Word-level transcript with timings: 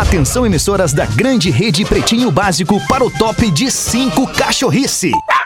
Atenção 0.00 0.46
emissoras 0.46 0.94
da 0.94 1.04
grande 1.04 1.50
rede 1.50 1.84
Pretinho 1.84 2.30
Básico 2.30 2.80
para 2.88 3.04
o 3.04 3.10
top 3.10 3.50
de 3.50 3.70
5 3.70 4.28
cachorrice. 4.28 5.10
A 5.28 5.39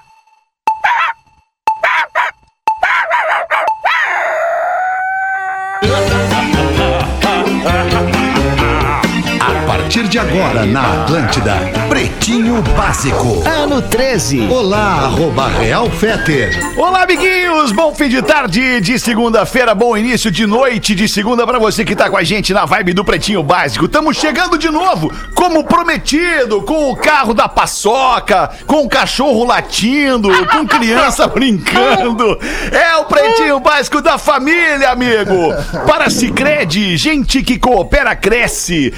partir 9.94 10.08
de 10.08 10.18
agora 10.18 10.66
na 10.66 11.02
Atlântida, 11.02 11.54
Pretinho 11.88 12.60
Básico. 12.76 13.44
Ano 13.46 13.80
13. 13.80 14.48
Olá, 14.48 15.04
arroba 15.04 15.46
Real 15.46 15.88
Feter. 15.88 16.58
Olá, 16.76 17.04
amiguinhos! 17.04 17.70
Bom 17.70 17.94
fim 17.94 18.08
de 18.08 18.20
tarde 18.20 18.80
de 18.80 18.98
segunda-feira, 18.98 19.72
bom 19.72 19.96
início 19.96 20.32
de 20.32 20.46
noite 20.46 20.96
de 20.96 21.08
segunda 21.08 21.46
pra 21.46 21.60
você 21.60 21.84
que 21.84 21.94
tá 21.94 22.10
com 22.10 22.16
a 22.16 22.24
gente 22.24 22.52
na 22.52 22.64
vibe 22.64 22.92
do 22.92 23.04
Pretinho 23.04 23.40
Básico. 23.44 23.84
Estamos 23.84 24.16
chegando 24.16 24.58
de 24.58 24.68
novo, 24.68 25.12
como 25.32 25.62
prometido, 25.62 26.62
com 26.62 26.90
o 26.90 26.96
carro 26.96 27.32
da 27.32 27.48
paçoca, 27.48 28.50
com 28.66 28.84
o 28.84 28.88
cachorro 28.88 29.44
latindo, 29.44 30.28
com 30.48 30.66
criança 30.66 31.28
brincando. 31.30 32.36
É 32.72 32.96
o 32.96 33.04
Pretinho 33.04 33.60
Básico 33.60 34.02
da 34.02 34.18
família, 34.18 34.90
amigo! 34.90 35.54
Para 35.86 36.10
Cicred, 36.10 36.96
gente 36.96 37.44
que 37.44 37.60
coopera 37.60 38.16
cresce. 38.16 38.92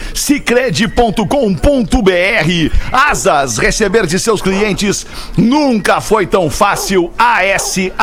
Cicred.com.br 0.87 2.71
Asas, 2.93 3.59
receber 3.59 4.07
de 4.07 4.19
seus 4.19 4.41
clientes 4.41 5.07
nunca 5.37 6.01
foi 6.01 6.27
tão 6.27 6.49
fácil. 6.49 7.13
ASAAS.com 7.19 7.97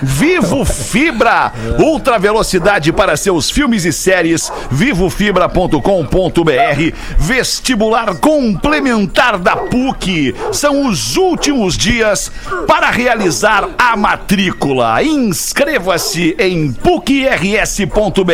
Vivo 0.00 0.64
Fibra, 0.64 1.52
ultra 1.78 2.18
velocidade 2.18 2.92
para 2.92 3.16
seus 3.16 3.50
filmes 3.50 3.84
e 3.84 3.92
séries. 3.92 4.52
Vivofibra.com.br 4.70 6.94
Vestibular 7.18 8.14
complementar 8.16 9.38
da 9.38 9.56
PUC. 9.56 10.34
São 10.52 10.86
os 10.86 11.16
últimos 11.16 11.76
dias 11.76 12.30
para 12.66 12.90
realizar 12.90 13.68
a 13.78 13.96
matrícula. 13.96 15.02
Inscreva-se 15.02 16.36
em 16.38 16.72
pucrs.br 16.72 18.28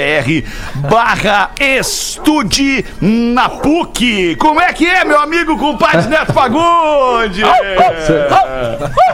barra 0.88 1.50
estude 1.58 2.84
na 3.00 3.48
PUC. 3.48 4.36
Como 4.36 4.60
é 4.60 4.72
que 4.72 4.86
é, 4.86 5.04
meu 5.04 5.20
amigo 5.20 5.56
compadre 5.58 6.06
Neto 6.08 6.32
Fagundes? 6.32 7.44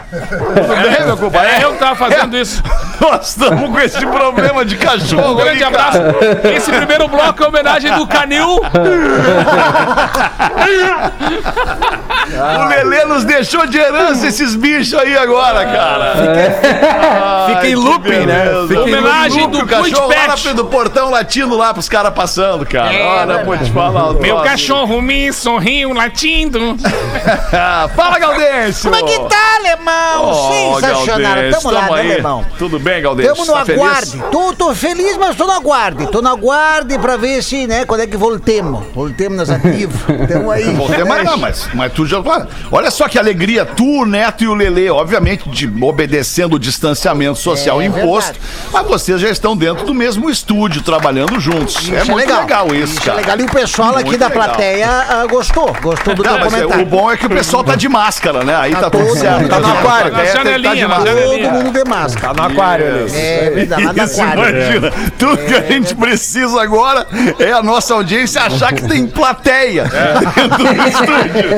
Tudo 0.09 0.81
bem, 0.81 1.05
meu 1.05 1.17
compadre? 1.17 1.51
É 1.51 1.63
eu 1.63 1.73
que 1.73 1.79
tava 1.79 1.95
fazendo 1.95 2.37
isso. 2.37 2.61
Nós 2.99 3.29
estamos 3.29 3.69
com 3.69 3.79
esse 3.79 4.05
problema 4.05 4.63
de 4.63 4.75
cachorro. 4.75 5.33
Um 5.33 5.35
grande 5.35 5.63
abraço. 5.63 5.97
Esse 6.55 6.71
primeiro 6.71 7.07
bloco 7.07 7.43
é 7.43 7.47
homenagem 7.47 7.93
do 7.95 8.05
Canil. 8.07 8.61
O 12.59 12.67
Lelê 12.67 13.05
nos 13.05 13.23
deixou 13.23 13.65
de 13.65 13.77
herança 13.77 14.27
esses 14.27 14.55
bichos 14.55 14.93
aí 14.93 15.17
agora, 15.17 15.65
cara. 15.65 16.13
Fica 17.47 17.67
em 17.67 17.75
looping, 17.75 18.25
né? 18.25 18.45
Fica 18.67 18.81
em 18.81 18.83
Homenagem 18.83 19.41
Looping, 19.43 19.57
do 19.57 19.63
o 19.63 19.67
cachorro 19.67 20.09
lá 20.09 20.53
do 20.53 20.65
portão 20.65 21.09
latindo 21.09 21.57
lá 21.57 21.73
pros 21.73 21.89
caras 21.89 22.13
passando, 22.31 22.65
cara. 22.65 22.91
Olha, 22.91 23.43
vou 23.43 23.57
te 23.57 23.69
falar. 23.71 24.13
Meu 24.13 24.35
troço. 24.35 24.43
cachorro 24.43 25.01
me 25.01 25.33
sorriu 25.33 25.93
latindo. 25.93 26.77
Fala, 27.95 28.17
Gaudêncio. 28.17 28.89
Como 28.89 28.95
é 28.95 29.11
que 29.11 29.19
tá, 29.27 29.55
alemão? 29.57 30.29
Oh, 30.29 30.75
Sensacional. 30.75 31.19
Gaudêncio, 31.19 31.61
Tamo 31.61 31.73
lá, 31.73 31.81
tamo 31.81 31.95
né, 31.95 32.01
alemão? 32.01 32.45
Tudo 32.57 32.79
bem, 32.79 33.01
Gaudêncio? 33.01 33.35
Tamo 33.35 33.45
no 33.45 33.53
Tá 33.53 33.65
feliz? 33.65 33.81
aguarde. 33.81 34.23
Tô, 34.31 34.53
tô 34.53 34.73
feliz, 34.73 35.17
mas 35.17 35.35
tô 35.35 35.45
no 35.45 35.51
aguarde. 35.51 36.07
Tô 36.07 36.21
no 36.21 36.29
aguarde 36.29 36.97
pra 36.99 37.17
ver 37.17 37.43
se, 37.43 37.67
né, 37.67 37.83
quando 37.85 38.01
é 38.01 38.07
que 38.07 38.15
voltemos. 38.15 38.85
Voltemos 38.95 39.37
nas 39.37 39.49
ativas. 39.49 40.01
Tamo 40.27 40.49
aí. 40.51 40.73
Voltei, 40.73 41.03
mas 41.03 41.25
não, 41.25 41.37
mas, 41.37 41.69
mas 41.73 41.91
tu 41.91 42.05
já. 42.05 42.21
Olha 42.71 42.89
só 42.91 43.07
que 43.09 43.19
alegria, 43.19 43.65
tu, 43.65 44.01
o 44.01 44.05
Neto 44.05 44.43
e 44.43 44.47
o 44.47 44.53
Lelê, 44.53 44.89
obviamente, 44.89 45.49
de, 45.49 45.71
obedecendo 45.83 46.55
o 46.55 46.59
distanciamento 46.59 47.37
social 47.37 47.81
É 47.81 47.85
imposto, 47.85 48.33
verdade. 48.33 48.39
mas 48.71 48.87
vocês 48.87 49.19
já 49.19 49.29
estão 49.29 49.55
dentro 49.57 49.85
do 49.85 49.93
mesmo 49.93 50.29
estúdio, 50.29 50.81
trabalhando 50.81 51.39
juntos. 51.39 51.75
Isso 51.81 51.93
é 51.95 52.03
muito 52.05 52.20
legal, 52.25 52.67
isso, 52.75 52.99
é 52.99 53.05
cara. 53.05 53.17
legal. 53.17 53.39
E 53.39 53.43
o 53.43 53.51
pessoal 53.51 53.95
aqui 53.95 54.05
Muito 54.05 54.19
da 54.19 54.27
legal. 54.27 54.43
plateia 54.45 54.87
ah, 54.89 55.25
gostou. 55.29 55.75
Gostou 55.81 56.13
do 56.15 56.23
Não, 56.23 56.31
teu 56.33 56.39
mas 56.39 56.53
é- 56.53 56.57
comentário. 56.57 56.83
o 56.85 56.89
bom 56.89 57.11
é 57.11 57.17
que 57.17 57.25
o 57.25 57.29
pessoal 57.29 57.63
tá 57.63 57.75
de 57.75 57.87
máscara, 57.89 58.43
né? 58.43 58.55
Aí 58.55 58.71
tá, 58.73 58.81
Tá 58.81 58.89
tudo 58.89 59.05
todo 59.07 59.17
certo. 59.17 59.39
mundo 59.41 59.49
Tá 59.49 59.59
no 59.59 59.71
aquário. 59.73 60.11
Na 60.11 60.25
janelinha, 60.25 60.87
na 60.87 60.95
Todo 60.97 61.51
mundo 61.53 61.71
de 61.71 61.89
máscara. 61.89 62.33
Tá 62.33 62.41
no 62.43 62.49
aquário 62.53 62.87
ali. 62.87 63.11
É 63.15 63.49
verdade, 63.53 63.83
lá 63.85 63.93
no 63.93 64.03
Isso, 64.03 64.21
aquário. 64.21 64.49
imagina. 64.49 64.93
Tudo 65.17 65.37
que 65.37 65.53
a 65.55 65.61
gente 65.61 65.95
precisa 65.95 66.61
agora 66.61 67.07
é 67.39 67.51
a 67.51 67.61
nossa 67.63 67.93
audiência 67.93 68.41
achar 68.41 68.73
que 68.73 68.87
tem 68.87 69.07
plateia 69.07 69.83
dentro 69.85 70.57
do 70.57 70.87
estúdio. 70.87 71.49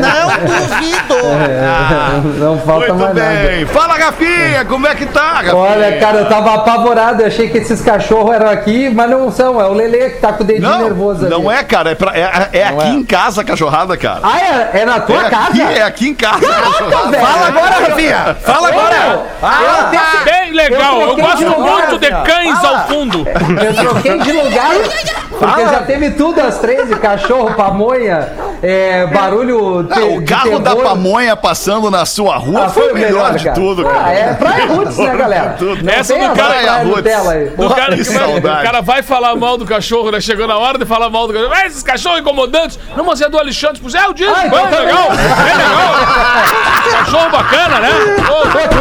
Não 0.00 0.28
duvido. 0.46 2.38
Não 2.38 2.58
falta 2.60 2.92
Muito 2.94 3.00
mais 3.04 3.14
nada. 3.14 3.48
bem. 3.48 3.66
Fala, 3.66 3.94
Rafinha, 3.94 4.64
como 4.64 4.86
é 4.86 4.94
que 4.94 5.06
tá, 5.06 5.32
Rafinha? 5.34 5.56
Olha, 5.56 5.98
cara, 5.98 6.18
eu 6.18 6.28
tava 6.28 6.54
apavorado. 6.54 7.22
Eu 7.22 7.26
achei 7.26 7.48
que 7.48 7.58
esses 7.58 7.80
cachorros 7.80 8.34
eram 8.34 8.48
aqui, 8.48 8.90
mas 8.90 9.10
não 9.10 9.30
são. 9.30 9.60
É 9.60 9.64
o 9.66 9.74
Lelê 10.04 10.10
que 10.10 10.20
tá 10.20 10.32
com 10.32 10.42
o 10.42 10.46
dedinho 10.46 10.68
Não, 10.68 10.78
nervoso 10.82 11.26
ali. 11.26 11.34
não 11.34 11.50
é, 11.50 11.62
cara. 11.64 11.90
É, 11.90 11.94
pra- 11.94 12.16
é- 12.16 12.48
é 12.52 12.64
aqui 12.68 12.88
em 12.88 13.04
casa 13.04 13.40
a 13.40 13.44
cachorrada, 13.44 13.96
cara. 13.96 14.20
Ah, 14.22 14.38
é, 14.38 14.80
é 14.80 14.84
na 14.84 15.00
tua 15.00 15.26
é, 15.26 15.30
casa? 15.30 15.48
aqui, 15.50 15.62
é 15.62 15.82
aqui 15.82 16.08
em 16.08 16.14
casa 16.14 16.46
a 16.46 16.60
cachorrada. 16.62 17.10
velho. 17.10 17.26
Fala 17.26 17.46
agora, 17.48 17.70
Rafinha! 17.88 18.36
Fala 18.42 18.68
agora! 18.68 19.22
Ah, 19.42 19.90
Bem 20.24 20.52
legal. 20.52 21.00
Eu 21.00 21.14
de 21.14 21.20
gosto 21.22 21.44
lugar, 21.44 21.58
muito 21.88 21.98
de 21.98 22.10
cães 22.10 22.58
Fala. 22.60 22.78
ao 22.80 22.86
fundo. 22.88 23.24
Eu 23.28 23.74
troquei 23.74 24.18
de 24.18 24.32
lugar. 24.32 24.70
Porque 25.38 25.62
já 25.62 25.82
teve 25.82 26.10
tudo 26.12 26.40
às 26.40 26.58
13, 26.58 26.94
cachorro, 26.96 27.54
pamonha, 27.54 28.28
é, 28.66 29.06
barulho 29.06 29.86
Ah, 29.90 29.94
te- 29.94 30.00
o 30.02 30.20
de 30.20 30.24
carro 30.24 30.58
da 30.58 30.74
pamonha 30.76 31.36
passando 31.36 31.90
na 31.90 32.06
sua 32.06 32.36
rua 32.36 32.64
Ah, 32.64 32.68
foi 32.68 32.90
o 32.90 32.94
melhor, 32.94 33.34
de 33.34 33.44
cara. 33.44 33.54
tudo, 33.54 33.86
Ah, 33.86 33.92
cara. 33.92 34.12
é 34.14 34.34
Praia 34.34 34.66
Roots, 34.72 34.96
né, 34.98 35.16
galera? 35.16 35.50
Tudo. 35.58 35.84
Não 35.84 35.92
Essa 35.92 36.14
do 36.16 36.24
a 36.24 36.28
cara- 36.30 36.34
Praia 36.48 36.62
Praia 36.72 36.84
Nutella 36.84 37.32
aí. 37.32 37.52
O 37.56 37.70
cara, 37.70 37.96
que 37.96 38.04
saudade. 38.04 38.60
o 38.60 38.62
cara 38.64 38.80
vai 38.80 39.02
falar 39.02 39.34
mal 39.36 39.56
do 39.58 39.64
cachorro, 39.66 40.10
né? 40.10 40.20
Chegou 40.20 40.46
na 40.46 40.56
hora 40.58 40.78
de 40.78 40.84
falar 40.86 41.10
mal 41.10 41.26
do 41.26 41.32
cachorro. 41.34 41.52
Ah, 41.54 41.66
esses 41.66 41.82
cachorros 41.82 42.20
incomodantes. 42.20 42.78
Não, 42.96 43.04
mas 43.04 43.20
é 43.20 43.28
do 43.28 43.38
Alexandre. 43.38 43.74
Tipo, 43.80 43.96
é 43.96 44.08
o 44.08 44.12
dia. 44.14 44.30
Ah, 44.34 44.46
então 44.46 44.64
legal. 44.64 45.08
É 45.12 45.54
legal. 45.56 47.04
cachorro 47.04 47.30
bacana, 47.30 47.80
né? 47.80 47.90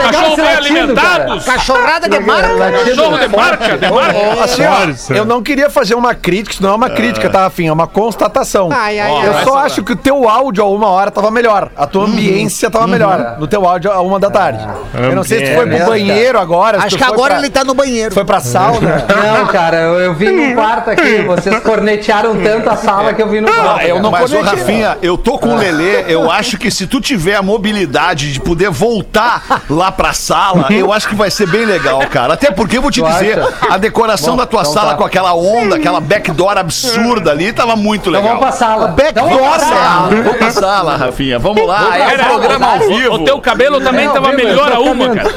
Cachorro 0.01 0.35
bem 0.35 0.45
latido, 0.45 0.57
alimentados. 0.77 1.45
Cachorrada 1.45 2.09
de 2.09 2.19
marca. 2.19 2.47
Cachorro 2.85 3.17
de 3.17 3.27
marca, 3.27 3.77
de 3.77 3.91
marca. 3.91 4.43
Assim, 4.43 4.63
ó, 4.65 5.13
eu 5.15 5.25
não 5.25 5.41
queria 5.41 5.69
fazer 5.69 5.95
uma 5.95 6.13
crítica, 6.15 6.53
isso 6.53 6.63
não 6.63 6.71
é 6.71 6.75
uma 6.75 6.89
crítica, 6.89 7.29
tá, 7.29 7.41
Rafinha? 7.43 7.69
É 7.69 7.73
uma 7.73 7.87
constatação. 7.87 8.69
Ai, 8.71 8.99
ai, 8.99 9.27
eu 9.27 9.33
só 9.43 9.57
acho 9.59 9.72
que 9.81 9.93
o 9.93 9.95
teu 9.95 10.27
áudio 10.27 10.61
a 10.63 10.67
uma 10.69 10.87
hora 10.89 11.09
tava 11.09 11.31
melhor. 11.31 11.69
A 11.77 11.87
tua 11.87 12.03
ambiência 12.05 12.69
tava 12.69 12.85
melhor 12.85 13.37
no 13.39 13.47
teu 13.47 13.65
áudio 13.65 13.89
a 13.91 14.01
uma 14.01 14.19
da 14.19 14.29
tarde. 14.29 14.67
Eu 14.93 15.15
não 15.15 15.23
sei 15.23 15.45
se 15.45 15.51
tu 15.53 15.55
foi 15.55 15.67
pro 15.67 15.85
banheiro 15.85 16.37
agora. 16.37 16.79
se 16.81 16.85
Acho 16.87 16.95
tu 16.97 16.99
que 16.99 17.05
foi 17.05 17.13
agora 17.13 17.29
pra- 17.35 17.39
ele 17.39 17.49
tá 17.49 17.63
no 17.63 17.73
banheiro. 17.73 18.13
Foi 18.13 18.25
pra 18.25 18.39
sauna. 18.41 19.05
Não, 19.37 19.47
cara, 19.47 19.77
eu, 19.77 19.99
eu 20.01 20.13
vi 20.13 20.29
no 20.29 20.53
quarto 20.55 20.89
aqui. 20.89 21.21
Vocês 21.23 21.59
cornetearam 21.61 22.35
tanto 22.41 22.69
a 22.69 22.75
sala 22.75 23.13
que 23.13 23.21
eu 23.21 23.29
vi 23.29 23.39
no 23.41 23.47
quarto. 23.51 23.85
eu 23.85 24.01
não 24.01 24.11
Mas, 24.11 24.31
ô, 24.33 24.37
conectei. 24.37 24.59
Rafinha, 24.59 24.97
eu 25.01 25.17
tô 25.17 25.37
com 25.37 25.49
o 25.49 25.55
Lelê, 25.55 26.03
eu 26.07 26.29
acho 26.29 26.57
que 26.57 26.69
se 26.69 26.85
tu 26.87 26.99
tiver 26.99 27.35
a 27.35 27.41
mobilidade 27.41 28.31
de 28.33 28.39
poder 28.39 28.69
voltar 28.69 29.63
lá 29.69 29.91
pra 29.91 30.13
sala, 30.13 30.67
eu 30.71 30.91
acho 30.91 31.07
que 31.07 31.15
vai 31.15 31.31
ser 31.31 31.47
bem 31.47 31.65
legal, 31.65 31.99
cara. 32.09 32.33
Até 32.33 32.51
porque 32.51 32.77
eu 32.77 32.81
vou 32.81 32.91
te 32.91 33.01
Tu 33.01 33.07
dizer, 33.07 33.39
acha? 33.39 33.53
a 33.69 33.77
decoração 33.77 34.35
da 34.35 34.45
tua 34.45 34.61
então 34.61 34.73
sala 34.73 34.91
tá. 34.91 34.97
com 34.97 35.03
aquela 35.05 35.33
onda, 35.33 35.75
aquela 35.77 35.99
backdoor 35.99 36.57
absurda 36.57 37.31
ali, 37.31 37.51
tava 37.53 37.75
muito 37.75 38.09
Então 38.09 38.13
legal. 38.21 38.37
vamos 38.37 38.39
pra 38.41 38.51
sala. 38.51 38.87
Backdoor, 38.89 39.27
Então 39.27 39.39
vamos 39.39 39.57
pra 39.57 39.62
sala. 39.63 40.09
Vamos 40.09 40.37
pra 40.37 40.51
sala, 40.51 40.97
Rafinha. 40.97 41.39
Vamos 41.39 41.65
lá. 41.67 41.97
É 41.97 42.13
Era- 42.13 42.23
um 42.23 42.27
programa 42.27 42.67
ao 42.73 42.79
vivo. 42.79 43.13
O 43.15 43.25
teu 43.25 43.39
cabelo 43.39 43.79
também 43.81 44.09
tava 44.09 44.31
melhor 44.33 44.71
a 44.71 44.79
uma, 44.79 45.09
cara. 45.15 45.29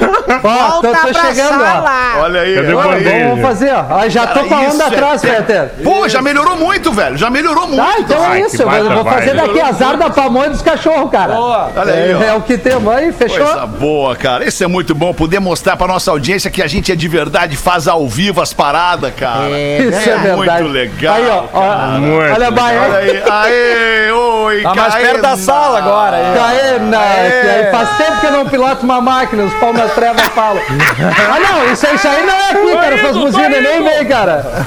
Ó, 0.44 0.80
tô, 0.80 0.88
pra 0.90 1.14
chegando, 1.14 1.62
ó. 1.62 1.64
sala. 1.66 2.12
Olha 2.20 2.40
aí. 2.40 2.56
Vamos 2.62 3.40
fazer, 3.42 3.72
ó. 3.74 4.08
Já 4.08 4.26
tô 4.26 4.44
com 4.44 4.54
a 4.54 4.60
onda 4.60 4.84
é 4.84 4.86
atrás, 4.86 5.20
ter- 5.20 5.36
Peter. 5.36 5.70
Pô, 5.82 6.08
já 6.08 6.20
melhorou 6.22 6.56
muito, 6.56 6.92
velho. 6.92 7.16
Já 7.16 7.30
melhorou 7.30 7.66
muito. 7.68 7.84
Tá, 7.84 7.98
então 8.00 8.32
é 8.32 8.40
isso. 8.40 8.62
Eu 8.62 8.90
vou, 8.94 9.04
fazer 9.04 9.34
daqui 9.34 9.60
azar 9.60 9.96
da 9.96 10.10
pamonha 10.10 10.50
dos 10.50 10.62
cachorros, 10.62 11.10
cara. 11.10 11.38
Olha 11.38 11.92
aí. 11.92 12.12
É, 12.12 12.26
é 12.28 12.34
o 12.34 12.40
que 12.40 12.56
temos 12.58 12.92
aí, 12.94 13.12
fechou? 13.12 13.44
Coisa 13.44 13.66
boa, 13.66 14.16
cara. 14.16 14.44
Isso 14.44 14.62
é 14.62 14.66
muito 14.66 14.94
bom 14.94 15.12
poder 15.12 15.38
mostrar 15.40 15.76
pra 15.76 15.86
nossa 15.86 16.10
audiência 16.10 16.50
que 16.50 16.62
a 16.62 16.66
gente 16.66 16.90
é 16.92 16.96
de 16.96 17.08
verdade, 17.08 17.56
faz 17.56 17.86
ao 17.88 18.06
vivo 18.08 18.40
as 18.40 18.52
paradas, 18.52 19.12
cara. 19.14 19.48
Isso 19.50 20.08
é, 20.10 20.12
é 20.12 20.18
verdade. 20.18 20.62
muito 20.62 20.72
legal, 20.74 21.14
Aí, 21.14 21.28
ó. 21.28 21.44
olha 21.58 22.30
a 22.30 22.34
Olha 22.34 22.50
Bahia. 22.50 22.80
aí. 22.96 23.22
Aê! 23.30 24.12
Oi, 24.16 24.62
Tá 24.62 24.74
mais 24.74 24.94
perto 24.94 25.22
da 25.22 25.36
sala 25.36 25.78
agora. 25.78 26.16
aí. 26.16 26.36
Caena, 26.36 26.98
aí 26.98 27.70
faz 27.70 27.96
tempo 27.96 28.20
que 28.20 28.26
eu 28.26 28.32
não 28.32 28.46
piloto 28.48 28.84
uma 28.84 29.00
máquina, 29.00 29.44
os 29.44 29.54
palmas 29.54 29.92
trevas 29.92 30.22
falam. 30.28 30.62
Ah, 31.28 31.40
não, 31.40 31.72
isso, 31.72 31.86
isso 31.94 32.08
aí 32.08 32.24
não 32.24 32.34
é 32.34 32.50
aqui, 32.50 32.72
cara. 32.76 32.94
Essas 32.94 33.16
buzinas 33.16 33.62
nem 33.62 33.82
vem, 33.82 34.04
cara. 34.06 34.66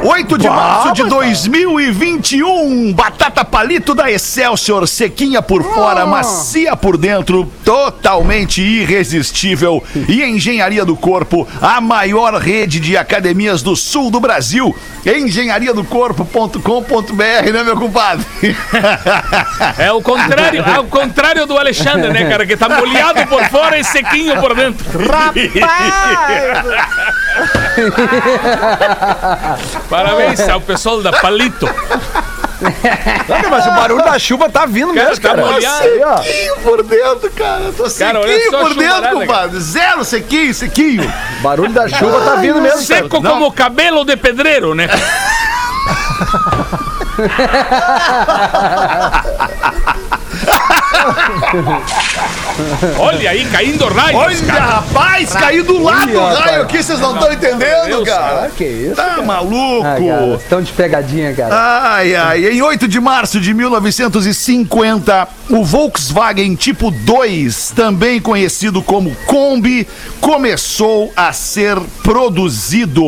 8 0.07 0.38
de 0.38 0.48
março 0.48 0.94
de 0.94 1.04
2021, 1.10 2.94
batata 2.94 3.44
palito 3.44 3.96
da 3.96 4.12
Excelsior, 4.12 4.88
sequinha 4.88 5.42
por 5.42 5.63
fora, 5.63 6.06
macia 6.06 6.75
por 6.75 6.96
dentro, 6.96 7.52
totalmente 7.63 8.62
irresistível. 8.62 9.84
E 10.07 10.24
Engenharia 10.24 10.86
do 10.86 10.96
Corpo, 10.96 11.48
a 11.60 11.81
maior 11.81 12.36
rede 12.36 12.80
de 12.80 12.96
academias 12.96 13.63
do 13.63 13.75
sul 13.75 14.12
do 14.12 14.19
Brasil. 14.19 14.75
engenhariadocorpo.com.br, 15.04 17.51
né, 17.51 17.63
meu 17.63 17.75
compadre? 17.75 18.24
É 19.80 19.92
o 19.92 20.04
contrário, 20.04 20.62
é 20.62 20.80
o 20.80 20.86
contrário 20.86 21.48
do 21.48 21.58
Alexandre, 21.58 22.12
né, 22.12 22.30
cara? 22.30 22.46
Que 22.46 22.56
tá 22.56 22.69
molhado 22.69 23.25
por 23.25 23.44
fora 23.46 23.80
e 23.80 23.84
sequinho 23.84 24.40
por 24.40 24.54
dentro. 24.54 24.86
Parabéns 29.89 30.39
ao 30.48 30.62
pessoal 30.62 31.01
da 31.01 31.12
Palito. 31.12 31.68
Olha, 33.30 33.50
mas 33.50 33.68
o 33.68 33.72
barulho 33.72 34.04
da 34.04 34.18
chuva 34.18 34.50
tá 34.50 34.66
vindo 34.66 34.94
Cara, 34.94 35.10
mesmo, 35.10 35.22
tá 35.22 35.30
cara. 35.30 35.45
molhado. 35.45 35.83
Aí, 35.83 36.04
ó. 36.04 36.18
Sequinho 36.18 36.56
por 36.57 36.83
dentro, 36.83 37.30
cara. 37.31 37.72
Tô 37.75 37.83
Cara, 37.92 38.19
olha 38.22 38.33
sequinho 38.33 38.60
por 38.60 38.74
dentro, 38.75 39.10
compadre. 39.12 39.60
Zero 39.60 40.06
sequinho, 40.06 40.54
sequinho. 40.54 41.13
Barulho 41.42 41.74
da 41.74 41.88
chuva 41.89 42.22
tá 42.22 42.36
vindo 42.36 42.62
mesmo, 42.62 42.88
cara. 42.88 43.01
Seco 43.04 43.22
como 43.22 43.51
cabelo 43.51 44.06
de 44.06 44.16
pedreiro, 44.16 44.74
né? 44.74 44.88
Olha 53.00 53.30
aí, 53.30 53.46
caindo 53.46 53.86
raios, 53.88 54.19
Olha, 54.19 54.38
cara. 54.54 54.60
rapaz, 54.66 55.34
caiu 55.34 55.63
do 55.63 55.81
lado 55.81 56.12
do 56.12 56.19
rapaz. 56.19 56.40
raio 56.40 56.62
aqui, 56.63 56.81
vocês 56.84 57.00
não 57.00 57.13
estão 57.16 57.31
entendendo, 57.34 57.86
Deus, 57.88 58.07
cara. 58.10 58.52
Que 58.56 58.63
isso? 58.63 58.96
Tá 58.96 59.22
maluco? 59.22 59.84
Cara, 59.84 60.36
estão 60.38 60.62
de 60.62 60.72
pegadinha, 60.72 61.34
cara. 61.34 61.54
Ai, 61.94 62.16
ai, 62.16 62.46
em 62.48 62.62
8 62.62 62.88
de 62.88 63.00
março 63.00 63.40
de 63.40 63.54
1950, 63.54 65.28
o 65.50 65.63
Volkswagen 65.63 66.56
Tipo 66.56 66.90
2, 66.92 67.72
também 67.75 68.19
conhecido 68.22 68.81
como 68.81 69.16
Kombi, 69.25 69.88
começou 70.22 71.12
a 71.16 71.31
ser 71.34 71.78
produzido. 72.04 73.04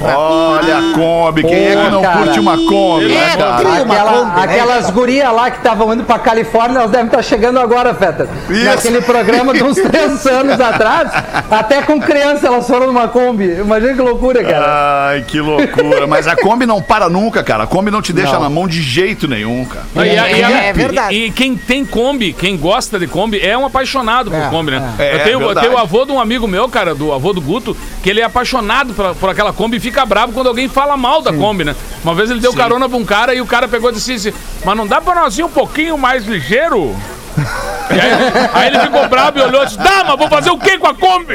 Olha 0.00 0.78
a 0.78 0.94
Kombi, 0.94 1.42
quem 1.42 1.66
é 1.66 1.76
que 1.84 1.90
não 1.90 2.02
cara. 2.02 2.18
curte 2.18 2.40
uma 2.40 2.56
Kombi, 2.56 3.08
né, 3.08 3.32
É, 3.32 3.36
cara? 3.36 3.54
Aquela- 3.56 4.12
Kombi, 4.12 4.36
né, 4.36 4.42
aquelas 4.44 4.90
gurias 4.90 5.32
lá 5.34 5.50
que 5.50 5.58
estavam 5.58 5.92
indo 5.94 6.04
pra 6.04 6.18
Califórnia, 6.18 6.78
elas 6.78 6.90
devem 6.90 7.06
estar 7.06 7.22
chegando 7.22 7.58
agora, 7.58 7.94
Feta. 7.94 8.28
Isso. 8.50 8.64
Naquele 8.84 9.00
programa 9.02 9.54
de 9.54 9.62
uns 9.62 9.76
três 9.76 10.26
anos 10.26 10.60
atrás, 10.60 11.10
até 11.50 11.80
com 11.82 11.98
criança 11.98 12.46
elas 12.48 12.66
foram 12.66 12.86
numa 12.88 13.08
Kombi. 13.08 13.44
Imagina 13.60 13.94
que 13.94 14.00
loucura, 14.02 14.44
cara. 14.44 15.06
Ai, 15.08 15.22
que 15.22 15.40
loucura. 15.40 16.06
Mas 16.06 16.26
a 16.26 16.36
Kombi 16.36 16.66
não 16.66 16.82
para 16.82 17.08
nunca, 17.08 17.42
cara. 17.42 17.64
A 17.64 17.66
Kombi 17.66 17.90
não 17.90 18.02
te 18.02 18.12
deixa 18.12 18.38
na 18.38 18.50
mão 18.50 18.68
de 18.68 18.82
jeito 18.82 19.26
nenhum, 19.26 19.64
cara. 19.64 20.06
E, 20.06 20.18
a- 20.18 20.30
e 20.30 20.42
a- 20.44 20.50
É 20.64 20.72
verdade. 20.72 21.14
E, 21.14 21.26
e 21.26 21.30
quem 21.30 21.56
tem 21.56 21.84
Kombi, 21.84 22.32
quem 22.34 22.56
gosta 22.58 22.98
de 22.98 23.06
Kombi, 23.06 23.40
é 23.40 23.56
um 23.56 23.64
apaixonado 23.64 24.30
por 24.30 24.38
É, 24.38 24.48
Kombi, 24.50 24.70
né? 24.72 24.94
é. 24.98 25.14
eu, 25.14 25.24
tenho, 25.24 25.40
É 25.40 25.44
eu 25.44 25.54
tenho 25.54 25.72
o 25.72 25.78
avô 25.78 26.04
de 26.04 26.12
um 26.12 26.20
amigo 26.20 26.46
meu, 26.46 26.68
cara, 26.68 26.94
do 26.94 27.12
avô 27.12 27.32
do 27.32 27.40
Guto, 27.40 27.74
que 28.02 28.10
ele 28.10 28.20
é 28.20 28.24
apaixonado 28.24 28.92
por, 28.92 29.14
por 29.14 29.30
aquela 29.30 29.52
Kombi 29.52 29.78
e 29.78 29.80
fica 29.80 30.04
bravo 30.04 30.32
quando 30.32 30.48
alguém 30.48 30.68
fala 30.68 30.96
mal 30.96 31.22
da 31.22 31.32
Kombi, 31.32 31.64
né? 31.64 31.74
Uma 32.02 32.14
vez 32.14 32.30
ele 32.30 32.40
deu 32.40 32.52
carona 32.52 32.86
pra 32.88 32.98
um 32.98 33.04
cara 33.04 33.34
e 33.34 33.40
o 33.40 33.46
cara 33.46 33.66
pegou 33.66 33.90
e 33.90 33.94
disse 33.94 34.12
assim, 34.12 34.32
mas 34.64 34.76
não 34.76 34.86
dá 34.86 35.00
pra 35.00 35.14
nós 35.14 35.38
ir 35.38 35.42
um 35.42 35.48
pouquinho 35.48 35.96
mais 35.96 36.24
ligeiro? 36.26 36.94
E 37.90 38.00
aí, 38.00 38.10
aí 38.54 38.68
ele 38.68 38.80
ficou 38.80 39.08
bravo 39.08 39.38
e 39.38 39.42
olhou 39.42 39.62
e 39.62 39.66
disse, 39.66 39.78
dá, 39.78 40.04
mas 40.06 40.18
vou 40.18 40.28
fazer 40.28 40.50
o 40.50 40.58
quê 40.58 40.78
com 40.78 40.86
a 40.86 40.94
Kombi? 40.94 41.34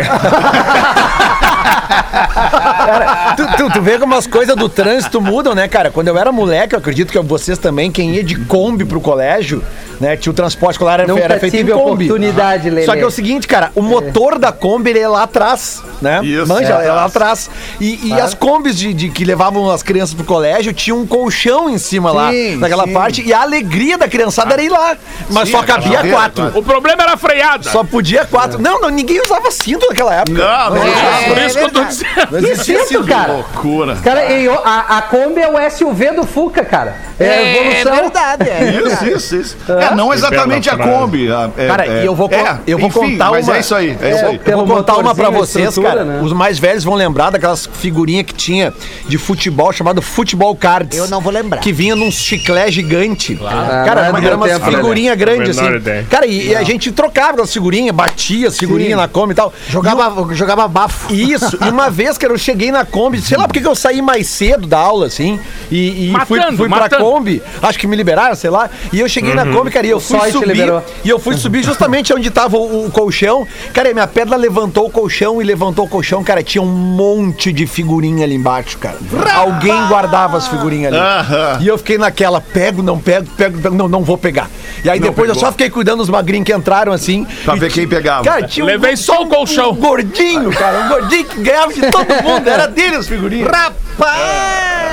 Tu, 3.35 3.57
tu, 3.57 3.69
tu 3.73 3.81
vê 3.81 3.97
como 3.97 4.15
as 4.15 4.27
coisas 4.27 4.55
do 4.55 4.67
trânsito 4.67 5.21
mudam, 5.21 5.53
né, 5.53 5.67
cara? 5.67 5.91
Quando 5.91 6.07
eu 6.07 6.17
era 6.17 6.31
moleque, 6.31 6.75
eu 6.75 6.79
acredito 6.79 7.11
que 7.11 7.19
vocês 7.19 7.57
também, 7.57 7.91
quem 7.91 8.15
ia 8.15 8.23
de 8.23 8.35
Kombi 8.35 8.85
pro 8.85 8.99
colégio, 9.01 9.63
né? 9.99 10.15
Tinha 10.17 10.31
o 10.31 10.33
transporte 10.35 10.73
escolar, 10.73 10.99
era, 11.01 11.19
era 11.19 11.39
feito 11.39 11.55
em 11.55 11.57
tive 11.59 11.71
Kombi. 11.71 12.05
oportunidade, 12.05 12.69
Lelê. 12.69 12.85
Só 12.85 12.93
que 12.93 13.01
é 13.01 13.05
o 13.05 13.11
seguinte, 13.11 13.47
cara, 13.47 13.71
o 13.75 13.81
motor 13.81 14.37
da 14.39 14.51
Kombi 14.51 14.91
ele 14.91 14.99
é 14.99 15.07
lá 15.07 15.23
atrás, 15.23 15.81
né? 16.01 16.21
Isso, 16.23 16.47
Manja, 16.47 16.81
é 16.81 16.87
é, 16.87 16.91
lá 16.91 17.05
atrás. 17.05 17.49
E, 17.79 18.07
e 18.07 18.13
as 18.19 18.33
Kombis 18.33 18.75
de, 18.77 18.93
de- 18.93 19.09
que 19.09 19.23
levavam 19.25 19.69
as 19.69 19.83
crianças 19.83 20.13
pro 20.13 20.23
colégio 20.23 20.71
tinham 20.73 20.99
um 20.99 21.05
colchão 21.07 21.69
em 21.69 21.77
cima 21.77 22.11
lá, 22.11 22.31
Sim, 22.31 22.55
naquela 22.57 22.85
sim. 22.85 22.93
parte, 22.93 23.21
e 23.25 23.33
a 23.33 23.41
alegria 23.41 23.97
da 23.97 24.07
criançada 24.07 24.53
era 24.53 24.61
ir 24.61 24.69
lá. 24.69 24.95
Mas 25.29 25.49
só 25.49 25.61
cabia 25.63 26.03
quatro. 26.09 26.51
O 26.57 26.63
problema 26.63 27.03
era 27.03 27.13
a 27.13 27.17
freada. 27.17 27.69
Só 27.69 27.83
podia 27.83 28.25
quatro. 28.25 28.61
Não, 28.61 28.79
não, 28.81 28.89
ninguém 28.89 29.21
usava 29.21 29.51
cinto 29.51 29.85
naquela 29.87 30.15
época. 30.15 30.37
Não, 30.37 30.75
não, 30.75 30.83
É, 30.87 31.27
Por 31.29 31.37
isso 31.39 31.57
que 31.57 31.63
eu 31.65 31.69
tô 31.71 31.83
dizendo. 31.83 32.09
Não 32.31 32.39
existia 32.39 32.75
Isso, 32.79 32.87
cinto. 32.87 33.07
cara. 33.07 33.33
loucura. 33.33 33.95
Cara, 33.97 34.21
a, 34.63 34.97
a 34.97 35.01
Kombi 35.03 35.41
é 35.41 35.47
o 35.49 35.69
SUV 35.71 36.11
do 36.11 36.23
Fuca, 36.25 36.63
cara. 36.63 36.95
É, 37.19 37.25
a 37.25 37.27
É 37.33 37.57
evolução. 37.81 37.95
verdade, 38.03 38.49
é 38.49 38.69
Isso, 38.85 39.05
isso, 39.05 39.35
isso. 39.35 39.57
É, 39.69 39.88
não 39.95 40.13
exatamente 40.13 40.69
a 40.69 40.77
Kombi. 40.77 41.31
a- 41.31 41.49
é- 41.57 41.67
Cara, 41.67 41.85
é- 41.85 42.03
e 42.03 42.05
eu 42.05 42.15
vou, 42.15 42.29
é, 42.31 42.57
eu 42.67 42.77
vou 42.77 42.87
enfim, 42.89 42.99
contar 43.11 43.31
mas 43.31 43.47
uma. 43.47 43.57
é 43.57 43.59
isso 43.59 43.75
aí, 43.75 43.97
é, 44.01 44.11
isso 44.11 44.25
aí. 44.25 44.33
Eu 44.45 44.57
vou 44.57 44.65
Pelo 44.65 44.67
contar 44.67 44.97
uma 44.97 45.13
pra 45.15 45.29
vocês, 45.29 45.77
cara. 45.77 46.03
né? 46.03 46.21
Os 46.23 46.33
mais 46.33 46.57
velhos 46.59 46.83
vão 46.83 46.95
lembrar 46.95 47.29
daquelas 47.29 47.65
figurinhas 47.73 48.25
que 48.25 48.33
tinha 48.33 48.73
de 49.07 49.17
futebol 49.17 49.71
chamado 49.71 50.01
Futebol 50.01 50.55
Cards. 50.55 50.97
Eu 50.97 51.07
não 51.07 51.21
vou 51.21 51.31
lembrar. 51.31 51.59
Que 51.59 51.71
vinha 51.71 51.95
num 51.95 52.11
chiclé 52.11 52.71
gigante. 52.71 53.39
Ah, 53.43 53.83
Cara, 53.85 54.05
é 54.05 54.09
era, 54.09 54.25
era 54.25 54.35
umas 54.37 54.51
né? 54.51 54.59
figurinhas 54.71 55.17
grandes, 55.17 55.57
assim. 55.57 55.75
ideia. 55.75 56.05
Cara, 56.09 56.25
e, 56.25 56.49
e 56.49 56.55
a 56.55 56.63
gente 56.63 56.91
trocava 56.91 57.31
aquelas 57.31 57.51
figurinhas, 57.53 57.95
batia 57.95 58.47
as 58.47 58.57
figurinhas 58.57 58.97
na 58.97 59.07
Kombi 59.07 59.33
e 59.33 59.35
tal. 59.35 59.53
Jogava, 59.69 60.33
jogava 60.35 60.67
bafo. 60.67 61.13
Isso, 61.13 61.57
e 61.65 61.69
uma 61.69 61.89
vez, 61.89 62.17
cara, 62.17 62.33
eu 62.33 62.37
cheguei 62.37 62.71
na 62.71 62.85
Kombi, 62.85 63.21
sei 63.21 63.37
lá 63.37 63.45
porque 63.47 63.59
que 63.61 63.67
eu 63.67 63.75
saí 63.75 64.01
mais 64.01 64.27
cedo 64.27 64.67
da 64.67 64.77
aula, 64.77 65.07
assim, 65.07 65.39
e, 65.71 66.09
e 66.11 66.13
fui, 66.25 66.37
Matando, 66.39 66.57
fui 66.57 66.69
pra 66.69 66.79
matando. 66.81 67.03
Kombi, 67.03 67.41
acho 67.61 67.79
que 67.79 67.87
me 67.87 67.95
liberaram, 67.95 68.35
sei 68.35 68.49
lá, 68.49 68.69
e 68.91 68.99
eu 68.99 69.07
cheguei 69.09 69.33
na 69.33 69.45
Kombi, 69.45 69.71
cara, 69.71 69.78
e 69.87 69.89
eu 69.89 69.99
fui 69.99 70.19
Só 70.19 70.31
subir, 70.31 70.47
liberou. 70.47 70.83
e 71.03 71.09
eu 71.09 71.19
fui 71.19 71.37
subir 71.37 71.63
justamente 71.63 72.13
onde 72.13 72.29
tava 72.29 72.57
o, 72.57 72.85
o 72.85 72.91
colchão, 72.91 73.47
cara, 73.73 73.93
minha 73.93 74.07
pedra 74.07 74.35
levantou 74.35 74.87
o 74.87 74.89
colchão 74.89 75.41
e 75.41 75.45
levantou 75.45 75.85
o 75.85 75.89
colchão, 75.89 76.23
cara, 76.23 76.43
tinha 76.43 76.61
um 76.61 76.65
monte 76.65 77.51
de 77.51 77.67
figurinha 77.67 78.25
ali 78.25 78.35
embaixo, 78.35 78.77
cara. 78.77 78.97
Alguém 79.35 79.87
guardava 79.87 80.37
as 80.37 80.47
figurinhas 80.47 80.93
ali. 80.93 81.01
Aham. 81.01 81.57
E 81.61 81.67
eu 81.67 81.77
fiquei 81.77 81.97
naquela, 81.97 82.41
pego, 82.41 82.81
não 82.81 82.99
pego, 82.99 83.27
pego, 83.37 83.59
pego, 83.59 83.75
não, 83.75 83.87
não 83.87 84.03
vou 84.03 84.17
pegar. 84.17 84.49
E 84.83 84.89
aí 84.89 84.99
depois 84.99 85.29
eu 85.29 85.35
pegou. 85.35 85.47
só 85.47 85.51
fiquei 85.51 85.69
cuidando 85.69 85.99
dos 85.99 86.09
magrinhos 86.09 86.45
que 86.45 86.53
entraram, 86.53 86.91
assim. 86.91 87.25
Pra 87.43 87.55
e 87.55 87.59
ver 87.59 87.71
quem 87.71 87.87
pegava. 87.87 88.23
Cara, 88.23 88.47
tinha 88.47 88.63
um, 88.63 88.67
Levei 88.67 88.95
só 88.95 89.23
o 89.23 89.27
colchão. 89.27 89.71
um 89.71 89.75
gordinho, 89.75 90.49
cara, 90.51 90.85
um 90.85 90.87
gordinho 90.87 91.25
que 91.25 91.41
ganhava 91.41 91.73
de 91.73 91.81
todo 91.81 92.23
mundo, 92.23 92.47
era 92.47 92.67
dele 92.67 92.95
as 92.95 93.07
figurinhas. 93.07 93.49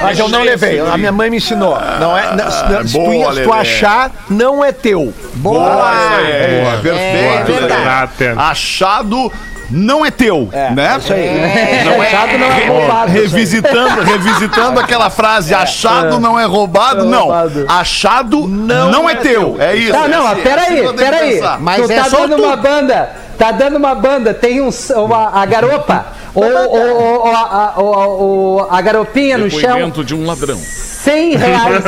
Mas 0.03 0.19
eu 0.19 0.29
não 0.29 0.43
levei, 0.43 0.81
a 0.81 0.97
minha 0.97 1.13
mãe 1.13 1.31
me 1.31 1.39
ensinou. 1.39 1.79
Não 2.01 2.17
é, 2.17 2.35
não, 2.35 2.51
se, 2.51 2.89
se 2.89 2.99
tu, 2.99 3.05
boa, 3.05 3.35
se 3.35 3.43
tu 3.43 3.53
achar, 3.53 4.11
não 4.29 4.65
é 4.65 4.73
teu. 4.73 5.13
Boa, 5.35 5.93
isso 5.93 6.15
aí, 6.15 6.61
boa, 6.61 6.73
perfeito. 6.83 8.23
É. 8.23 8.35
Achado 8.37 9.33
não 9.71 10.07
é 10.07 10.11
teu, 10.11 10.49
né? 10.75 10.97
Isso 10.99 11.13
aí. 11.13 11.85
Não 11.85 12.03
é, 12.03 12.07
achado 12.07 12.39
não 12.39 12.47
é 12.47 12.67
roubado. 12.67 13.13
Revisitando, 13.13 14.03
revisitando 14.03 14.81
aquela 14.81 15.11
frase, 15.11 15.55
achado 15.55 16.21
não 16.21 16.39
é 16.39 16.45
roubado, 16.45 17.05
não. 17.05 17.25
roubado. 17.25 17.67
Achado 17.69 18.47
não, 18.47 19.09
é, 19.09 19.17
teu. 19.17 19.57
É 19.59 19.75
isso. 19.75 19.93
Tá, 19.93 20.07
não, 20.07 20.23
é 20.29 20.35
mas 20.35 20.43
peraí, 20.43 20.87
é 20.87 20.93
peraí. 20.93 21.41
Mas 21.61 21.87
tu 21.87 21.93
é 21.93 21.97
tá 21.97 22.05
só 22.05 22.27
dando 22.27 22.37
tu. 22.37 22.45
uma 22.45 22.57
banda, 22.57 23.11
tá 23.39 23.51
dando 23.53 23.77
uma 23.77 23.95
banda, 23.95 24.33
tem 24.35 24.61
um, 24.61 24.71
uma, 24.97 25.31
a 25.43 25.47
garopa, 25.47 26.07
ou, 26.35 26.45
ou, 26.45 26.71
ou, 26.71 27.27
ou 27.27 27.35
a, 27.35 27.73
ou- 27.77 28.21
ou 28.21 28.69
a 28.71 28.81
garopinha 28.81 29.39
no 29.39 29.51
chão, 29.51 29.61
Depoimento 29.61 30.05
de 30.05 30.15
um 30.15 30.27
ladrão. 30.27 30.57
100 30.59 31.37
reais. 31.37 31.85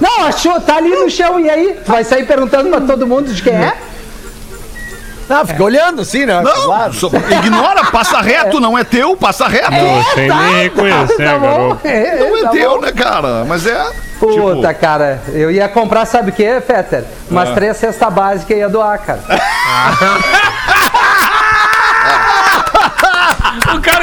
Não, 0.00 0.24
achou, 0.26 0.60
tá 0.60 0.76
ali 0.76 0.90
no 0.90 1.08
chão, 1.08 1.38
e 1.38 1.48
aí? 1.48 1.78
Tu 1.84 1.90
vai 1.90 2.02
sair 2.04 2.26
perguntando 2.26 2.68
pra 2.68 2.80
todo 2.80 3.06
mundo 3.06 3.32
de 3.32 3.40
quem 3.42 3.52
é? 3.54 3.74
Não, 5.28 5.44
fica 5.44 5.62
olhando 5.64 6.02
assim, 6.02 6.24
né? 6.24 6.40
Não, 6.40 6.52
Claro. 6.66 6.92
só- 6.92 7.10
ignora, 7.42 7.84
passa 7.90 8.20
reto, 8.20 8.60
não 8.60 8.78
é 8.78 8.84
teu, 8.84 9.16
passa 9.16 9.48
reto. 9.48 9.72
Sem 10.14 10.28
nem 10.28 10.62
reconhecer 10.62 11.22
a 11.26 11.32
Tá 11.32 11.38
bom, 11.38 11.76
é, 11.82 12.16
Não 12.18 12.36
é 12.36 12.42
tá 12.42 12.48
teu, 12.50 12.70
bom. 12.76 12.80
né, 12.80 12.92
cara? 12.92 13.44
Mas 13.44 13.66
é. 13.66 13.90
Puta, 14.20 14.72
cara, 14.72 15.20
eu 15.32 15.50
ia 15.50 15.68
comprar, 15.68 16.06
sabe 16.06 16.30
o 16.30 16.32
que, 16.32 16.60
Fetter? 16.60 17.04
Umas 17.30 17.50
três 17.50 17.76
cestas 17.76 18.12
básicas 18.12 18.56
e 18.56 18.60
ia 18.60 18.68
doar, 18.68 18.98
cara. 19.00 19.20
O 19.20 20.55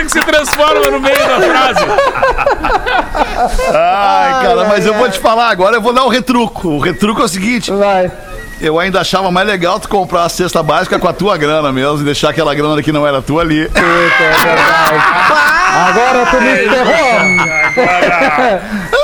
que 0.06 0.12
se 0.12 0.20
transforma 0.20 0.90
no 0.92 1.00
meio 1.00 1.18
da 1.18 1.42
frase. 1.42 1.86
Ai, 3.74 4.44
cara, 4.44 4.66
mas 4.68 4.86
eu 4.86 4.94
vou 4.94 5.10
te 5.10 5.20
falar 5.20 5.50
agora, 5.50 5.76
eu 5.76 5.82
vou 5.82 5.94
dar 5.94 6.04
o 6.04 6.10
retruco. 6.10 6.70
O 6.70 6.80
retruco 6.80 7.22
é 7.22 7.26
o 7.26 7.28
seguinte: 7.28 7.72
Vai. 7.72 8.12
eu 8.62 8.80
ainda 8.80 9.02
achava 9.02 9.32
mais 9.32 9.48
legal 9.48 9.80
tu 9.80 9.90
comprar 9.90 10.24
a 10.24 10.30
cesta 10.30 10.62
básica 10.64 11.00
com 11.00 11.08
a 11.08 11.14
tua 11.14 11.38
grana 11.38 11.72
mesmo 11.72 12.02
e 12.02 12.04
deixar 12.04 12.30
aquela 12.30 12.54
grana 12.54 12.82
que 12.82 12.92
não 12.92 13.08
era 13.08 13.22
tua 13.22 13.42
ali. 13.42 13.66
Puta, 13.68 13.80
é 13.80 14.34
verdade. 14.46 15.04
Agora 15.74 16.26
tu 16.28 16.42
me 16.42 16.56
ferrou. 16.56 17.14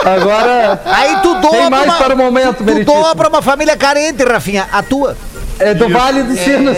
Agora 0.06 0.80
Aí 0.86 1.18
tu 1.22 1.34
doa 1.36 1.52
Tem 1.52 1.70
mais 1.70 1.86
uma, 1.86 1.96
para 1.96 2.14
o 2.14 2.18
momento, 2.18 2.64
tu, 2.64 2.86
tu 2.86 3.16
pra 3.16 3.30
uma 3.30 3.42
família 3.42 3.76
carente, 3.76 4.24
Rafinha. 4.24 4.68
A 4.72 4.84
tua. 4.84 5.18
É 5.60 5.74
do 5.74 5.90
Vale 5.90 6.24
dos 6.24 6.40
Sinos. 6.40 6.78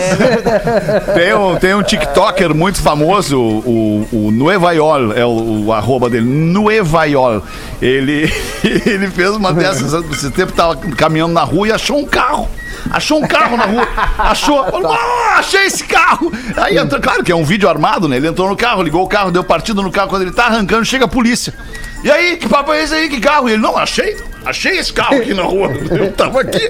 Tem 1.14 1.34
um, 1.34 1.56
tem 1.56 1.74
um 1.74 1.82
TikToker 1.82 2.54
muito 2.54 2.82
famoso, 2.82 3.38
o, 3.38 4.08
o 4.12 4.30
Nuevaiol, 4.30 5.12
é 5.12 5.24
o, 5.24 5.64
o 5.66 5.72
arroba 5.72 6.10
dele, 6.10 6.26
Nuevaiol. 6.26 7.42
Ele, 7.80 8.32
ele 8.86 9.08
fez 9.08 9.30
uma 9.30 9.52
dessas, 9.52 9.92
esse 10.10 10.30
tempo 10.30 10.52
tava 10.52 10.76
caminhando 10.76 11.32
na 11.32 11.42
rua 11.42 11.68
e 11.68 11.72
achou 11.72 11.98
um 11.98 12.04
carro. 12.04 12.48
Achou 12.90 13.22
um 13.22 13.26
carro 13.26 13.56
na 13.56 13.64
rua, 13.64 13.86
achou, 14.18 14.64
falou, 14.64 14.92
"Ah, 14.92 15.36
achei 15.38 15.66
esse 15.66 15.84
carro. 15.84 16.32
Aí 16.56 16.76
entrou, 16.76 17.00
claro 17.00 17.22
que 17.22 17.30
é 17.30 17.36
um 17.36 17.44
vídeo 17.44 17.68
armado, 17.68 18.08
né? 18.08 18.16
Ele 18.16 18.26
entrou 18.28 18.48
no 18.48 18.56
carro, 18.56 18.82
ligou 18.82 19.04
o 19.04 19.08
carro, 19.08 19.30
deu 19.30 19.44
partida 19.44 19.80
no 19.80 19.90
carro. 19.90 20.08
Quando 20.08 20.22
ele 20.22 20.32
tá 20.32 20.46
arrancando, 20.46 20.84
chega 20.84 21.04
a 21.04 21.08
polícia. 21.08 21.54
E 22.02 22.10
aí, 22.10 22.36
que 22.36 22.48
papo 22.48 22.72
é 22.72 22.82
esse 22.82 22.92
aí? 22.94 23.08
Que 23.08 23.20
carro? 23.20 23.48
E 23.48 23.52
ele, 23.52 23.62
não, 23.62 23.76
achei, 23.76 24.16
achei 24.44 24.78
esse 24.78 24.92
carro 24.92 25.16
aqui 25.16 25.32
na 25.34 25.42
rua. 25.42 25.72
Eu 25.90 26.12
tava 26.12 26.40
aqui. 26.40 26.68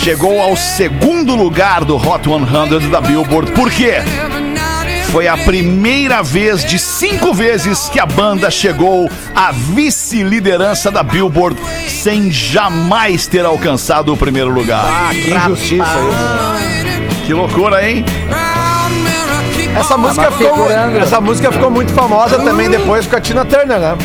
chegou 0.03 0.39
ao 0.39 0.55
segundo 0.55 1.35
lugar 1.35 1.83
do 1.83 1.95
Hot 1.95 2.23
100 2.23 2.89
da 2.91 3.01
Billboard. 3.01 3.51
Por 3.53 3.71
quê? 3.71 3.95
Foi 5.11 5.27
a 5.27 5.35
primeira 5.35 6.23
vez 6.23 6.63
de 6.63 6.79
cinco 6.79 7.33
vezes 7.33 7.89
que 7.89 7.99
a 7.99 8.05
banda 8.05 8.49
chegou 8.49 9.09
à 9.35 9.51
vice-liderança 9.51 10.89
da 10.89 11.03
Billboard 11.03 11.59
sem 11.85 12.31
jamais 12.31 13.27
ter 13.27 13.43
alcançado 13.45 14.13
o 14.13 14.17
primeiro 14.17 14.49
lugar. 14.49 15.11
Que 15.11 15.31
injustiça 15.33 15.83
isso. 15.83 17.25
Que 17.25 17.33
loucura, 17.33 17.85
hein? 17.85 18.05
Essa 19.77 19.97
música, 19.97 20.29
mas 20.31 20.37
ficou, 20.37 20.71
essa 20.71 21.19
música 21.19 21.51
ficou 21.51 21.69
muito 21.69 21.91
famosa 21.91 22.39
também 22.39 22.69
depois 22.69 23.05
com 23.05 23.15
a 23.17 23.19
Tina 23.19 23.43
Turner, 23.43 23.79
né? 23.79 23.97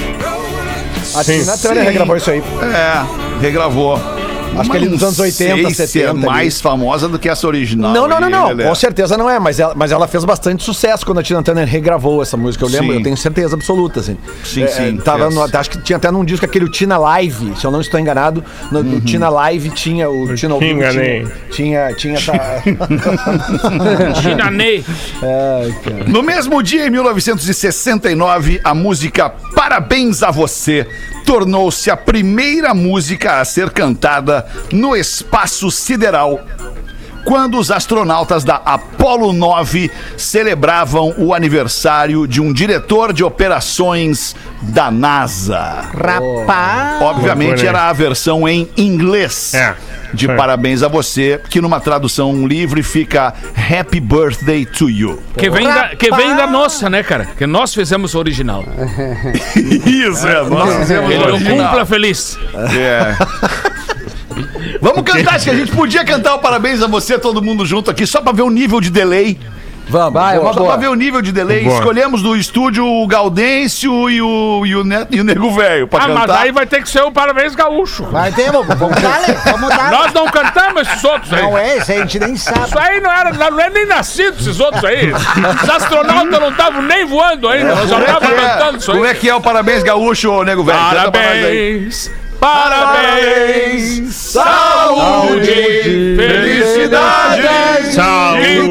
A 1.15 1.23
Sim. 1.23 1.41
Tina 1.41 1.57
Turner 1.57 1.85
Sim. 1.85 1.89
regravou 1.89 2.17
isso 2.17 2.31
aí. 2.33 2.43
É, 2.63 3.41
regravou. 3.41 4.16
Acho 4.59 4.71
que 4.71 4.77
ali 4.77 4.89
nos 4.89 5.03
anos 5.03 5.19
80, 5.19 5.55
sei 5.75 5.87
se 5.87 5.93
70 5.93 6.07
é 6.07 6.11
ali. 6.11 6.21
mais 6.25 6.61
famosa 6.61 7.09
do 7.09 7.19
que 7.19 7.29
essa 7.29 7.47
original. 7.47 7.93
Não, 7.93 8.09
não, 8.09 8.19
não, 8.21 8.31
não. 8.31 8.57
Com 8.57 8.75
certeza 8.75 9.17
não 9.17 9.29
é, 9.29 9.39
mas 9.39 9.61
ela, 9.61 9.75
mas 9.75 9.93
ela 9.93 10.09
fez 10.09 10.25
bastante 10.25 10.65
sucesso 10.65 11.05
quando 11.05 11.19
a 11.19 11.23
Tina 11.23 11.43
Turner 11.43 11.67
regravou 11.69 12.23
essa 12.23 12.37
música. 12.37 12.65
Eu 12.65 12.69
lembro, 12.69 12.89
Sim. 12.93 12.97
eu 12.99 13.03
tenho 13.03 13.17
certeza 13.17 13.55
absoluta, 13.55 14.01
assim. 14.01 14.17
Sim, 14.45 14.63
É, 14.63 14.67
sim, 14.69 14.97
Tava 14.99 15.29
no- 15.31 15.43
acho 15.43 15.71
que 15.71 15.79
tinha 15.83 15.97
até 15.99 16.11
num 16.11 16.25
disco 16.25 16.45
aquele 16.47 16.69
Tina 16.71 16.97
Live, 16.97 17.55
se 17.57 17.65
eu 17.67 17.71
não 17.71 17.81
estou 17.81 18.01
enganado. 18.01 18.43
No, 18.73 18.83
no 18.83 19.01
Tina 19.01 19.29
Live 19.29 19.71
tinha 19.71 20.09
o 20.09 20.35
Tina 20.35 20.55
enganei. 20.57 21.27
Tinha, 21.51 21.93
tinha, 21.95 21.95
tinha 21.95 22.15
essa. 22.17 22.33
Ai, 25.23 25.75
cara. 25.85 26.05
No 26.07 26.23
mesmo 26.23 26.63
dia, 26.63 26.87
em 26.87 26.91
1969, 26.91 28.61
a 28.63 28.75
música 28.75 29.31
Parabéns 29.55 30.23
a 30.23 30.31
Você 30.31 30.87
tornou-se 31.27 31.91
a 31.91 31.97
primeira 31.97 32.73
música 32.73 33.41
a 33.41 33.45
ser 33.45 33.71
cantada 33.71 34.47
no 34.73 34.95
espaço 34.95 35.73
sideral. 35.73 36.41
Quando 37.27 37.59
os 37.59 37.73
astronautas 37.73 38.45
da 38.45 38.55
Apollo 38.65 39.33
9 39.33 39.91
celebravam 40.17 41.13
o 41.19 41.35
aniversário 41.35 42.25
de 42.27 42.41
um 42.41 42.53
diretor 42.53 43.13
de 43.13 43.25
operações 43.25 44.37
da 44.63 44.91
NASA. 44.93 45.59
Rapaz. 45.93 47.03
Obviamente 47.03 47.67
era 47.67 47.89
a 47.89 47.93
versão 47.93 48.49
em 48.49 48.69
inglês 48.77 49.53
É. 49.55 49.75
de 50.15 50.31
É. 50.31 50.37
Parabéns 50.37 50.85
a 50.85 50.89
Você, 50.89 51.41
que 51.51 51.61
numa 51.61 51.81
tradução 51.81 52.47
livre 52.47 52.81
fica 52.83 53.35
Happy 53.57 53.99
Birthday 53.99 54.65
to 54.65 54.89
You. 54.89 55.21
Que 55.37 55.51
vem, 55.51 55.67
da, 55.67 55.89
que 55.97 56.11
vem 56.15 56.37
da 56.37 56.47
nossa, 56.47 56.89
né, 56.89 57.03
cara? 57.03 57.27
Que 57.37 57.45
nós 57.47 57.75
fizemos 57.75 58.15
o 58.15 58.19
original. 58.21 58.65
Isso, 59.85 60.27
é, 60.29 60.43
nós 60.49 60.77
fizemos 60.77 61.11
Ele 61.11 61.25
o 61.25 61.27
original. 61.35 61.69
cumpla 61.69 61.85
feliz. 61.87 62.39
É. 62.79 63.17
Vamos 64.81 65.03
cantar, 65.03 65.35
acho 65.37 65.45
que 65.45 65.51
a 65.51 65.55
gente 65.57 65.73
podia 65.73 66.05
cantar 66.05 66.35
o 66.35 66.39
parabéns 66.39 66.83
a 66.83 66.87
você, 66.87 67.19
todo 67.19 67.43
mundo 67.43 67.65
junto 67.65 67.91
aqui, 67.91 68.07
só 68.07 68.21
pra 68.21 68.33
ver 68.33 68.43
o 68.43 68.51
nível 68.51 68.81
de 68.81 68.91
delay. 68.91 69.39
Vamos, 69.89 70.15
Vai, 70.15 70.37
boa. 70.37 70.53
Só 70.53 70.59
boa. 70.59 70.73
pra 70.73 70.81
ver 70.81 70.89
o 70.89 70.97
nível 70.97 71.23
de 71.23 71.31
delay. 71.31 71.63
Boa. 71.63 71.79
Escolhemos 71.79 72.21
do 72.21 72.35
estúdio 72.37 72.85
o 72.85 73.07
Gaudêncio 73.07 74.11
e 74.11 74.21
o, 74.21 74.67
e 74.67 74.75
o, 74.75 74.83
Neto, 74.83 75.15
e 75.15 75.21
o 75.21 75.25
Nego 75.25 75.49
Velho 75.53 75.87
pra 75.87 76.03
Ah, 76.03 76.09
mas 76.09 76.21
cantar. 76.23 76.41
aí 76.41 76.51
vai 76.51 76.67
ter 76.67 76.83
que 76.83 76.89
ser 76.91 77.03
o 77.03 77.13
parabéns 77.13 77.55
gaúcho. 77.55 78.03
Vai 78.07 78.33
ter, 78.33 78.51
vamos 78.51 78.67
vamos 78.77 79.01
dar, 79.01 79.21
vamos 79.45 79.69
dar. 79.69 79.91
Nós 79.93 80.13
não 80.13 80.27
cantamos 80.27 80.89
esses 80.89 81.05
outros 81.05 81.33
aí. 81.33 81.41
Não 81.43 81.57
é, 81.57 81.79
isso 81.79 81.93
aí 81.93 81.99
a 81.99 82.01
gente 82.01 82.19
nem 82.19 82.37
sabe. 82.37 82.67
Isso 82.67 82.79
aí 82.81 83.01
não 83.01 83.13
era, 83.13 83.33
não 83.33 83.61
era 83.61 83.71
nem 83.71 83.87
nascido, 83.87 84.37
esses 84.41 84.59
outros 84.59 84.85
aí. 84.85 85.13
Os 85.13 85.71
astronautas 85.71 86.41
não 86.41 86.51
estavam 86.51 86.83
nem 86.83 87.07
voando 87.07 87.49
ainda, 87.49 87.77
nós 87.77 87.89
já 87.89 87.95
Como 87.95 88.07
é, 88.09 88.11
estavam 88.13 88.29
que 88.29 88.35
cantando 88.43 88.75
é, 88.75 88.79
isso 88.79 88.91
aí. 88.91 88.97
como 88.97 89.09
é 89.09 89.15
que 89.15 89.29
é 89.29 89.35
o 89.37 89.41
parabéns 89.41 89.83
gaúcho, 89.85 90.43
Nego 90.43 90.65
Velho? 90.65 90.79
Parabéns, 90.81 92.11
parabéns, 92.41 94.15
saúde, 94.15 95.45
felicidade, 96.17 97.95
Saúde. 97.95 98.71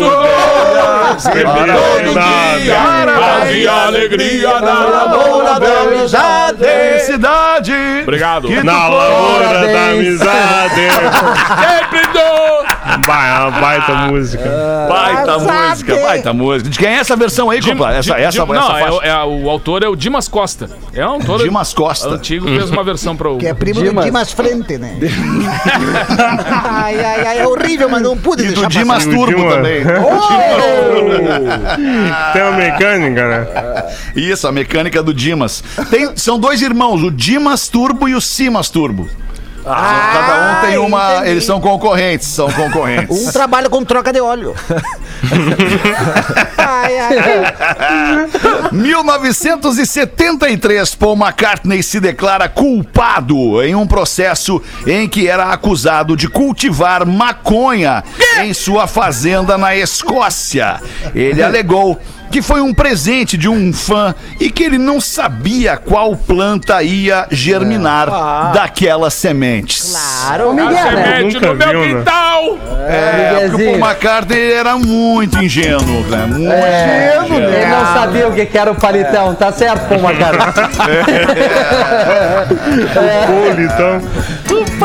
todo 1.73 2.13
dia, 2.13 2.75
paz 3.17 3.55
e 3.55 3.67
alegria 3.67 4.59
na 4.61 4.79
lavoura 4.85 5.59
da 5.59 5.81
amizade. 5.81 6.59
Felicidade. 6.59 7.73
Obrigado. 8.03 8.49
Na 8.63 8.87
lavoura 8.87 9.67
da 9.67 9.89
amizade. 9.91 10.81
Sempre 11.65 12.01
dou 12.13 12.34
Bah, 13.05 13.51
é 13.57 13.61
baita 13.61 13.93
música. 14.07 14.49
Baita 14.89 15.39
sabe. 15.39 15.69
música, 15.69 15.95
baita 15.95 16.33
música. 16.33 16.69
De 16.69 16.79
quem 16.79 16.87
é 16.89 16.93
essa 16.99 17.15
versão 17.15 17.49
aí, 17.49 17.61
Copla? 17.61 17.93
Essa, 17.95 18.15
Dim- 18.15 18.21
essa, 18.21 18.31
Dim- 18.31 18.43
essa 18.43 18.45
não, 18.45 18.77
é, 18.77 18.81
faixa. 18.81 19.05
é 19.07 19.23
o 19.23 19.49
autor 19.49 19.83
é 19.83 19.87
o 19.87 19.95
Dimas 19.95 20.27
Costa. 20.27 20.69
É 20.93 21.05
um 21.05 21.11
autor 21.11 21.43
Dimas 21.43 21.73
Costa. 21.73 22.09
antigo, 22.09 22.47
fez 22.47 22.69
uma 22.69 22.83
versão 22.83 23.15
para 23.15 23.29
o. 23.29 23.37
Que 23.37 23.47
é 23.47 23.53
primo 23.53 23.81
Dimas. 23.81 24.03
do 24.05 24.07
Dimas 24.07 24.31
Frente, 24.31 24.77
né? 24.77 24.97
ai, 26.63 27.03
ai, 27.03 27.25
ai, 27.27 27.39
é 27.39 27.47
horrível, 27.47 27.89
mas 27.89 28.01
não 28.01 28.17
pude 28.17 28.43
E 28.43 28.47
deixar 28.47 28.63
do 28.63 28.67
Dimas 28.69 29.05
E 29.05 29.09
o 29.09 29.13
Turbo 29.13 29.35
Dimas. 29.37 29.53
também. 29.55 29.83
Tem 32.33 32.41
uma 32.41 32.51
mecânica, 32.57 33.27
né? 33.27 33.47
Isso, 34.15 34.47
a 34.47 34.51
mecânica 34.51 35.03
do 35.03 35.13
Dimas. 35.13 35.63
Tem- 35.89 36.11
são 36.15 36.39
dois 36.39 36.61
irmãos, 36.61 37.03
o 37.03 37.11
Dimas 37.11 37.67
Turbo 37.67 38.07
e 38.07 38.15
o 38.15 38.21
Simas 38.21 38.69
Turbo. 38.69 39.09
Cada 39.65 40.35
um 40.35 40.61
tem 40.67 40.77
uma. 40.77 41.15
entendi. 41.15 41.31
Eles 41.31 41.43
são 41.45 41.59
concorrentes, 41.59 42.27
são 42.27 42.51
concorrentes. 42.51 43.25
Um 43.27 43.31
trabalha 43.31 43.67
com 43.69 43.83
troca 43.83 44.13
de 44.13 44.21
óleo. 44.21 44.53
ai, 46.57 46.99
ai, 46.99 47.17
ai. 47.17 48.27
1973, 48.71 50.93
Paul 50.95 51.17
McCartney 51.17 51.81
se 51.81 51.99
declara 51.99 52.47
culpado 52.47 53.63
em 53.63 53.73
um 53.73 53.87
processo 53.87 54.61
em 54.85 55.09
que 55.09 55.27
era 55.27 55.51
acusado 55.51 56.15
de 56.15 56.27
cultivar 56.27 57.03
maconha 57.05 58.03
em 58.41 58.53
sua 58.53 58.85
fazenda 58.85 59.57
na 59.57 59.75
Escócia. 59.75 60.79
Ele 61.13 61.41
alegou 61.41 61.99
que 62.35 62.41
foi 62.41 62.59
um 62.59 62.73
presente 62.73 63.37
de 63.37 63.47
um 63.47 63.71
fã 63.71 64.13
e 64.41 64.51
que 64.51 64.61
ele 64.61 64.77
não 64.77 64.99
sabia 64.99 65.77
qual 65.77 66.17
planta 66.17 66.83
ia 66.83 67.25
germinar 67.31 68.51
daquelas 68.51 69.13
sementes. 69.13 69.93
Claro. 69.93 70.53
Miguel, 70.53 70.69
né? 70.91 71.15
Semente 71.15 71.39
no 71.39 71.55
meu 71.55 71.69
viu, 71.69 71.79
né? 71.79 71.87
quintal! 71.87 72.59
É, 72.89 73.47
porque 73.49 73.63
o 73.63 73.79
Paul. 73.79 73.89
McCartney 73.89 74.51
era 74.51 74.75
muito 74.77 75.41
ingênuo, 75.41 76.03
né? 76.09 76.25
Muito 76.25 76.51
É, 76.51 77.19
ingênuo. 77.23 77.49
ele 77.49 77.65
não 77.67 77.85
sabia 77.93 78.27
o 78.27 78.33
que 78.33 78.57
era 78.57 78.69
o 78.69 78.75
palitão, 78.75 79.33
tá 79.33 79.53
certo, 79.53 79.87
pô, 79.87 79.95
cara. 80.19 80.53
Pule, 83.27 83.63
então. 83.63 84.01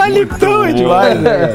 Palitão 0.00 0.64
é 0.64 0.73
demais, 0.73 1.21
né? 1.21 1.54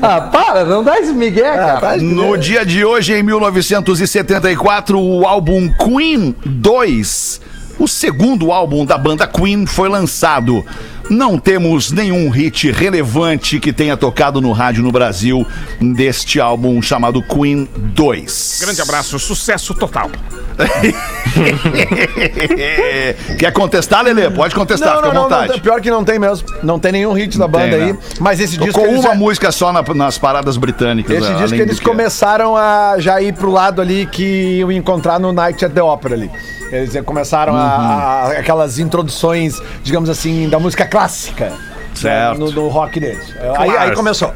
Ah, 0.00 0.20
para, 0.20 0.64
não 0.64 0.84
dá 0.84 1.00
esse 1.00 1.12
migué, 1.12 1.56
cara. 1.56 1.96
No 1.96 2.36
dia 2.36 2.64
de 2.64 2.84
hoje, 2.84 3.12
em 3.12 3.22
1974, 3.22 4.98
o 4.98 5.26
álbum 5.26 5.68
Queen 5.72 6.36
2, 6.44 7.40
o 7.76 7.88
segundo 7.88 8.52
álbum 8.52 8.86
da 8.86 8.96
banda 8.96 9.26
Queen, 9.26 9.66
foi 9.66 9.88
lançado. 9.88 10.64
Não 11.10 11.36
temos 11.36 11.90
nenhum 11.90 12.30
hit 12.30 12.70
relevante 12.70 13.58
que 13.58 13.72
tenha 13.72 13.96
tocado 13.96 14.40
no 14.40 14.52
rádio 14.52 14.84
no 14.84 14.92
Brasil 14.92 15.44
deste 15.80 16.38
álbum 16.38 16.80
chamado 16.80 17.20
Queen 17.22 17.68
2. 17.76 18.58
Grande 18.60 18.82
abraço, 18.82 19.18
sucesso 19.18 19.74
total. 19.74 20.10
Quer 23.38 23.52
contestar, 23.52 24.02
Lelê? 24.04 24.30
Pode 24.30 24.54
contestar, 24.54 24.94
Não, 24.94 25.02
fica 25.02 25.06
não, 25.06 25.10
à 25.10 25.14
não, 25.14 25.22
vontade. 25.24 25.52
não, 25.52 25.58
pior 25.60 25.80
que 25.80 25.90
não 25.90 26.04
tem 26.04 26.18
mesmo. 26.18 26.48
Não 26.62 26.78
tem 26.78 26.92
nenhum 26.92 27.12
hit 27.12 27.38
da 27.38 27.46
banda 27.46 27.76
tem, 27.76 27.82
aí. 27.84 27.92
né? 27.92 27.98
Mas 28.20 28.40
esse 28.40 28.56
disco. 28.56 28.80
Tocou 28.80 28.94
uma 28.94 29.02
já- 29.10 29.14
música 29.14 29.52
só 29.52 29.72
na- 29.72 29.82
nas 29.94 30.18
paradas 30.18 30.56
britânicas. 30.56 31.16
Esse 31.16 31.26
além 31.26 31.38
disco 31.42 31.56
do 31.56 31.62
eles 31.62 31.78
que- 31.78 31.84
começaram 31.84 32.56
a 32.56 32.96
já 32.98 33.20
ir 33.20 33.32
pro 33.34 33.50
lado 33.50 33.80
ali 33.80 34.06
que 34.06 34.58
iam 34.58 34.70
encontrar 34.72 35.18
no 35.18 35.32
Night 35.32 35.64
at 35.64 35.72
the 35.72 35.82
Opera 35.82 36.14
ali. 36.14 36.30
Eles 36.70 36.94
começaram 37.04 37.56
a, 37.56 37.62
a- 37.62 38.32
aquelas 38.32 38.78
introduções, 38.78 39.60
digamos 39.82 40.10
assim, 40.10 40.48
da 40.48 40.58
música 40.58 40.86
clássica. 40.86 41.52
Certo. 41.94 42.38
No, 42.38 42.50
no 42.52 42.68
rock 42.68 43.00
deles. 43.00 43.34
Aí, 43.56 43.68
aí 43.68 43.70
Clássico. 43.70 43.96
começou. 43.96 44.32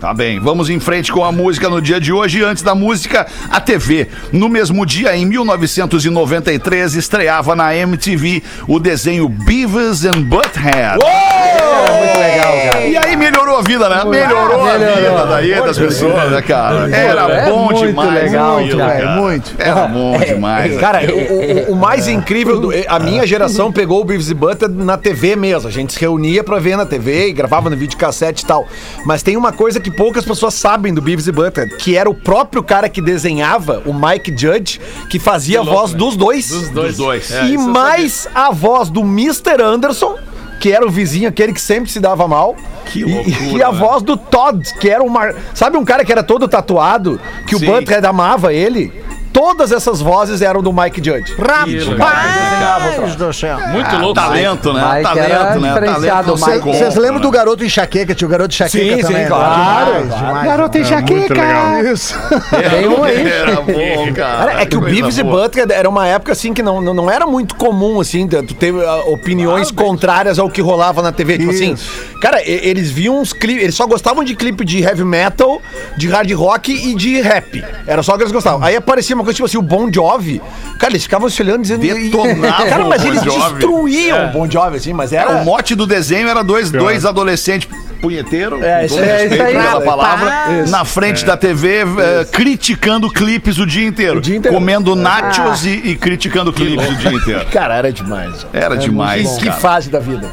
Tá 0.00 0.14
bem, 0.14 0.38
vamos 0.38 0.70
em 0.70 0.78
frente 0.78 1.10
com 1.10 1.24
a 1.24 1.32
música 1.32 1.68
no 1.68 1.82
dia 1.82 2.00
de 2.00 2.12
hoje. 2.12 2.42
Antes 2.44 2.62
da 2.62 2.72
música, 2.72 3.26
a 3.50 3.60
TV. 3.60 4.06
No 4.32 4.48
mesmo 4.48 4.86
dia, 4.86 5.16
em 5.16 5.26
1993, 5.26 6.94
estreava 6.94 7.56
na 7.56 7.74
MTV 7.74 8.42
o 8.68 8.78
desenho 8.78 9.28
Beavis 9.28 10.04
and 10.04 10.22
Butthead. 10.22 10.98
Era 11.02 11.92
muito 11.98 12.18
legal, 12.18 12.52
cara. 12.72 12.86
E 12.86 12.96
aí 12.96 13.16
melhorou 13.16 13.58
a 13.58 13.62
vida, 13.62 13.88
né? 13.88 14.04
Melhorou 14.04 14.60
a 14.68 14.78
Melhorou. 14.78 14.96
vida 14.96 15.26
daí 15.26 15.54
das 15.62 15.76
pessoas, 15.78 16.30
né, 16.30 16.42
cara? 16.42 16.88
Era 16.96 17.22
É 17.32 17.50
bom 17.50 17.64
muito 17.64 17.86
demais. 17.86 18.22
legal, 18.22 18.58
aquilo, 18.58 18.78
cara, 18.78 19.00
cara. 19.00 19.16
muito. 19.16 19.54
Era 19.58 19.86
bom 19.88 20.18
demais. 20.18 20.78
Cara, 20.78 21.00
o, 21.12 21.70
o- 21.70 21.72
o 21.72 21.76
mais 21.76 22.06
incrível, 22.06 22.60
do- 22.60 22.70
a 22.86 22.98
minha 23.00 23.26
geração 23.26 23.72
pegou 23.72 24.00
o 24.00 24.04
Beavis 24.04 24.30
e 24.30 24.34
Butter 24.34 24.68
na 24.68 24.96
TV 24.96 25.34
mesmo. 25.34 25.68
A 25.68 25.72
gente 25.72 25.92
se 25.92 26.00
reunia 26.00 26.44
pra 26.44 26.58
ver 26.60 26.76
na 26.76 26.86
TV 26.86 27.28
e 27.28 27.32
gravava 27.32 27.68
no 27.68 27.76
videocassete 27.76 28.44
e 28.44 28.46
tal. 28.46 28.66
Mas 29.04 29.22
tem 29.24 29.36
uma 29.36 29.52
coisa 29.52 29.80
que 29.80 29.87
poucas 29.90 30.24
pessoas 30.24 30.54
sabem 30.54 30.92
do 30.94 31.00
Beavis 31.02 31.26
e 31.26 31.32
Butter, 31.32 31.76
que 31.76 31.96
era 31.96 32.08
o 32.08 32.14
próprio 32.14 32.62
cara 32.62 32.88
que 32.88 33.00
desenhava, 33.00 33.82
o 33.86 33.92
Mike 33.94 34.30
Judge, 34.36 34.80
que 35.08 35.18
fazia 35.18 35.60
a 35.60 35.62
voz 35.62 35.92
dos 35.92 36.16
dois. 36.16 36.48
Dos 36.48 36.68
dois. 36.70 36.88
Dos 36.88 36.96
dois. 36.96 37.30
É, 37.32 37.46
e 37.46 37.58
mais 37.58 38.28
a 38.34 38.50
voz 38.50 38.88
do 38.90 39.00
Mr. 39.00 39.62
Anderson, 39.62 40.16
que 40.60 40.72
era 40.72 40.84
o 40.86 40.90
vizinho, 40.90 41.28
aquele 41.28 41.52
que 41.52 41.60
sempre 41.60 41.90
se 41.90 42.00
dava 42.00 42.26
mal. 42.26 42.56
Que 42.86 43.00
E- 43.00 43.04
loucura, 43.04 43.58
E, 43.58 43.62
a 43.62 43.70
né? 43.70 43.78
voz 43.78 44.02
do 44.02 44.16
Todd, 44.16 44.62
que 44.80 44.88
era 44.88 45.02
uma. 45.02 45.34
Sabe 45.54 45.76
um 45.76 45.84
cara 45.84 46.04
que 46.04 46.10
era 46.10 46.22
todo 46.22 46.48
tatuado, 46.48 47.20
que 47.46 47.56
Sim. 47.56 47.68
o 47.68 47.72
Butthead 47.72 48.06
amava 48.06 48.52
ele? 48.52 48.92
Todas 49.38 49.70
essas 49.70 50.00
vozes 50.00 50.42
eram 50.42 50.60
do 50.60 50.72
Mike 50.72 51.00
Judge. 51.00 51.32
Rapaz 51.38 53.14
do 53.14 53.32
céu. 53.32 53.56
Muito 53.68 53.96
louco. 53.96 54.14
Talento, 54.14 54.72
né? 54.72 54.82
Mike 54.82 55.02
Talento, 55.04 55.60
né? 55.60 55.74
Talento 55.74 56.36
Vocês 56.36 56.96
lembram 56.96 57.20
do 57.20 57.30
garoto 57.30 57.64
enxaqueca? 57.64 58.16
Tinha 58.16 58.26
o 58.26 58.30
garoto 58.30 58.52
enxaqueca 58.52 58.96
Sim, 58.96 58.96
sim, 58.96 59.02
também. 59.02 59.22
né? 59.22 59.28
claro, 59.28 59.92
Demais, 59.92 60.08
claro. 60.08 60.26
demais. 60.26 60.48
Garoto 60.48 60.78
legal. 60.78 61.84
Isso. 61.84 62.18
Tem 62.50 62.88
um 62.88 63.04
aí. 63.04 63.28
Era 63.28 63.60
bom, 63.60 64.12
cara. 64.12 64.60
É 64.60 64.66
que 64.66 64.76
o 64.76 64.80
Beavis 64.80 65.18
e. 65.18 65.22
Butthead 65.22 65.72
era 65.72 65.88
uma 65.88 66.04
época 66.04 66.32
assim 66.32 66.52
que 66.52 66.62
não, 66.62 66.80
não, 66.80 66.92
não 66.92 67.08
era 67.08 67.24
muito 67.24 67.54
comum, 67.54 68.00
assim, 68.00 68.26
tu 68.26 68.54
ter 68.54 68.74
ah, 68.74 69.04
opiniões 69.06 69.70
contrárias 69.70 70.40
ao 70.40 70.50
que 70.50 70.60
rolava 70.60 71.00
na 71.00 71.12
TV. 71.12 71.38
Tipo 71.38 71.50
assim, 71.50 71.76
cara, 72.20 72.42
eles 72.44 72.90
viam 72.90 73.20
uns 73.20 73.32
clipes, 73.32 73.62
eles 73.62 73.74
só 73.76 73.86
gostavam 73.86 74.24
de 74.24 74.34
clipe 74.34 74.64
de 74.64 74.82
heavy 74.82 75.04
metal, 75.04 75.62
de 75.96 76.08
hard 76.08 76.32
rock 76.32 76.72
e 76.72 76.94
de 76.96 77.20
rap. 77.20 77.62
Era 77.86 78.02
só 78.02 78.14
o 78.14 78.16
que 78.16 78.24
eles 78.24 78.32
gostavam. 78.32 78.64
Aí 78.64 78.74
aparecia 78.74 79.14
uma 79.14 79.27
coisa 79.28 79.36
tipo 79.36 79.46
assim, 79.46 79.58
o 79.58 79.62
Bon 79.62 79.90
Jovi. 79.92 80.40
Cara, 80.78 80.92
eles 80.92 81.02
ficavam 81.02 81.28
se 81.28 81.42
olhando 81.42 81.62
dizendo. 81.62 81.80
Detonavam 81.82 82.40
Cara, 82.68 82.84
mas 82.84 83.02
o 83.02 83.04
Bon 83.04 83.10
eles 83.12 83.22
Jovi. 83.22 83.52
destruíam 83.54 84.28
o 84.28 84.32
Bon 84.32 84.50
Jovi, 84.50 84.76
assim, 84.76 84.92
mas 84.92 85.12
É, 85.12 85.16
era. 85.16 85.30
o 85.30 85.44
mote 85.44 85.74
do 85.74 85.86
desenho 85.86 86.28
era 86.28 86.42
dois, 86.42 86.70
dois 86.70 87.04
adolescentes 87.04 87.68
punheteiros, 88.00 88.62
É, 88.62 88.86
isso 88.86 88.96
é- 89.00 89.26
isso 89.26 89.42
aí. 89.42 89.52
pela 89.54 89.80
palavra, 89.80 90.60
Isso. 90.62 90.70
na 90.70 90.84
frente 90.84 91.24
da 91.24 91.36
TV, 91.36 91.80
eh, 91.80 92.24
criticando 92.30 93.10
clipes 93.10 93.58
o 93.58 93.66
dia 93.66 93.88
inteiro. 93.88 94.20
dia 94.20 94.36
inteiro. 94.36 94.56
Comendo 94.56 94.94
nachos 94.94 95.66
e, 95.66 95.70
e 95.70 95.96
criticando 95.96 96.52
clipes 96.52 96.88
o 96.88 96.94
dia 96.94 97.10
inteiro. 97.12 97.44
Cara, 97.50 97.74
era 97.74 97.92
demais. 97.92 98.46
Era 98.52 98.76
demais, 98.76 99.36
Que 99.38 99.46
cara. 99.46 99.56
fase 99.60 99.90
da 99.90 99.98
vida. 99.98 100.30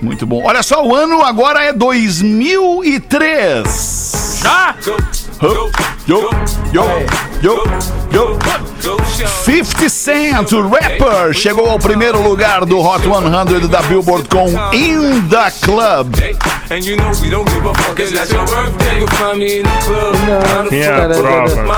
Muito 0.00 0.24
bom. 0.24 0.40
Olha 0.44 0.62
só, 0.62 0.86
o 0.86 0.94
ano 0.94 1.20
agora 1.24 1.64
é 1.64 1.72
2003. 1.72 4.27
Já? 4.42 4.74
Yo, 5.40 5.70
yo, 6.06 6.30
yo, 6.72 7.04
yo, 7.42 7.64
yo. 8.12 8.38
50 9.44 9.88
Cent, 9.88 10.52
o 10.52 10.68
rapper, 10.68 11.34
chegou 11.34 11.68
ao 11.68 11.78
primeiro 11.78 12.22
lugar 12.22 12.64
do 12.64 12.78
Hot 12.80 13.02
100 13.02 13.68
da 13.68 13.82
Billboard 13.82 14.28
com 14.28 14.48
In 14.72 15.28
The 15.28 15.50
Club. 15.62 16.14
And 16.70 16.84
you 16.84 16.96
know 16.96 17.10
we 17.22 17.30
don't 17.30 17.48
give 17.50 17.64
a 17.66 17.74
fuck. 17.74 17.98
It's 17.98 18.12
not 18.12 18.30
your 18.30 18.44
birthday. 18.46 18.98
You'll 18.98 19.08
find 19.08 19.38
me 19.38 19.60
in 19.60 19.62
the 19.62 19.70
club. 19.86 20.68
Quem 20.68 20.82
é 20.82 20.88
a 20.88 21.08
prova? 21.08 21.76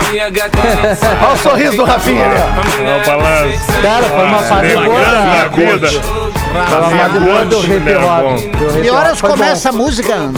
Olha 1.23 1.33
o 1.33 1.37
sorriso 1.39 1.77
do 1.77 1.85
Rafinha 1.85 2.27
ali, 2.27 2.35
ó. 2.37 2.83
É 2.83 2.97
o 2.97 3.07
balanço. 3.07 3.73
Cara, 3.83 4.05
foi 4.05 4.25
uma 4.25 4.39
fase 4.39 4.75
boa 4.75 6.30
Minha 6.51 6.65
da, 6.65 6.81
vida. 6.81 6.81
foi 6.81 6.81
uma 6.81 6.91
fase 6.91 7.19
boa 7.21 7.45
do 7.45 7.57
hip 7.65 7.95
hop. 7.95 8.83
Que 8.83 8.91
horas 8.91 9.21
foi 9.21 9.31
bom. 9.31 9.37
começa 9.37 9.69
a 9.69 9.73
música? 9.73 10.15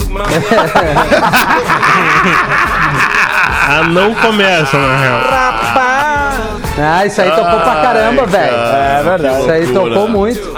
Ah, 3.65 3.85
não 3.89 4.13
começa, 4.15 4.77
na 4.77 4.97
real. 4.97 5.21
Ah, 6.79 7.07
isso 7.07 7.21
aí 7.23 7.31
tocou 7.31 7.61
pra 7.61 7.75
caramba, 7.83 8.27
velho. 8.27 8.57
É 8.57 9.03
verdade. 9.05 9.41
Isso 9.41 9.51
aí 9.51 9.67
tocou 9.69 10.09
muito. 10.09 10.53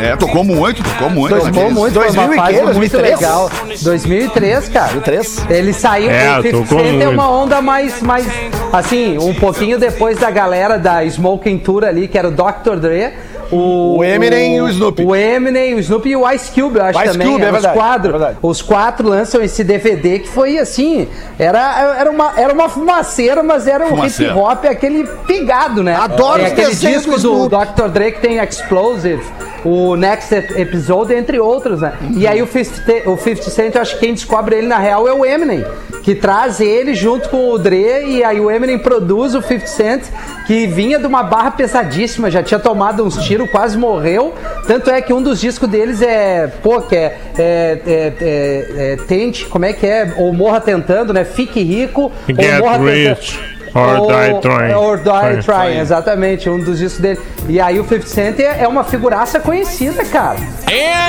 É, 0.00 0.16
tocou 0.16 0.44
muito, 0.44 0.82
tocou 0.82 1.10
muito. 1.10 1.34
Tocou 1.36 1.70
muito, 1.70 1.94
foi 1.94 2.12
2000 2.12 2.22
uma 2.24 2.34
fase 2.36 2.52
muito 2.52 2.64
2003? 2.74 3.20
legal. 3.20 3.50
2003, 3.82 4.68
cara. 4.68 4.88
2003? 4.92 5.46
Ele 5.48 5.72
saiu, 5.72 6.10
É, 6.10 6.38
o 6.38 6.42
50 6.42 6.50
tocou 6.50 6.78
Cent 6.80 6.88
é 6.88 6.92
muito. 6.92 7.10
uma 7.10 7.30
onda 7.30 7.62
mais, 7.62 8.02
mais, 8.02 8.26
assim, 8.72 9.16
um 9.18 9.34
pouquinho 9.34 9.78
depois 9.78 10.18
da 10.18 10.30
galera 10.30 10.78
da 10.78 11.04
Smoking 11.04 11.58
Tour 11.58 11.84
ali, 11.84 12.08
que 12.08 12.18
era 12.18 12.28
o 12.28 12.32
Dr. 12.32 12.76
Dre. 12.80 13.12
O, 13.50 13.98
O 13.98 14.04
Eminem 14.04 14.56
e 14.56 14.60
o 14.62 14.68
Snoopy. 14.68 15.04
O 15.04 15.16
Eminem, 15.16 15.74
o 15.74 15.78
Snoopy 15.78 16.10
e 16.10 16.16
o 16.16 16.30
Ice 16.30 16.50
Cube, 16.52 16.78
eu 16.78 16.84
acho 16.84 16.98
O 16.98 17.02
Ice 17.02 17.12
também. 17.12 17.28
Cube, 17.28 17.42
é 17.42 17.46
os, 17.46 17.52
verdade, 17.52 17.74
quatro, 17.74 18.24
é 18.24 18.34
os 18.42 18.62
quatro 18.62 19.08
lançam 19.08 19.42
esse 19.42 19.64
DVD 19.64 20.18
que 20.18 20.28
foi 20.28 20.58
assim, 20.58 21.08
era, 21.38 21.96
era, 21.98 22.10
uma, 22.10 22.32
era 22.36 22.52
uma 22.52 22.68
fumaceira, 22.68 23.42
mas 23.42 23.66
era 23.66 23.86
um 23.86 23.90
Fumaceira. 23.90 24.32
hip 24.32 24.40
hop 24.40 24.64
aquele 24.66 25.06
pegado, 25.26 25.82
né? 25.82 25.94
Adoro 25.94 26.42
é 26.42 26.46
os 26.46 26.52
aquele 26.52 26.74
disco 26.74 27.18
do 27.18 27.48
do. 27.48 27.58
Dr. 27.58 27.88
Dre 27.88 28.12
que 28.12 28.20
tem 28.20 28.38
Explosive. 28.38 29.22
O 29.64 29.96
Next 29.96 30.34
Episode, 30.34 31.14
entre 31.14 31.38
outros, 31.38 31.80
né? 31.80 31.92
E 32.16 32.26
aí 32.26 32.42
o 32.42 32.46
50, 32.46 33.10
o 33.10 33.16
50 33.16 33.50
Cent, 33.50 33.74
eu 33.74 33.80
acho 33.82 33.94
que 33.94 34.00
quem 34.00 34.14
descobre 34.14 34.56
ele 34.56 34.66
na 34.66 34.78
real 34.78 35.06
é 35.08 35.12
o 35.12 35.24
Eminem, 35.24 35.64
que 36.02 36.14
traz 36.14 36.60
ele 36.60 36.94
junto 36.94 37.28
com 37.28 37.50
o 37.50 37.58
Dre, 37.58 38.04
e 38.06 38.24
aí 38.24 38.40
o 38.40 38.50
Eminem 38.50 38.78
produz 38.78 39.34
o 39.34 39.42
50 39.42 39.66
Cent, 39.66 40.02
que 40.46 40.66
vinha 40.66 40.98
de 40.98 41.06
uma 41.06 41.22
barra 41.22 41.50
pesadíssima, 41.50 42.30
já 42.30 42.42
tinha 42.42 42.58
tomado 42.60 43.04
uns 43.04 43.16
tiros, 43.24 43.50
quase 43.50 43.76
morreu. 43.76 44.34
Tanto 44.66 44.90
é 44.90 45.00
que 45.02 45.12
um 45.12 45.22
dos 45.22 45.40
discos 45.40 45.68
deles 45.68 46.00
é, 46.02 46.46
pô, 46.62 46.80
que 46.80 46.96
é, 46.96 47.18
é, 47.38 47.78
é, 47.86 48.12
é- 48.20 48.92
é 48.92 48.96
Tente, 49.06 49.46
como 49.46 49.64
é 49.64 49.72
que 49.72 49.86
é? 49.86 50.14
Ou 50.18 50.32
Morra 50.32 50.60
Tentando, 50.60 51.12
né? 51.12 51.24
Fique 51.24 51.62
Rico, 51.62 52.10
Get 52.28 52.54
ou 52.54 52.58
Morra 52.60 52.78
rich 52.90 53.57
or 53.74 54.06
die 54.06 54.40
trying. 54.40 54.74
Or 54.74 54.96
Die 54.98 55.42
Trying. 55.42 55.78
Exatamente, 55.78 56.48
um 56.50 56.58
dos 56.58 56.78
discos 56.78 57.00
dele. 57.00 57.20
E 57.48 57.60
aí 57.60 57.78
o 57.78 57.84
50 57.84 58.06
Cent 58.06 58.40
é 58.40 58.62
é 58.62 58.68
uma 58.68 58.84
figuraça 58.84 59.40
conhecida, 59.40 60.04
cara. 60.04 60.38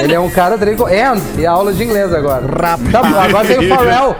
Ele 0.04 0.13
é 0.13 0.19
um 0.19 0.30
cara 0.30 0.58
Draco. 0.58 0.86
And, 0.86 1.22
e 1.38 1.45
a 1.45 1.52
aula 1.52 1.74
de 1.74 1.84
inglês 1.84 2.13
agora. 2.13 2.43
Tá 2.91 3.04
bom, 3.04 3.19
agora 3.19 3.48
tem 3.48 3.58
o 3.58 3.76
Pharrell. 3.76 4.15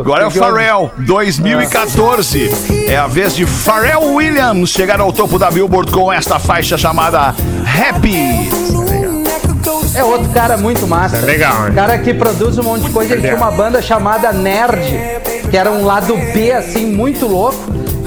Agora 0.00 0.24
é 0.24 0.26
o 0.26 0.30
Pharrell, 0.30 0.90
2014. 0.98 2.50
É 2.88 2.96
a 2.96 3.06
vez 3.06 3.34
de 3.34 3.44
Pharrell 3.44 4.14
Williams 4.14 4.70
chegar 4.70 5.00
ao 5.00 5.12
topo 5.12 5.38
da 5.38 5.50
Billboard 5.50 5.90
com 5.92 6.12
esta 6.12 6.38
faixa 6.38 6.78
chamada 6.78 7.34
Happy. 7.66 8.83
É 9.94 10.04
outro 10.04 10.28
cara 10.30 10.56
muito 10.56 10.86
massa. 10.86 11.16
É 11.16 11.20
legal, 11.20 11.68
hein? 11.68 11.74
Cara 11.74 11.98
que 11.98 12.12
produz 12.14 12.58
um 12.58 12.62
monte 12.62 12.82
de 12.84 12.90
coisa. 12.90 13.12
Ele 13.14 13.22
tinha 13.22 13.36
uma 13.36 13.50
banda 13.50 13.80
chamada 13.82 14.32
Nerd, 14.32 14.80
que 15.50 15.56
era 15.56 15.70
um 15.70 15.84
lado 15.84 16.14
B, 16.32 16.52
assim, 16.52 16.86
muito 16.86 17.26
louco. 17.26 17.56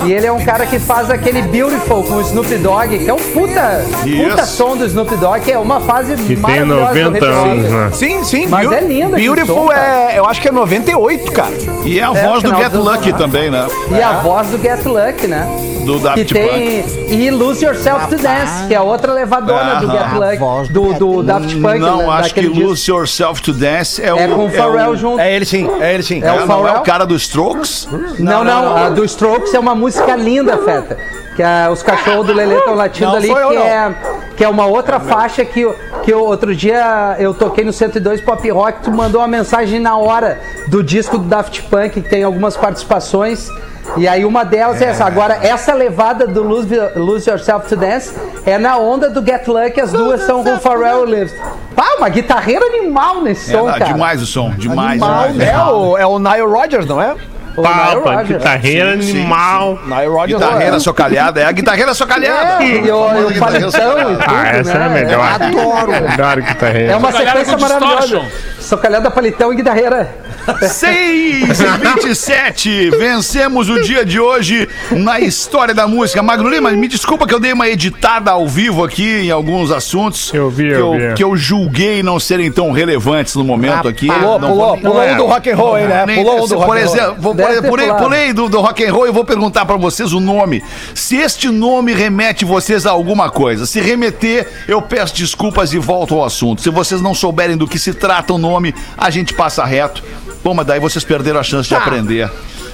E 0.05 0.13
ele 0.13 0.27
é 0.27 0.31
um 0.31 0.39
cara 0.45 0.67
que 0.67 0.77
faz 0.77 1.09
aquele 1.09 1.41
Beautiful 1.41 2.03
com 2.03 2.15
o 2.17 2.21
Snoop 2.21 2.55
Dogg, 2.57 2.99
que 2.99 3.09
é 3.09 3.13
um 3.13 3.17
puta, 3.17 3.81
puta 4.03 4.45
som 4.45 4.77
do 4.77 4.85
Snoop 4.85 5.15
Dogg, 5.17 5.39
que 5.41 5.51
é 5.51 5.57
uma 5.57 5.81
fase 5.81 6.15
Que 6.15 6.35
tem 6.35 6.37
maravilhosa 6.37 6.93
do 6.93 6.99
90 7.01 7.17
hip 7.17 7.25
hop. 7.25 7.45
anos, 7.47 7.71
né? 7.71 7.89
Sim, 7.93 8.23
sim. 8.23 8.47
Mas 8.47 8.71
é 8.71 8.81
lindo 8.81 9.15
Beautiful 9.15 9.55
som, 9.65 9.71
é, 9.73 10.13
eu 10.19 10.25
acho 10.25 10.39
que 10.39 10.49
é 10.49 10.51
98, 10.51 11.31
cara. 11.31 11.51
E 11.83 11.99
é 11.99 12.03
a 12.03 12.11
É, 12.13 12.27
voz 12.27 12.43
do 12.43 12.55
Get 12.55 12.73
Lucky 12.73 13.13
também, 13.13 13.49
né? 13.49 13.65
E 13.89 13.99
a 14.01 14.11
voz 14.19 14.47
do 14.49 14.61
Get 14.61 14.85
Lucky, 14.85 15.25
né? 15.25 15.47
Do 15.87 15.99
Daft 15.99 16.25
que 16.25 16.33
tem 16.33 16.83
e 17.07 17.31
Lose 17.31 17.63
Yourself 17.63 18.09
to 18.09 18.21
Dance, 18.21 18.67
que 18.67 18.75
é 18.75 18.81
outra 18.81 19.13
levadona 19.13 19.75
do 19.75 19.89
Get. 19.89 20.13
Lucky, 20.13 20.73
do, 20.73 20.93
do 20.93 21.23
Daft 21.23 21.55
Punk. 21.61 21.79
Não, 21.79 21.97
né, 21.99 22.09
acho 22.09 22.33
que 22.33 22.41
disco. 22.41 22.59
Lose 22.59 22.91
Yourself 22.91 23.41
to 23.41 23.53
Dance 23.53 24.03
é 24.03 24.13
o. 24.13 24.19
É 24.19 24.27
com 24.27 24.45
o 24.45 24.49
Pharrell 24.51 24.97
junto. 24.97 25.21
É 25.21 25.33
ele 25.33 25.45
sim, 25.45 25.65
é 25.79 25.93
ele 25.93 26.03
sim. 26.03 26.21
É 26.21 26.29
o 26.31 26.35
É, 26.35 26.37
não 26.39 26.43
é 26.43 26.47
Pharrell? 26.47 26.81
o 26.81 26.83
cara 26.83 27.05
do 27.05 27.15
Strokes? 27.15 27.87
Não, 28.19 28.43
não, 28.43 28.75
a 28.75 28.89
do 28.89 29.05
Strokes 29.05 29.53
é 29.53 29.59
uma 29.59 29.73
música 29.73 30.13
linda, 30.17 30.57
Feta. 30.57 30.97
Que 31.37 31.43
é, 31.43 31.69
os 31.69 31.81
cachorros 31.81 32.25
do 32.25 32.33
Lelê 32.33 32.57
estão 32.57 32.73
latindo 32.75 33.11
Não 33.11 33.15
ali, 33.15 33.27
que 33.27 33.33
não. 33.33 33.61
é, 33.61 33.95
que 34.35 34.43
é 34.43 34.49
uma 34.49 34.65
outra 34.65 34.99
faixa 34.99 35.45
que, 35.45 35.65
que 36.03 36.11
eu, 36.11 36.25
outro 36.25 36.53
dia 36.53 37.15
eu 37.19 37.33
toquei 37.33 37.63
no 37.63 37.71
102 37.71 38.21
Pop 38.21 38.49
Rock, 38.49 38.81
tu 38.81 38.91
mandou 38.91 39.21
uma 39.21 39.27
mensagem 39.27 39.79
na 39.79 39.95
hora 39.95 40.41
do 40.67 40.83
disco 40.83 41.17
do 41.17 41.25
Daft 41.25 41.61
Punk, 41.69 42.01
que 42.01 42.09
tem 42.09 42.23
algumas 42.23 42.57
participações. 42.57 43.49
E 43.97 44.07
aí 44.07 44.23
uma 44.25 44.43
delas 44.45 44.81
é, 44.81 44.85
essa. 44.85 45.05
Agora, 45.05 45.39
essa 45.41 45.73
levada 45.73 46.27
do 46.27 46.43
Lose, 46.43 46.75
Lose 46.95 47.29
Yourself 47.29 47.67
to 47.67 47.75
Dance 47.75 48.13
é 48.45 48.57
na 48.57 48.77
onda 48.77 49.09
do 49.09 49.25
Get 49.25 49.47
Lucky, 49.47 49.81
as 49.81 49.91
duas 49.91 50.21
são 50.21 50.43
com 50.43 50.53
o 50.53 50.59
Pharrell 50.59 51.01
Williams. 51.01 51.33
Pá, 51.75 51.85
uma 51.97 52.09
guitarreira 52.09 52.65
animal 52.65 53.21
nesse 53.21 53.51
som, 53.51 53.69
É, 53.69 53.73
cara. 53.79 53.85
demais 53.93 54.21
o 54.21 54.25
som, 54.25 54.51
demais, 54.51 55.01
Animal, 55.01 55.29
demais. 55.31 55.49
é, 55.49 55.57
o, 55.59 55.97
é 55.97 56.05
o 56.05 56.19
Nile 56.19 56.41
Rodgers, 56.41 56.85
não 56.85 57.01
é? 57.01 57.15
Papa, 57.55 58.21
guitarreira 58.21 58.93
Sim, 58.97 59.01
sim, 59.01 59.17
animal. 59.21 59.79
Nile 59.87 60.05
Rodgers. 60.07 60.39
Guitarreira 60.43 60.79
socalhada, 60.79 61.41
é 61.41 61.45
a 61.45 61.51
guitarreira 61.51 61.91
socalhada. 61.95 62.63
É, 62.63 62.67
e 62.67 62.91
o, 62.91 63.17
e 63.17 63.25
o 63.35 63.39
paletão 63.39 63.99
e 63.99 64.03
tudo, 64.15 64.23
Ah, 64.27 64.47
essa 64.49 64.71
é 64.73 64.77
né? 64.77 64.89
melhor. 64.89 65.25
Adoro. 65.41 65.91
Adoro 66.13 66.41
guitarreira. 66.43 66.91
É 66.91 66.95
uma 66.95 67.11
Socalhada 67.11 67.39
sequência 67.45 67.67
maravilhosa. 67.67 68.01
distortion. 68.01 68.25
Socalhada, 68.59 69.09
palitão 69.09 69.51
e 69.51 69.55
guitarreira. 69.55 70.07
6 70.55 71.59
e 71.59 71.95
27, 71.95 72.89
vencemos 72.91 73.69
o 73.69 73.81
dia 73.81 74.05
de 74.05 74.19
hoje 74.19 74.67
na 74.91 75.19
história 75.19 75.73
da 75.73 75.87
música. 75.87 76.23
Magno 76.23 76.49
Lima, 76.49 76.71
me 76.71 76.87
desculpa 76.87 77.27
que 77.27 77.33
eu 77.33 77.39
dei 77.39 77.51
uma 77.53 77.67
editada 77.67 78.31
ao 78.31 78.47
vivo 78.47 78.83
aqui 78.83 79.03
em 79.25 79.31
alguns 79.31 79.71
assuntos 79.71 80.33
Eu 80.33 80.49
vi, 80.49 80.67
que, 80.67 80.73
eu 80.73 80.93
eu, 80.93 81.09
vi. 81.09 81.13
que 81.15 81.23
eu 81.23 81.35
julguei 81.35 82.01
não 82.01 82.19
serem 82.19 82.51
tão 82.51 82.71
relevantes 82.71 83.35
no 83.35 83.43
momento 83.43 83.87
aqui. 83.87 84.07
Pulou, 84.07 84.39
Não 84.39 84.49
pulou, 84.49 84.67
vou- 84.69 84.77
pulou 84.77 85.03
um 85.03 85.17
do 85.17 85.25
rock 85.25 85.49
and 85.49 85.55
roll 85.55 85.75
aí, 85.75 85.87
né? 85.87 86.05
Nem- 86.05 86.23
Pulou 86.23 86.43
um 86.43 86.47
do 86.47 86.55
por 86.55 86.65
rock 86.65 86.71
and 86.71 86.85
roll. 86.85 86.95
exemplo, 86.95 87.35
pulado. 87.35 88.03
pulei 88.03 88.33
do, 88.33 88.49
do 88.49 88.61
rock 88.61 88.85
and 88.85 88.93
roll 88.93 89.07
e 89.07 89.11
vou 89.11 89.25
perguntar 89.25 89.65
pra 89.65 89.75
vocês 89.75 90.13
o 90.13 90.19
nome. 90.19 90.63
Se 90.95 91.17
este 91.17 91.49
nome 91.49 91.93
remete 91.93 92.45
vocês 92.45 92.85
a 92.85 92.91
alguma 92.91 93.29
coisa, 93.29 93.65
se 93.65 93.81
remeter, 93.81 94.47
eu 94.67 94.81
peço 94.81 95.15
desculpas 95.15 95.73
e 95.73 95.77
volto 95.77 96.15
ao 96.15 96.23
assunto. 96.23 96.61
Se 96.61 96.69
vocês 96.69 97.01
não 97.01 97.13
souberem 97.13 97.57
do 97.57 97.67
que 97.67 97.77
se 97.77 97.93
trata 97.93 98.33
o 98.33 98.37
nome, 98.37 98.73
a 98.97 99.09
gente 99.09 99.33
passa 99.33 99.65
reto. 99.65 100.03
Bom, 100.47 100.53
mas 100.53 100.65
daí 100.65 100.79
vocês 100.79 101.03
perderam 101.03 101.41
a 101.41 101.43
chance 101.43 101.67
de 101.67 101.75
Tá. 101.75 101.81
aprender. 101.81 102.31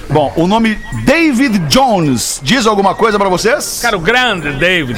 Bom, 0.08 0.32
o 0.36 0.46
nome 0.46 0.78
David 1.04 1.58
Jones 1.66 2.38
diz 2.40 2.68
alguma 2.68 2.94
coisa 2.94 3.18
pra 3.18 3.28
vocês? 3.28 3.80
Cara, 3.82 3.96
o 3.96 4.00
grande 4.00 4.52
David. 4.52 4.96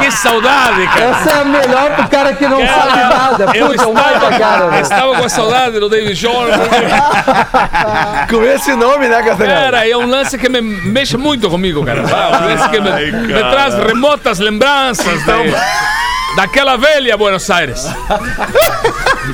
que 0.00 0.10
saudade, 0.10 0.86
cara. 0.86 1.04
Essa 1.10 1.30
é 1.32 1.40
a 1.42 1.44
melhor 1.44 1.96
pro 1.96 2.08
cara 2.08 2.32
que 2.32 2.46
não 2.48 2.66
sabe 2.66 2.96
nada. 2.96 3.50
Eu 3.54 3.66
Puta, 3.66 3.86
baita 3.92 4.16
estava, 4.16 4.38
cara. 4.38 4.80
estava 4.80 5.16
com 5.16 5.24
a 5.24 5.28
saudade 5.28 5.78
do 5.80 5.90
David 5.90 6.14
Jones. 6.18 6.54
Com 8.30 8.42
esse 8.42 8.72
nome, 8.74 9.06
né, 9.06 9.22
Castanhari? 9.22 9.60
Cara, 9.64 9.86
é 9.86 9.94
um 9.98 10.06
lance 10.08 10.38
que 10.38 10.48
me 10.48 10.62
mexe 10.62 11.18
muito 11.18 11.50
comigo, 11.50 11.84
cara. 11.84 12.00
Um 12.00 12.46
lance 12.46 12.68
que 12.70 12.80
me, 12.80 12.88
Ai, 12.88 13.10
me 13.10 13.34
cara. 13.34 13.50
traz 13.50 13.74
remotas 13.74 14.38
lembranças 14.38 15.22
de- 15.24 16.36
daquela 16.36 16.76
velha 16.78 17.18
Buenos 17.18 17.50
Aires. 17.50 17.86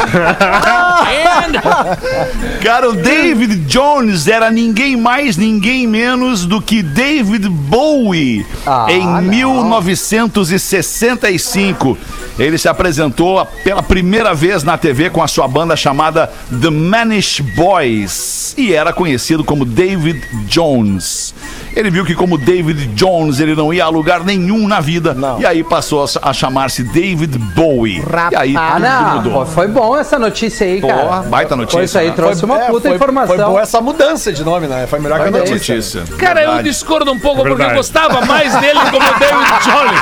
Cara, 2.62 2.90
o 2.90 2.94
David 2.94 3.56
Jones 3.66 4.26
era 4.26 4.50
ninguém 4.50 4.96
mais, 4.96 5.36
ninguém 5.36 5.86
menos 5.86 6.44
do 6.44 6.60
que 6.60 6.82
David 6.82 7.48
Bowie 7.48 8.44
Ah, 8.66 8.86
em 8.90 9.06
não. 9.06 9.22
1965. 9.22 11.96
Ele 12.38 12.58
se 12.58 12.68
apresentou 12.68 13.46
pela 13.64 13.82
primeira 13.82 14.34
vez 14.34 14.62
na 14.62 14.76
TV 14.76 15.08
com 15.08 15.22
a 15.22 15.28
sua 15.28 15.48
banda 15.48 15.74
chamada 15.74 16.30
The 16.60 16.68
Manish 16.70 17.40
Boys 17.40 18.54
e 18.58 18.74
era 18.74 18.92
conhecido 18.92 19.42
como 19.42 19.64
David 19.64 20.22
Jones. 20.46 21.34
Ele 21.74 21.88
viu 21.90 22.04
que 22.04 22.14
como 22.14 22.36
David 22.38 22.88
Jones 22.94 23.40
ele 23.40 23.54
não 23.54 23.72
ia 23.72 23.84
a 23.84 23.88
lugar 23.88 24.22
nenhum 24.24 24.66
na 24.68 24.80
vida 24.80 25.14
Não. 25.14 25.40
e 25.40 25.46
aí 25.46 25.62
passou 25.64 26.04
a, 26.22 26.32
chamar-se 26.32 26.82
David 26.82 27.38
Bowie. 27.38 28.02
E 28.32 28.36
aí 28.36 28.54
Ah, 28.56 28.72
tudo 28.74 28.82
não. 28.82 29.16
mudou. 29.16 29.46
Foi 29.46 29.68
bom 29.76 29.94
essa 29.96 30.18
notícia 30.18 30.66
aí, 30.66 30.80
cara. 30.80 30.94
Boa, 31.02 31.22
baita 31.22 31.54
notícia, 31.54 31.76
Foi 31.78 31.84
isso 31.84 31.98
aí, 31.98 32.08
né? 32.08 32.14
trouxe 32.16 32.44
uma 32.46 32.58
É, 32.62 32.66
puta 32.68 32.88
foi- 32.88 32.96
informação. 32.96 33.36
Foi 33.36 33.44
boa 33.44 33.60
essa 33.60 33.80
mudança 33.80 34.32
de 34.32 34.42
nome, 34.42 34.66
né? 34.66 34.86
Foi 34.88 34.98
melhor 34.98 35.16
que 35.20 35.28
a 35.28 35.30
Foi 35.30 35.40
notícia. 35.40 35.74
Notícia. 35.76 36.02
Cara, 36.16 36.40
eu 36.40 36.46
Verdade. 36.46 36.68
discordo 36.70 37.12
um 37.12 37.18
pouco 37.18 37.42
porque 37.44 37.62
eu 37.62 37.74
gostava 37.74 38.24
mais 38.24 38.54
dele 38.56 38.80
como 38.90 39.06
David 39.20 39.52
Jones. 39.64 40.00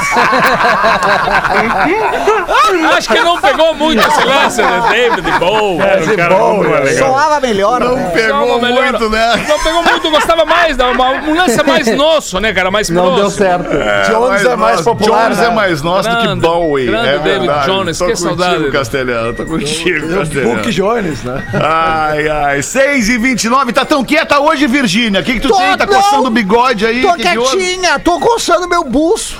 Acho 2.96 3.08
que 3.08 3.20
não 3.20 3.40
pegou 3.40 3.74
muito 3.74 4.00
esse 4.06 4.24
lance 4.24 4.62
de 4.62 4.88
David 4.90 5.38
Bowie. 5.38 5.78
Mais 5.78 6.06
legal. 6.06 6.60
Soava 6.98 7.40
melhor, 7.40 7.80
né? 7.80 8.10
Pegou 8.14 8.60
melhor. 8.60 8.82
muito, 8.92 9.10
né? 9.10 9.44
Não 9.48 9.58
pegou 9.58 9.82
muito, 9.82 10.10
gostava 10.10 10.44
mais. 10.44 10.76
da- 10.76 10.88
uma- 10.90 11.10
Um 11.12 11.36
lance 11.36 11.62
mais 11.64 11.86
nosso, 11.96 12.38
né, 12.40 12.52
cara? 12.52 12.70
Mais 12.70 12.88
Não 12.90 13.14
deu 13.16 13.30
certo. 13.30 13.68
Jones 14.10 14.44
é 14.44 14.56
mais 14.56 14.80
popular, 14.80 15.24
Jones 15.24 15.38
né? 15.38 15.46
é 15.46 15.50
mais 15.50 15.82
nosso 15.82 16.08
do 16.08 16.16
que 16.16 16.34
Bowie. 16.36 16.86
grande 16.86 17.08
é 17.08 17.18
David. 17.18 17.52
Jones, 17.66 17.98
Tô 17.98 18.06
que 18.06 18.16
saudade. 18.16 18.70
Castelhano. 18.70 19.32
Tô 19.34 19.44
contigo, 19.44 19.63
Book 19.64 20.14
Castelhano. 20.14 20.70
Jones, 20.72 21.22
né? 21.24 21.46
Ai, 21.54 22.28
ai. 22.28 22.62
6 22.62 23.08
e 23.08 23.18
29 23.18 23.72
Tá 23.72 23.84
tão 23.84 24.04
quieta 24.04 24.38
hoje, 24.40 24.66
Virgínia? 24.66 25.20
O 25.20 25.24
que, 25.24 25.34
que 25.34 25.40
tu 25.40 25.48
Tô, 25.48 25.56
tem? 25.56 25.76
Tá 25.76 25.86
não. 25.86 25.94
coçando 25.94 26.28
o 26.28 26.30
bigode 26.30 26.86
aí? 26.86 27.02
Tô 27.02 27.14
Que 27.14 27.22
quietinha, 27.22 27.98
tô 27.98 28.18
coçando 28.20 28.68
meu 28.68 28.84
buço. 28.84 29.36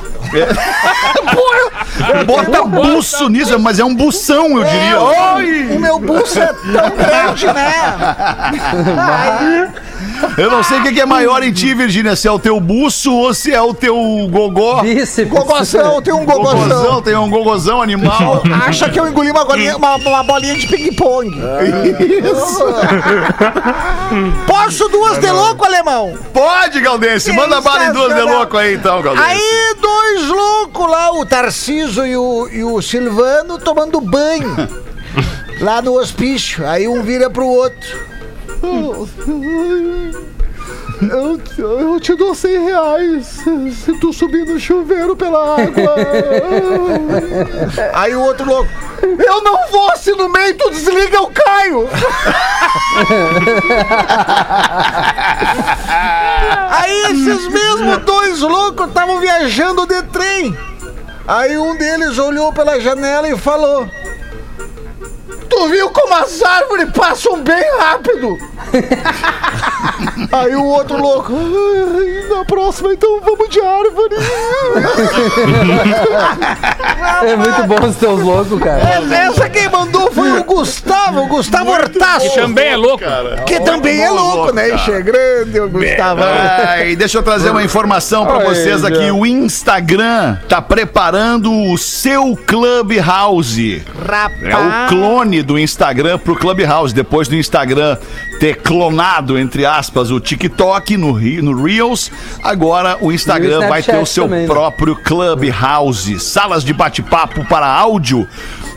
Bota 2.26 2.62
buço 2.64 3.28
nisso, 3.28 3.58
mas 3.58 3.78
é 3.78 3.84
um 3.84 3.94
bução, 3.94 4.58
eu 4.58 4.64
diria. 4.64 5.00
Oi! 5.00 5.68
O 5.76 5.78
meu 5.80 5.98
buço 5.98 6.38
é 6.40 6.46
tão 6.46 6.90
grande, 6.96 7.46
né? 7.46 7.94
Eu 10.38 10.50
não 10.50 10.62
sei 10.62 10.78
o 10.78 10.82
que 10.82 10.92
que 10.92 11.00
é 11.00 11.06
maior 11.06 11.42
em 11.42 11.52
ti, 11.52 11.74
Virgínia. 11.74 12.14
Se 12.16 12.26
é 12.28 12.30
o 12.30 12.38
teu 12.38 12.58
buço 12.60 13.12
ou 13.12 13.34
se 13.34 13.52
é 13.52 13.60
o 13.60 13.74
teu 13.74 13.94
gogó. 14.30 14.80
Bíceps. 14.82 15.30
gogozão, 15.30 16.00
tem 16.02 16.12
um 16.14 16.24
Gogozão, 16.24 16.68
gogozão. 16.68 17.02
tem 17.02 17.16
um 17.16 17.28
gogozão 17.30 17.82
animal. 17.82 18.42
Acha 18.66 18.88
que 18.88 18.98
eu 18.98 19.06
engoli 19.08 19.30
uma, 19.30 19.44
golinha- 19.44 19.76
uma, 19.76 19.96
uma 19.96 20.22
bolinha 20.22 20.54
de 20.56 20.66
ping-pong. 20.66 21.30
Posso 24.46 24.88
duas 24.88 25.18
de 25.18 25.30
louco, 25.30 25.64
alemão? 25.64 26.14
Pode, 26.32 26.80
Galdense. 26.80 27.32
Manda 27.32 27.60
bala 27.60 27.86
em 27.86 27.92
duas 27.92 28.14
de 28.14 28.20
louco 28.22 28.56
aí, 28.56 28.74
então, 28.74 29.02
Galdense. 29.02 29.26
Aí, 29.28 29.74
dois 29.80 30.23
loucos 30.28 30.90
lá, 30.90 31.12
o 31.12 31.24
Tarciso 31.24 32.06
e 32.06 32.16
o, 32.16 32.48
e 32.48 32.64
o 32.64 32.80
Silvano 32.82 33.58
tomando 33.58 34.00
banho. 34.00 34.56
Lá 35.60 35.80
no 35.80 35.94
hospício. 35.94 36.66
Aí 36.66 36.88
um 36.88 37.02
vira 37.02 37.30
pro 37.30 37.46
outro. 37.46 38.14
Eu, 41.02 41.40
eu 41.59 42.00
te 42.00 42.14
dou 42.14 42.35
100 42.35 42.64
reais 42.64 43.26
se 43.85 43.98
tu 44.00 44.12
subir 44.12 44.46
no 44.46 44.59
chuveiro 44.61 45.16
pela 45.16 45.61
água. 45.61 45.94
Aí 47.92 48.14
o 48.14 48.20
outro 48.20 48.46
louco, 48.46 48.70
eu 49.02 49.42
não 49.42 49.68
vou 49.70 49.96
se 49.96 50.12
no 50.12 50.28
meio 50.28 50.54
tu 50.57 50.70
desliga, 50.70 51.16
eu 51.16 51.26
caio. 51.26 51.88
Aí 56.70 57.02
esses 57.11 57.48
mesmos 57.48 57.98
dois 58.04 58.40
loucos 58.40 58.87
estavam 58.88 59.20
viajando 59.20 59.87
de 59.87 60.02
trem. 60.04 60.57
Aí 61.26 61.57
um 61.59 61.76
deles 61.76 62.18
olhou 62.18 62.52
pela 62.52 62.80
janela 62.80 63.28
e 63.28 63.37
falou: 63.37 63.88
Tu 65.48 65.68
viu 65.68 65.90
como 65.90 66.14
as 66.14 66.42
árvores 66.42 66.90
passam 66.92 67.40
bem 67.42 67.62
rápido? 67.78 68.37
Aí 70.33 70.54
o 70.57 70.64
outro 70.64 70.96
louco, 71.00 71.33
"Ai, 71.33 72.28
na 72.37 72.44
próxima 72.44 72.92
então 72.92 73.20
vamos 73.20 73.48
de 73.48 73.61
árvore. 73.61 74.16
É 77.24 77.37
muito 77.37 77.62
bom 77.66 77.87
os 77.87 77.96
teus 77.96 78.20
loucos, 78.20 78.61
cara. 78.61 78.83
Essa 79.14 79.48
quem 79.48 79.68
mandou 79.68 79.93
o 80.40 80.44
Gustavo, 80.44 81.22
o 81.22 81.26
Gustavo 81.26 81.70
Hortaço. 81.70 82.30
Que 82.30 82.40
também 82.40 82.68
é 82.68 82.76
louco. 82.76 83.04
Que 83.46 83.60
também 83.60 84.00
é 84.00 84.10
louco, 84.10 84.52
né? 84.52 84.70
É 84.70 85.02
grande 85.02 85.60
o 85.60 85.68
Gustavo. 85.68 86.22
Ai, 86.22 86.96
deixa 86.96 87.18
eu 87.18 87.22
trazer 87.22 87.50
uma 87.50 87.62
informação 87.62 88.26
pra 88.26 88.38
vocês 88.38 88.84
aqui. 88.84 89.10
O 89.10 89.26
Instagram 89.26 90.36
tá 90.48 90.60
preparando 90.60 91.52
o 91.52 91.76
seu 91.78 92.36
Clubhouse. 92.46 93.82
É 94.42 94.56
o 94.56 94.88
clone 94.88 95.42
do 95.42 95.58
Instagram 95.58 96.18
pro 96.18 96.36
Clubhouse. 96.36 96.94
Depois 96.94 97.28
do 97.28 97.36
Instagram 97.36 97.96
ter 98.38 98.56
clonado, 98.56 99.38
entre 99.38 99.64
aspas, 99.64 100.10
o 100.10 100.20
TikTok 100.20 100.96
no, 100.96 101.18
no 101.18 101.62
Reels, 101.62 102.10
agora 102.42 102.98
o 103.00 103.12
Instagram 103.12 103.66
o 103.66 103.68
vai 103.68 103.82
ter 103.82 103.96
o 103.96 104.06
seu 104.06 104.24
também, 104.24 104.40
né? 104.40 104.46
próprio 104.46 104.96
Clubhouse. 104.96 106.20
Salas 106.20 106.64
de 106.64 106.72
bate-papo 106.72 107.44
para 107.46 107.66
áudio. 107.66 108.28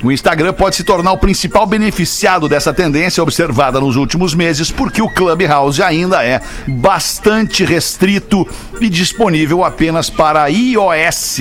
O 0.04 0.12
Instagram 0.12 0.54
pode 0.54 0.76
se 0.76 0.84
tornar 0.84 1.12
o 1.12 1.18
principal 1.18 1.66
beneficiado 1.66 2.48
dessa 2.48 2.72
tendência 2.72 3.22
observada 3.24 3.80
nos 3.80 3.96
últimos 3.96 4.36
meses, 4.36 4.70
porque 4.70 5.02
o 5.02 5.10
Clubhouse 5.10 5.82
ainda 5.82 6.24
é 6.24 6.40
bastante 6.68 7.66
restrito 7.66 8.48
e 8.80 8.90
disponível 8.90 9.64
apenas 9.64 10.10
para 10.10 10.48
iOS. 10.48 11.40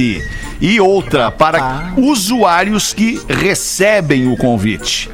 E 0.60 0.80
outra, 0.80 1.30
para 1.30 1.92
usuários 1.98 2.94
que 2.94 3.20
recebem 3.28 4.32
o 4.32 4.36
convite. 4.38 5.10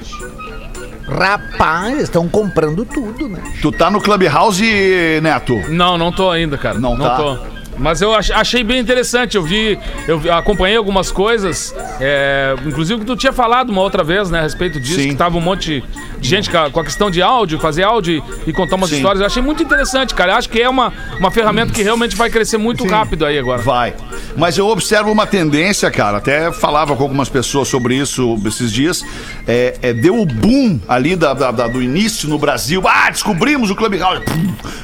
Rapaz, 1.09 1.93
eles 1.93 2.05
estão 2.05 2.29
comprando 2.29 2.85
tudo, 2.85 3.29
né? 3.29 3.41
Tu 3.61 3.73
tá 3.73 3.91
no 3.91 4.01
Clubhouse, 4.01 5.21
Neto? 5.21 5.59
Não, 5.69 5.99
não 5.99 6.13
tô 6.13 6.31
ainda, 6.31 6.57
cara. 6.57 6.79
Não 6.79 6.97
Não, 6.97 7.05
tá? 7.05 7.17
tô. 7.17 7.39
Mas 7.79 8.01
eu 8.03 8.15
ach- 8.15 8.31
achei 8.33 8.63
bem 8.63 8.79
interessante. 8.81 9.37
Eu 9.37 9.43
vi, 9.43 9.79
eu 10.07 10.21
acompanhei 10.35 10.77
algumas 10.77 11.11
coisas, 11.11 11.75
é, 12.01 12.55
inclusive 12.67 13.01
que 13.01 13.07
tu 13.07 13.17
tinha 13.17 13.33
falado 13.33 13.71
uma 13.71 13.81
outra 13.81 14.05
vez, 14.05 14.31
né, 14.31 14.41
a 14.41 14.43
respeito 14.43 14.79
disso, 14.79 15.01
Sim. 15.01 15.09
que 15.11 15.15
tava 15.17 15.37
um 15.39 15.41
monte 15.41 15.83
de 16.21 16.29
gente 16.29 16.49
com 16.51 16.81
a, 16.81 16.85
questão 16.85 17.11
de 17.11 17.21
áudio, 17.23 17.59
fazer 17.59 17.83
áudio 17.83 18.23
e, 18.47 18.53
contar 18.53 18.77
umas 18.77 18.91
Sim. 18.91 18.97
histórias. 18.97 19.21
Eu 19.21 19.27
achei 19.27 19.43
muito 19.43 19.63
interessante, 19.63 20.15
cara. 20.15 20.33
Eu 20.33 20.37
acho 20.37 20.49
que 20.49 20.61
é 20.61 20.69
uma, 20.69 20.93
uma 21.19 21.31
ferramenta 21.31 21.73
que 21.73 21.83
realmente 21.83 22.15
vai 22.15 22.31
crescer 22.31 22.59
muito 22.59 22.87
rápido 22.87 23.25
aí 23.27 23.39
agora. 23.39 23.61
Vai. 23.63 23.95
Mas 24.37 24.57
eu 24.59 24.69
observo 24.69 25.11
uma 25.11 25.27
tendência, 25.27 25.91
cara. 25.91 26.19
Até 26.19 26.53
falava 26.53 26.95
com 26.95 27.03
algumas 27.03 27.29
pessoas 27.29 27.69
sobre 27.69 27.97
isso 27.97 28.39
esses 28.47 28.71
dias. 28.71 29.05
É, 29.49 29.77
é, 29.83 29.93
deu 29.93 30.21
o 30.21 30.25
boom 30.27 30.79
ali 30.89 31.17
da- 31.17 31.35
da- 31.35 31.51
da- 31.51 31.67
do 31.69 31.83
início 31.83 32.29
no 32.29 32.39
Brasil. 32.39 32.83
Ah, 32.87 33.11
descobrimos 33.11 33.71
o 33.71 33.75
Clubhouse. 33.75 34.23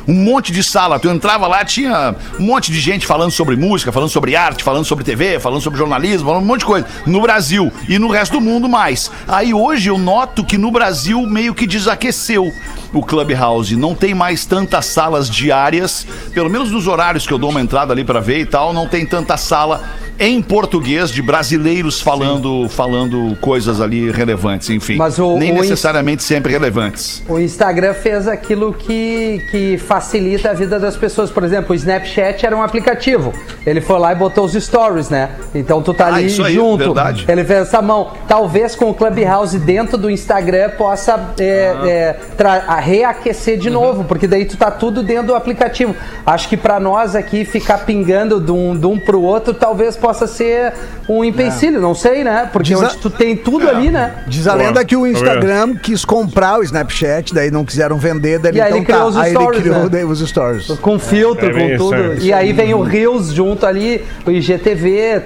Um 0.07 0.15
monte 0.15 0.51
de 0.53 0.63
sala. 0.63 0.99
Tu 0.99 1.09
entrava 1.09 1.47
lá, 1.47 1.65
tinha 1.65 2.15
um 2.41 2.43
monte 2.45 2.73
de 2.73 2.78
gente 2.79 3.07
falando 3.07 3.31
sobre 3.31 3.57
música, 3.57 3.93
falando 3.93 4.09
sobre 4.09 4.37
arte, 4.37 4.65
falando 4.65 4.85
sobre 4.85 5.05
TV, 5.05 5.39
falando 5.39 5.61
sobre 5.61 5.79
jornalismo, 5.79 6.27
falando 6.29 6.43
um 6.43 6.47
monte 6.47 6.61
de 6.61 6.67
coisa. 6.67 6.87
No 7.07 7.21
Brasil 7.21 7.73
e 7.89 7.99
no 7.99 8.09
resto 8.09 8.33
do 8.33 8.41
mundo 8.41 8.69
mais. 8.69 9.11
Aí 9.27 9.53
hoje 9.53 9.89
eu 9.91 9.99
noto 9.99 10.45
que 10.45 10.59
no 10.59 10.71
Brasil 10.71 11.21
meio 11.27 11.55
que 11.55 11.67
desaqueceu 11.67 12.53
o 12.93 13.03
Clubhouse. 13.03 13.77
Não 13.77 13.95
tem 13.95 14.15
mais 14.15 14.47
tantas 14.47 14.87
salas 14.87 15.29
diárias, 15.29 16.07
pelo 16.33 16.49
menos 16.49 16.71
nos 16.71 16.87
horários 16.87 17.27
que 17.27 17.33
eu 17.33 17.39
dou 17.39 17.51
uma 17.51 17.61
entrada 17.61 17.93
ali 17.93 18.05
pra 18.05 18.21
ver 18.21 18.41
e 18.41 18.47
tal, 18.47 18.73
não 18.73 18.89
tem 18.89 19.05
tanta 19.05 19.37
sala 19.37 19.83
em 20.19 20.43
português 20.43 21.11
de 21.11 21.23
brasileiros 21.23 22.01
falando 22.01 22.69
falando 22.69 23.37
coisas 23.41 23.81
ali 23.81 24.11
relevantes, 24.11 24.69
enfim. 24.71 24.97
Mas 24.97 25.19
o- 25.19 25.37
Nem 25.39 25.53
o 25.53 25.55
necessariamente 25.61 26.23
sempre 26.23 26.53
relevantes. 26.53 27.23
O 27.29 27.39
Instagram 27.39 27.95
fez 27.95 28.27
aquilo 28.27 28.73
que, 28.73 29.41
que 29.51 29.79
facilita 29.79 30.51
a 30.51 30.53
vida 30.55 30.79
das 30.79 30.97
pessoas. 30.97 31.31
Por 31.31 31.45
exemplo, 31.45 31.73
o 31.73 31.75
Snapchat 31.75 32.45
era 32.45 32.57
um 32.57 32.63
aplicativo. 32.63 33.33
Ele 33.65 33.81
foi 33.81 33.99
lá 33.99 34.13
e 34.13 34.17
botou 34.17 34.45
os 34.45 34.53
stories, 34.55 35.09
né? 35.09 35.31
Então 35.55 35.81
tu 35.83 35.95
tá 35.95 36.07
Ah, 36.07 36.15
ali 36.17 36.27
isso 36.27 36.43
aí, 36.43 36.55
junto. 36.55 36.79
verdade. 36.79 37.25
Ele 37.29 37.45
fez 37.45 37.61
essa 37.61 37.81
mão. 37.81 38.13
Talvez 38.27 38.75
com 38.75 38.91
o 38.91 38.95
Clubhouse 38.95 39.59
dentro 39.59 39.97
do 39.97 40.11
Instagram 40.11 40.71
possa 40.71 41.33
é, 41.39 41.75
Ah. 41.81 41.89
é, 41.89 42.13
tra- 42.37 42.77
reaquecer 42.81 43.55
Uhum. 43.55 43.61
de 43.61 43.71
novo, 43.71 44.05
porque 44.05 44.27
daí 44.27 44.45
tu 44.45 44.57
tá 44.57 44.71
tudo 44.71 45.03
dentro 45.03 45.29
do 45.29 45.35
aplicativo. 45.35 45.95
Acho 46.27 46.49
que 46.49 46.57
pra 46.57 46.81
nós 46.81 47.15
aqui 47.15 47.45
ficar 47.45 47.79
pingando 47.87 48.41
de 48.41 48.51
um, 48.51 48.77
de 48.77 48.87
um 48.87 48.99
pro 48.99 49.21
outro 49.23 49.55
talvez 49.55 49.95
possa 49.97 50.08
ser 50.15 50.73
um 51.09 51.25
empecilho, 51.25 51.81
não 51.81 51.95
sei, 51.95 52.23
né? 52.25 52.49
Porque 52.53 52.71
Diz 52.75 52.83
a- 52.83 52.87
onde 52.87 52.97
tu 52.99 53.11
tem 53.11 53.37
tudo 53.37 53.67
É. 53.67 53.71
ali, 53.71 53.91
né? 53.91 54.15
Diz 54.27 54.47
a 54.47 54.55
lenda 54.55 54.85
que 54.85 54.97
o 54.97 55.07
Instagram 55.07 55.75
quis 55.77 56.05
comprar 56.05 56.59
o 56.59 56.63
Snapchat, 56.63 57.33
daí 57.35 57.51
não 57.51 57.65
quiseram 57.65 57.97
vender, 57.99 58.39
daí 58.39 58.55
E 58.55 58.61
aí 58.61 58.69
então 58.69 58.77
ele 58.79 58.87
criou 58.87 59.09
os 59.09 59.17
aí 59.17 59.31
stories, 59.33 59.61
ele 59.61 59.71
criou 59.71 59.91
né? 59.91 60.05
os 60.05 60.21
stories. 60.29 60.67
Com 60.81 60.99
filtro, 60.99 61.47
É 61.49 61.53
com 61.53 61.59
isso, 61.61 61.77
tudo. 61.79 61.95
é. 61.95 62.17
E 62.21 62.33
aí 62.33 62.53
vem 62.53 62.75
o 62.75 62.83
Reels 62.83 63.33
junto 63.33 63.65
ali, 63.67 64.05
o 64.27 64.31
IGTV, 64.31 65.23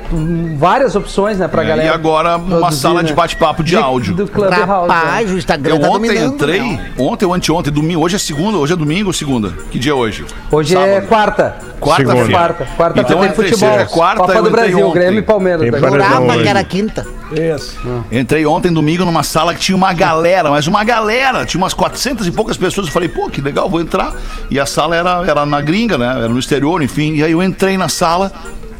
várias 0.57 0.95
opções, 0.97 1.38
né, 1.38 1.49
pra 1.49 1.62
É, 1.62 1.66
galera. 1.66 1.88
e 1.88 1.92
agora 1.92 2.37
uma 2.37 2.59
produzir, 2.59 2.81
sala 2.81 3.03
né? 3.03 3.09
de 3.09 3.14
bate-papo 3.14 3.62
de 3.62 3.77
áudio. 3.77 4.14
Do 4.14 4.27
Clubhouse. 4.29 4.62
Rapaz, 4.88 5.29
né? 5.29 5.35
o 5.35 5.38
Instagram 5.38 5.75
Eu 5.75 5.81
tá 5.81 5.88
ontem 5.88 6.09
dominando. 6.09 6.35
entrei, 6.35 6.61
né? 6.61 6.90
ontem 6.99 7.25
ou 7.27 7.35
anteontem, 7.35 7.73
domingo, 7.73 8.01
hoje 8.03 8.16
é 8.16 8.18
segunda, 8.18 8.59
hoje 8.59 8.73
é 8.73 8.77
domingo 8.77 9.09
ou 9.09 9.12
segunda? 9.12 9.53
Que 9.71 9.79
dia 9.79 9.92
é 9.92 9.95
hoje? 9.95 10.25
Hoje 10.51 10.77
é 10.77 10.81
Sábado. 10.95 11.09
quarta. 11.09 11.72
Quarta-feira. 11.83 12.31
Quarta. 12.31 12.66
Quarta 12.77 13.01
Então 13.01 13.18
tem 13.21 13.29
entre 13.29 13.49
futebol. 13.49 13.71
seja 13.73 13.87
quarta, 13.87 14.21
Copa 14.21 14.35
eu 14.35 14.42
do 14.42 14.51
Brasil, 14.51 14.87
ontem. 14.87 14.99
Grêmio 15.01 15.18
e 15.18 15.23
Palmeiras. 15.23 15.81
Jurava 15.81 16.27
hoje. 16.27 16.42
que 16.42 16.49
era 16.49 16.64
quinta. 16.64 17.07
Isso. 17.33 17.79
Entrei 18.11 18.47
ontem, 18.47 18.73
domingo, 18.73 19.05
numa 19.05 19.23
sala 19.23 19.55
que 19.55 19.61
tinha 19.61 19.77
uma 19.77 19.92
galera, 19.92 20.51
mas 20.51 20.66
uma 20.66 20.85
galera, 20.85 21.45
tinha 21.45 21.61
umas 21.61 21.75
400 21.75 22.27
e 22.27 22.31
poucas 22.31 22.57
pessoas. 22.57 22.87
Eu 22.87 22.92
falei, 22.92 23.09
pô, 23.09 23.29
que 23.29 23.40
legal, 23.40 23.68
vou 23.68 23.81
entrar. 23.81 24.14
E 24.51 24.59
a 24.61 24.66
sala 24.66 24.95
era, 24.97 25.25
era 25.27 25.45
na 25.45 25.61
gringa, 25.61 25.99
né? 25.99 26.07
Era 26.07 26.29
no 26.29 26.38
exterior, 26.38 26.83
enfim. 26.83 27.14
E 27.14 27.25
aí 27.25 27.33
eu 27.33 27.42
entrei 27.42 27.77
na 27.77 27.88
sala 27.88 28.33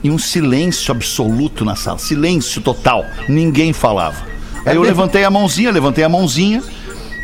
e 0.03 0.11
um 0.11 0.19
silêncio 0.19 0.93
absoluto 0.93 1.65
na 1.65 1.77
sala. 1.77 1.99
Silêncio 1.99 2.61
total. 2.61 3.05
Ninguém 3.29 3.73
falava. 3.73 4.17
Aí 4.65 4.77
eu 4.77 4.83
levantei 4.83 5.25
a 5.25 5.31
mãozinha, 5.31 5.71
levantei 5.73 6.05
a 6.05 6.09
mãozinha 6.09 6.63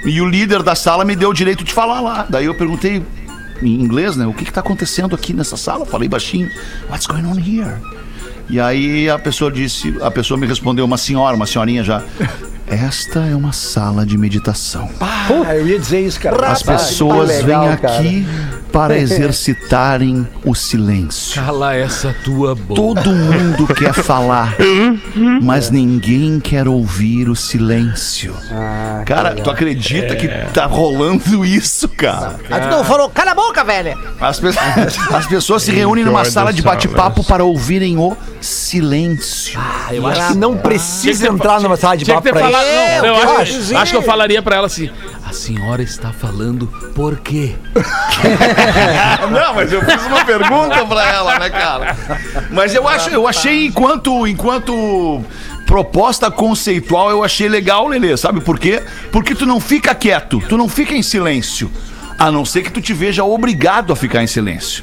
e 0.05 0.21
o 0.21 0.27
líder 0.29 0.63
da 0.63 0.75
sala 0.75 1.05
me 1.05 1.15
deu 1.15 1.31
o 1.31 1.35
direito 1.35 1.63
de 1.63 1.73
falar 1.73 2.01
lá. 2.01 2.27
Daí 2.29 2.47
eu 2.47 2.55
perguntei 2.55 3.03
em 3.63 3.81
inglês, 3.81 4.17
né? 4.17 4.27
O 4.27 4.33
que 4.33 4.45
que 4.45 4.53
tá 4.53 4.61
acontecendo 4.61 5.15
aqui 5.15 5.33
nessa 5.33 5.57
sala? 5.57 5.83
Eu 5.83 5.87
falei 5.87 6.09
baixinho. 6.09 6.49
What's 6.89 7.07
going 7.07 7.25
on 7.25 7.39
here? 7.39 7.77
E 8.51 8.59
aí 8.59 9.11
a 9.11 9.19
pessoa 9.19 9.51
disse, 9.51 9.95
a 10.01 10.11
pessoa 10.11 10.39
me 10.39 10.47
respondeu, 10.47 10.85
uma 10.85 10.97
senhora, 10.97 11.37
uma 11.37 11.47
senhorinha 11.47 11.85
já. 11.85 12.03
Esta 12.67 13.21
é 13.21 13.35
uma 13.35 13.53
sala 13.53 14.05
de 14.05 14.19
meditação. 14.19 14.91
Ah, 15.01 15.55
eu 15.55 15.67
ia 15.67 15.79
dizer 15.79 16.01
isso, 16.01 16.21
cara. 16.21 16.51
As 16.51 16.63
pessoas 16.63 17.43
vêm 17.43 17.77
cara. 17.77 18.03
Para 18.73 18.97
exercitarem 18.99 20.27
o 20.45 20.55
silêncio. 20.55 21.35
Cala 21.43 21.75
essa 21.75 22.15
tua 22.25 22.55
boca. 22.55 22.75
Todo 23.03 23.11
mundo 23.15 23.67
quer 23.75 23.93
falar, 23.93 24.55
mas 25.43 25.71
ninguém 25.71 26.41
quer 26.41 26.69
ouvir 26.69 27.29
o 27.29 27.37
silêncio. 27.37 28.35
Ah, 28.51 29.03
que 29.05 29.13
Cara, 29.13 29.35
tu 29.35 29.51
acredita 29.51 30.15
que 30.17 30.29
tá 30.53 30.67
rolando 30.67 31.45
isso, 31.45 31.89
cara? 31.89 32.37
Aí 32.51 32.61
tu 32.61 32.69
não 32.69 32.85
falou, 32.85 33.09
cala 33.11 33.33
a 33.33 33.35
boca, 33.35 33.65
velha. 33.65 33.97
As, 34.21 34.39
pe- 34.41 34.49
as 35.15 35.27
pessoas 35.27 35.63
se 35.63 35.73
reúnem 35.73 36.05
numa 36.05 36.25
sala 36.25 36.53
de 36.53 36.63
bate-papo 36.63 37.23
silence. 37.23 37.29
para 37.29 37.45
ouvirem 37.45 37.97
o 37.99 38.17
silêncio. 38.41 39.59
Eu 39.91 40.07
acho 40.07 40.29
que 40.29 40.35
não 40.39 40.57
precisa 40.57 41.29
entrar 41.29 41.61
numa 41.61 41.77
sala 41.77 41.97
de 41.97 42.05
Tinha 42.05 42.21
que 42.21 42.31
papo 42.31 42.39
ter 42.39 42.49
pra 42.51 42.51
isso. 42.51 42.69
É, 42.69 42.99
não, 43.03 43.07
eu 43.09 43.15
que 43.15 43.21
eu 43.23 43.39
acho, 43.39 43.77
acho 43.77 43.91
que 43.93 43.97
eu 43.97 44.03
falaria 44.03 44.43
pra 44.43 44.57
ela 44.57 44.67
assim: 44.67 44.91
a 45.29 45.33
senhora 45.33 45.83
está 45.83 46.11
falando 46.11 46.67
por 46.95 47.19
quê? 47.19 47.55
Não, 49.31 49.55
mas 49.55 49.71
eu 49.71 49.85
fiz 49.85 50.07
uma 50.07 50.25
pergunta 50.25 50.87
pra 50.87 51.13
ela, 51.13 51.39
né, 51.39 51.51
cara? 51.51 51.95
Mas 52.51 52.75
eu 52.75 52.89
acho, 52.89 53.11
eu 53.11 53.29
achei 53.29 53.67
enquanto, 53.67 54.27
enquanto 54.27 55.23
proposta 55.67 56.31
conceitual, 56.31 57.11
eu 57.11 57.23
achei 57.23 57.47
legal, 57.47 57.89
Lelê, 57.89 58.17
sabe 58.17 58.41
por 58.41 58.59
quê? 58.59 58.83
Porque 59.13 59.35
tu 59.35 59.45
não 59.45 59.61
fica 59.61 59.95
quieto, 59.95 60.43
tu 60.49 60.57
não 60.57 60.67
fica 60.67 60.95
em 60.95 61.03
silêncio. 61.03 61.71
A 62.19 62.33
não 62.33 62.47
ser 62.47 62.63
que 62.63 62.73
tu 62.73 62.81
te 62.81 62.95
veja 62.95 63.23
obrigado 63.23 63.93
a 63.93 63.97
ficar 63.97 64.23
em 64.23 64.27
silêncio. 64.27 64.83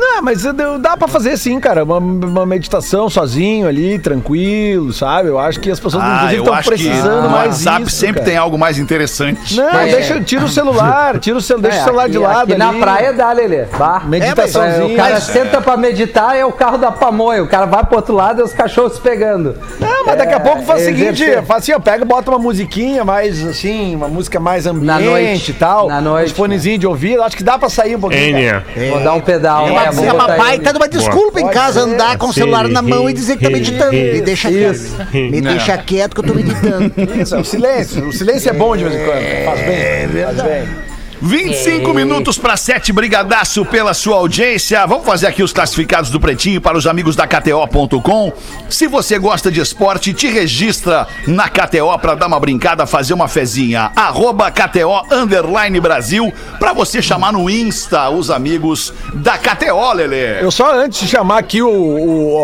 Não, 0.00 0.22
mas 0.22 0.42
dá 0.80 0.96
pra 0.96 1.06
fazer 1.06 1.36
sim, 1.36 1.60
cara. 1.60 1.84
Uma, 1.84 1.98
uma 1.98 2.46
meditação 2.46 3.08
sozinho 3.10 3.68
ali, 3.68 3.98
tranquilo, 3.98 4.92
sabe? 4.92 5.28
Eu 5.28 5.38
acho 5.38 5.60
que 5.60 5.70
as 5.70 5.78
pessoas, 5.78 6.02
Ah, 6.02 6.16
inclusive, 6.16 6.40
estão 6.40 6.54
acho 6.54 6.70
que 6.70 6.74
precisando 6.76 7.22
no 7.22 7.30
mais 7.30 7.48
WhatsApp 7.50 7.82
isso, 7.82 7.96
sempre 7.96 8.14
cara. 8.16 8.24
tem 8.26 8.36
algo 8.36 8.58
mais 8.58 8.78
interessante. 8.78 9.56
Não, 9.56 9.72
Mas 9.72 9.92
deixa, 9.92 10.14
é. 10.14 10.20
tira 10.20 10.44
o 10.44 10.48
celular, 10.48 11.18
tira 11.18 11.36
o 11.36 11.40
celular, 11.40 11.62
deixa 11.68 11.78
É, 11.78 11.82
o 11.82 11.84
celular 11.84 12.08
de 12.08 12.16
aqui- 12.16 12.26
lado 12.26 12.50
aqui 12.52 12.58
na 12.58 12.72
praia 12.72 13.12
dá, 13.12 13.32
Lelê. 13.32 13.64
Bah. 13.78 14.02
Meditaçãozinha. 14.06 14.90
É, 14.90 14.94
o 14.94 14.96
cara 14.96 15.14
Mas- 15.14 15.24
senta 15.24 15.60
pra 15.60 15.76
meditar 15.76 16.36
é 16.36 16.44
o 16.44 16.52
carro 16.52 16.78
da 16.78 16.90
pamonha. 16.90 17.42
O 17.42 17.48
cara 17.48 17.66
vai 17.66 17.84
pro 17.84 17.96
outro 17.96 18.14
lado 18.14 18.40
e 18.40 18.42
os 18.42 18.52
cachorros 18.52 18.94
se 18.94 19.00
pegando. 19.00 19.54
Não, 19.78 20.06
mas 20.06 20.16
daqui 20.18 20.32
a 20.32 20.36
É, 20.36 20.40
pouco 20.40 20.62
faz 20.62 20.82
o 20.82 20.84
seguinte, 20.86 21.24
faz 21.46 21.62
assim, 21.62 21.72
ó, 21.72 21.78
pega, 21.78 22.04
bota 22.04 22.30
uma 22.30 22.38
musiquinha 22.38 23.04
mais 23.04 23.44
assim, 23.46 23.94
uma 23.96 24.08
música 24.08 24.40
mais 24.40 24.66
ambiente 24.66 24.86
Na 24.86 24.98
noite. 24.98 25.50
e 25.50 25.54
tal. 25.54 25.88
Na 25.88 26.00
noite, 26.00 26.30
Uns 26.30 26.36
fonezinhos 26.36 26.78
de 26.78 26.86
ouvido, 26.86 27.22
acho 27.22 27.36
que 27.36 27.44
dá 27.44 27.58
pra 27.58 27.68
sair 27.68 27.96
um 27.96 28.00
pouquinho. 28.00 28.62
Vou 28.90 29.00
dar 29.00 29.14
um 29.14 29.20
pedal. 29.20 29.66
É 29.68 29.89
É, 29.98 30.06
é 30.06 30.12
uma 30.12 30.26
baita 30.28 30.72
de 30.72 30.78
uma 30.78 30.88
desculpa 30.88 31.40
em 31.40 31.44
Pode 31.44 31.54
casa 31.54 31.82
ser. 31.82 31.88
andar 31.88 32.18
com 32.18 32.26
o 32.28 32.32
celular 32.32 32.68
na 32.68 32.82
mão 32.82 33.08
e 33.08 33.12
dizer 33.12 33.36
que 33.36 33.44
tá 33.44 33.50
meditando. 33.50 33.92
Me 33.92 34.20
deixa 34.20 34.50
Isso. 34.50 34.96
quieto. 34.96 35.30
Me 35.30 35.40
deixa 35.40 35.78
quieto 35.78 36.14
que 36.14 36.20
eu 36.20 36.24
tô 36.24 36.34
meditando. 36.34 36.92
Isso, 37.20 37.36
o 37.36 37.44
silêncio. 37.44 38.08
O 38.08 38.12
silêncio 38.12 38.50
é 38.50 38.52
bom 38.52 38.76
de 38.76 38.84
vez 38.84 38.96
em 38.96 39.04
quando. 39.04 39.44
Faz 39.44 39.60
bem. 39.60 39.76
É 39.76 40.06
verdade. 40.06 40.89
25 41.22 41.92
minutos 41.92 42.38
para 42.38 42.56
7, 42.56 42.92
brigadaço 42.94 43.62
pela 43.66 43.92
sua 43.92 44.16
audiência. 44.16 44.86
Vamos 44.86 45.04
fazer 45.04 45.26
aqui 45.26 45.42
os 45.42 45.52
classificados 45.52 46.08
do 46.08 46.18
Pretinho 46.18 46.62
para 46.62 46.78
os 46.78 46.86
amigos 46.86 47.14
da 47.14 47.26
KTO.com. 47.26 48.32
Se 48.70 48.86
você 48.86 49.18
gosta 49.18 49.50
de 49.50 49.60
esporte, 49.60 50.14
te 50.14 50.28
registra 50.28 51.06
na 51.26 51.46
KTO 51.48 51.98
para 52.00 52.14
dar 52.14 52.26
uma 52.26 52.40
brincada, 52.40 52.86
fazer 52.86 53.12
uma 53.12 53.28
fezinha. 53.28 53.92
Arroba 53.94 54.50
KTO 54.50 55.02
Underline 55.14 55.78
Brasil 55.78 56.32
para 56.58 56.72
você 56.72 57.02
chamar 57.02 57.32
no 57.34 57.50
Insta 57.50 58.08
os 58.08 58.30
amigos 58.30 58.94
da 59.12 59.36
KTO, 59.36 59.92
Lelê. 59.92 60.42
Eu 60.42 60.50
só 60.50 60.74
antes 60.74 61.00
de 61.00 61.06
chamar 61.08 61.38
aqui 61.38 61.60
o, 61.60 61.68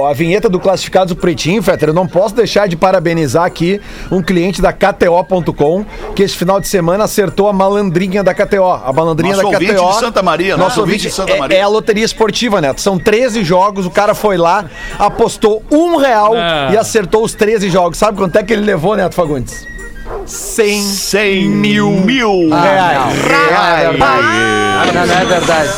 o- 0.00 0.06
a 0.06 0.12
vinheta 0.12 0.50
do 0.50 0.60
Classificados 0.60 1.14
do 1.14 1.20
Pretinho, 1.20 1.62
Fetter, 1.62 1.88
eu 1.88 1.94
não 1.94 2.06
posso 2.06 2.34
deixar 2.34 2.68
de 2.68 2.76
parabenizar 2.76 3.44
aqui 3.44 3.80
um 4.10 4.20
cliente 4.22 4.60
da 4.60 4.70
KTO.com 4.72 5.84
que 6.14 6.22
esse 6.22 6.36
final 6.36 6.60
de 6.60 6.68
semana 6.68 7.04
acertou 7.04 7.48
a 7.48 7.52
malandrinha 7.54 8.22
da 8.22 8.34
KTO. 8.34 8.65
A 8.74 8.92
malandrinha 8.92 9.32
Nosso 9.36 9.48
da 9.50 9.54
ouvinte 9.56 9.74
KTO. 9.74 9.88
de 9.92 9.98
Santa 10.00 10.22
Maria, 10.22 10.56
nosso 10.56 10.80
ouvinte 10.80 11.02
de 11.08 11.10
Santa 11.10 11.32
é- 11.32 11.38
Maria. 11.38 11.58
É, 11.58 11.62
a 11.62 11.68
loteria 11.68 12.04
esportiva, 12.04 12.60
Neto. 12.60 12.80
São 12.80 12.98
13 12.98 13.42
jogos, 13.44 13.86
o 13.86 13.90
cara 13.90 14.14
foi 14.14 14.36
lá, 14.36 14.64
apostou 14.98 15.62
um 15.70 15.96
real 15.96 16.34
Ah. 16.36 16.70
e 16.72 16.76
acertou 16.76 17.24
os 17.24 17.34
13 17.34 17.70
jogos. 17.70 17.98
Sabe 17.98 18.16
quanto 18.18 18.36
é 18.36 18.42
que 18.42 18.52
ele 18.52 18.62
levou, 18.62 18.96
Neto 18.96 19.14
Fagundes? 19.14 19.66
100 20.24 20.82
100 20.82 21.48
mil, 21.48 21.90
mil 21.90 22.48
reais. 22.50 23.18
É 23.18 23.90
verdade. 23.90 24.02
Ah, 24.02 24.84
não 24.92 25.02
é 25.02 25.24
verdade. 25.24 25.68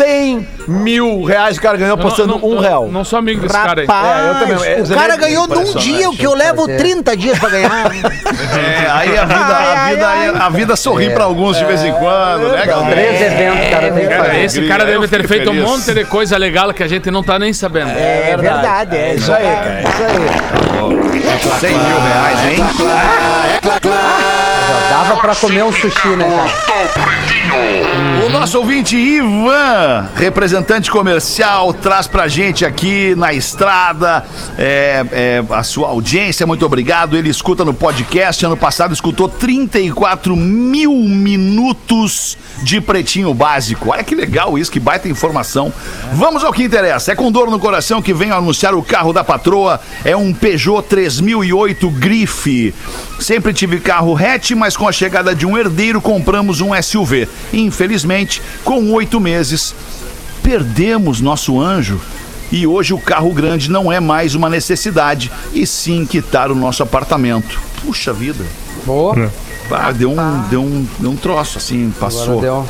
100 0.00 0.48
mil 0.66 1.22
reais 1.24 1.58
o 1.58 1.60
cara 1.60 1.76
ganhou 1.76 1.94
apostando 1.94 2.38
não, 2.38 2.48
um 2.48 2.54
não, 2.54 2.62
real. 2.62 2.88
Não 2.90 3.04
sou 3.04 3.18
amigo 3.18 3.42
desse 3.42 3.52
cara 3.52 3.82
aí. 3.82 3.86
Rapaz, 3.86 4.24
É, 4.24 4.28
eu 4.30 4.34
também. 4.34 4.72
É, 4.72 4.80
o 4.80 4.88
cara 4.94 5.12
é 5.12 5.16
ganhou 5.18 5.46
num 5.46 5.74
dia 5.74 6.08
o 6.08 6.16
que 6.16 6.26
eu 6.26 6.34
levo 6.34 6.66
30 6.66 7.16
dias 7.16 7.38
pra 7.38 7.50
ganhar. 7.50 7.90
É, 7.90 8.90
aí 8.90 9.18
a 9.18 9.24
vida, 9.24 9.56
a 9.56 9.88
vida, 9.90 10.08
ai, 10.08 10.28
a 10.28 10.48
vida 10.48 10.76
sorri 10.76 11.10
pra 11.10 11.24
alguns 11.24 11.58
de 11.58 11.64
vez 11.64 11.84
em 11.84 11.92
quando, 11.92 12.52
né, 12.52 12.64
galera? 12.66 12.90
Três 12.90 13.20
eventos, 13.20 13.68
cara, 13.68 13.90
Cara, 14.08 14.38
esse 14.38 14.66
cara 14.66 14.84
deve 14.86 15.06
ter 15.06 15.28
feito 15.28 15.50
um 15.50 15.62
monte 15.62 15.92
de 15.92 16.04
coisa 16.04 16.38
legal 16.38 16.72
que 16.72 16.82
a 16.82 16.88
gente 16.88 17.10
não 17.10 17.22
tá 17.22 17.38
nem 17.38 17.52
sabendo. 17.52 17.90
É 17.90 18.36
verdade, 18.38 18.96
é 18.96 19.14
Isso 19.14 19.32
aí, 19.32 19.44
cara. 19.44 19.82
Isso 19.82 20.02
aí. 20.02 20.60
100 21.60 21.70
mil 21.70 22.00
reais, 22.00 22.44
hein? 22.52 22.58
Dava 25.10 25.22
pra 25.22 25.34
comer 25.34 25.64
um 25.64 25.72
sushi, 25.72 26.08
né? 26.10 26.24
O 28.24 28.28
nosso 28.28 28.58
ouvinte 28.58 28.96
Ivan, 28.96 30.08
representante 30.14 30.88
comercial, 30.88 31.72
traz 31.72 32.06
pra 32.06 32.28
gente 32.28 32.64
aqui 32.64 33.12
na 33.16 33.32
estrada 33.32 34.24
é, 34.56 35.04
é, 35.10 35.44
a 35.50 35.64
sua 35.64 35.88
audiência. 35.88 36.46
Muito 36.46 36.64
obrigado. 36.64 37.16
Ele 37.16 37.28
escuta 37.28 37.64
no 37.64 37.74
podcast. 37.74 38.46
Ano 38.46 38.56
passado 38.56 38.94
escutou 38.94 39.28
34 39.28 40.36
mil 40.36 40.92
minutos 40.92 42.38
de 42.62 42.80
pretinho 42.80 43.34
básico. 43.34 43.90
Olha 43.90 44.04
que 44.04 44.14
legal 44.14 44.56
isso, 44.56 44.70
que 44.70 44.78
baita 44.78 45.08
informação. 45.08 45.72
Vamos 46.12 46.44
ao 46.44 46.52
que 46.52 46.62
interessa. 46.62 47.10
É 47.10 47.16
com 47.16 47.32
dor 47.32 47.50
no 47.50 47.58
coração 47.58 48.00
que 48.00 48.14
venho 48.14 48.34
anunciar 48.34 48.74
o 48.74 48.82
carro 48.82 49.12
da 49.12 49.24
patroa. 49.24 49.80
É 50.04 50.14
um 50.14 50.32
Peugeot 50.32 50.82
3008 50.88 51.90
Grife. 51.90 52.72
Sempre 53.18 53.52
tive 53.52 53.80
carro 53.80 54.16
hatch, 54.16 54.52
mas 54.52 54.76
com 54.76 54.86
a 54.86 54.92
chegada 55.00 55.34
de 55.34 55.46
um 55.46 55.56
herdeiro 55.56 55.98
compramos 55.98 56.60
um 56.60 56.70
SUV. 56.82 57.26
Infelizmente, 57.54 58.42
com 58.62 58.92
oito 58.92 59.18
meses, 59.18 59.74
perdemos 60.42 61.22
nosso 61.22 61.58
anjo. 61.58 61.98
E 62.52 62.66
hoje 62.66 62.92
o 62.92 62.98
carro 62.98 63.32
grande 63.32 63.70
não 63.70 63.90
é 63.90 63.98
mais 63.98 64.34
uma 64.34 64.50
necessidade, 64.50 65.32
e 65.54 65.66
sim 65.66 66.04
quitar 66.04 66.50
o 66.50 66.54
nosso 66.54 66.82
apartamento. 66.82 67.58
Puxa 67.82 68.12
vida. 68.12 68.44
Boa. 68.84 69.32
Ah, 69.70 69.90
deu, 69.90 70.10
um, 70.10 70.48
deu, 70.50 70.62
um, 70.62 70.86
deu 70.98 71.10
um 71.12 71.16
troço 71.16 71.56
assim, 71.56 71.90
passou. 71.98 72.38
Agora 72.38 72.40
deu. 72.40 72.68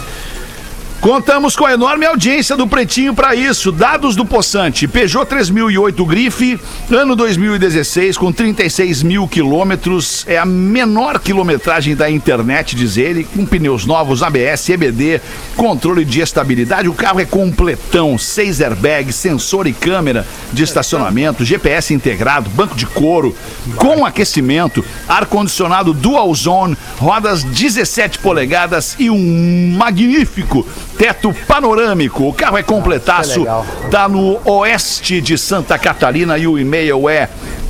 Contamos 1.00 1.56
com 1.56 1.64
a 1.64 1.72
enorme 1.72 2.04
audiência 2.04 2.54
do 2.54 2.68
Pretinho 2.68 3.14
para 3.14 3.34
isso. 3.34 3.72
Dados 3.72 4.14
do 4.14 4.26
Poçante. 4.26 4.86
Peugeot 4.86 5.24
3008 5.24 6.04
Grife, 6.04 6.60
ano 6.90 7.16
2016, 7.16 8.18
com 8.18 8.30
36 8.30 9.02
mil 9.02 9.26
quilômetros. 9.26 10.26
É 10.28 10.36
a 10.36 10.44
menor 10.44 11.18
quilometragem 11.18 11.96
da 11.96 12.10
internet, 12.10 12.76
diz 12.76 12.98
ele, 12.98 13.24
com 13.24 13.46
pneus 13.46 13.86
novos, 13.86 14.22
ABS, 14.22 14.68
EBD, 14.68 15.22
controle 15.56 16.04
de 16.04 16.20
estabilidade. 16.20 16.86
O 16.86 16.92
carro 16.92 17.18
é 17.18 17.24
completão, 17.24 18.18
seis 18.18 18.60
airbags, 18.60 19.16
sensor 19.16 19.66
e 19.66 19.72
câmera 19.72 20.26
de 20.52 20.62
estacionamento, 20.62 21.46
GPS 21.46 21.94
integrado, 21.94 22.50
banco 22.50 22.74
de 22.74 22.84
couro, 22.84 23.34
com 23.74 24.04
aquecimento, 24.04 24.84
ar-condicionado 25.08 25.94
dual 25.94 26.34
zone, 26.34 26.76
rodas 26.98 27.42
17 27.42 28.18
polegadas 28.18 28.96
e 28.98 29.08
um 29.08 29.74
magnífico 29.78 30.66
teto 31.00 31.34
panorâmico. 31.48 32.28
O 32.28 32.32
carro 32.34 32.58
é 32.58 32.62
completaço, 32.62 33.38
legal. 33.38 33.66
tá 33.90 34.06
no 34.06 34.38
oeste 34.44 35.18
de 35.22 35.38
Santa 35.38 35.78
Catarina 35.78 36.36
e 36.36 36.46
o 36.46 36.58
e-mail 36.58 37.08
é 37.08 37.26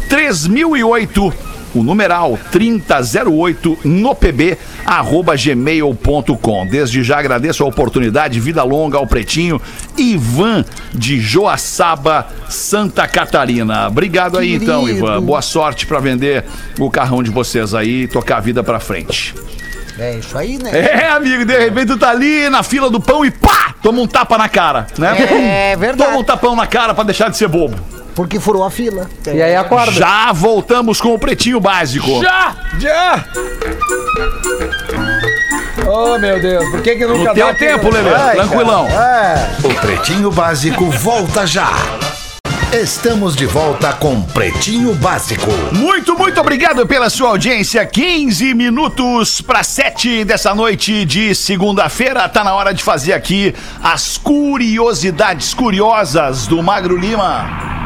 3008 0.08 1.32
o 1.72 1.84
numeral 1.84 2.36
3008 2.50 3.78
no 3.84 4.12
pb 4.16 4.58
arroba 4.84 5.36
gmail.com. 5.36 6.66
Desde 6.66 7.04
já 7.04 7.20
agradeço 7.20 7.62
a 7.62 7.68
oportunidade, 7.68 8.40
vida 8.40 8.64
longa 8.64 8.98
ao 8.98 9.06
Pretinho, 9.06 9.62
Ivan 9.96 10.64
de 10.92 11.20
Joaçaba, 11.20 12.26
Santa 12.48 13.06
Catarina. 13.06 13.86
Obrigado 13.86 14.38
aí 14.38 14.54
então, 14.54 14.84
Querido. 14.84 15.06
Ivan. 15.06 15.22
Boa 15.22 15.40
sorte 15.40 15.86
para 15.86 16.00
vender 16.00 16.44
o 16.80 16.90
carrão 16.90 17.22
de 17.22 17.30
vocês 17.30 17.72
aí 17.74 18.02
e 18.02 18.08
tocar 18.08 18.38
a 18.38 18.40
vida 18.40 18.64
pra 18.64 18.80
frente. 18.80 19.32
É 20.00 20.14
isso 20.14 20.36
aí, 20.38 20.56
né? 20.58 20.70
É, 20.72 21.08
amigo, 21.10 21.44
de 21.44 21.58
repente 21.58 21.88
tu 21.88 21.98
tá 21.98 22.08
ali 22.10 22.48
na 22.48 22.62
fila 22.62 22.88
do 22.88 22.98
pão 22.98 23.24
e 23.24 23.30
pá! 23.30 23.74
Toma 23.82 24.00
um 24.00 24.06
tapa 24.06 24.36
na 24.38 24.48
cara, 24.48 24.86
né? 24.98 25.14
É 25.72 25.76
verdade. 25.76 26.08
Toma 26.10 26.20
um 26.20 26.24
tapão 26.24 26.56
na 26.56 26.66
cara 26.66 26.94
pra 26.94 27.04
deixar 27.04 27.28
de 27.30 27.36
ser 27.36 27.48
bobo. 27.48 27.76
Porque 28.14 28.40
furou 28.40 28.64
a 28.64 28.70
fila. 28.70 29.08
E 29.26 29.40
aí 29.42 29.54
acorda. 29.56 29.92
Já 29.92 30.32
voltamos 30.32 31.00
com 31.00 31.14
o 31.14 31.18
Pretinho 31.18 31.60
Básico. 31.60 32.20
Já! 32.22 32.54
Já! 32.78 33.24
Oh, 35.86 36.18
meu 36.18 36.40
Deus, 36.40 36.68
por 36.70 36.82
que 36.82 36.96
que 36.96 37.06
nunca 37.06 37.18
No 37.18 37.24
dá 37.26 37.34
teu 37.34 37.48
aqui? 37.48 37.58
tempo, 37.66 37.90
Lelê, 37.90 38.14
Ai, 38.14 38.36
tranquilão. 38.36 38.86
cara. 38.86 39.50
É. 39.64 39.66
O 39.66 39.74
Pretinho 39.80 40.30
Básico 40.30 40.90
volta 40.90 41.46
já. 41.46 41.70
Estamos 42.72 43.34
de 43.34 43.46
volta 43.46 43.92
com 43.92 44.22
Pretinho 44.22 44.94
Básico. 44.94 45.50
Muito, 45.72 46.16
muito 46.16 46.40
obrigado 46.40 46.86
pela 46.86 47.10
sua 47.10 47.30
audiência. 47.30 47.84
15 47.84 48.54
minutos 48.54 49.40
para 49.40 49.64
7 49.64 50.24
dessa 50.24 50.54
noite 50.54 51.04
de 51.04 51.34
segunda-feira. 51.34 52.28
Tá 52.28 52.44
na 52.44 52.54
hora 52.54 52.72
de 52.72 52.84
fazer 52.84 53.12
aqui 53.12 53.52
as 53.82 54.16
curiosidades 54.16 55.52
curiosas 55.52 56.46
do 56.46 56.62
Magro 56.62 56.96
Lima. 56.96 57.79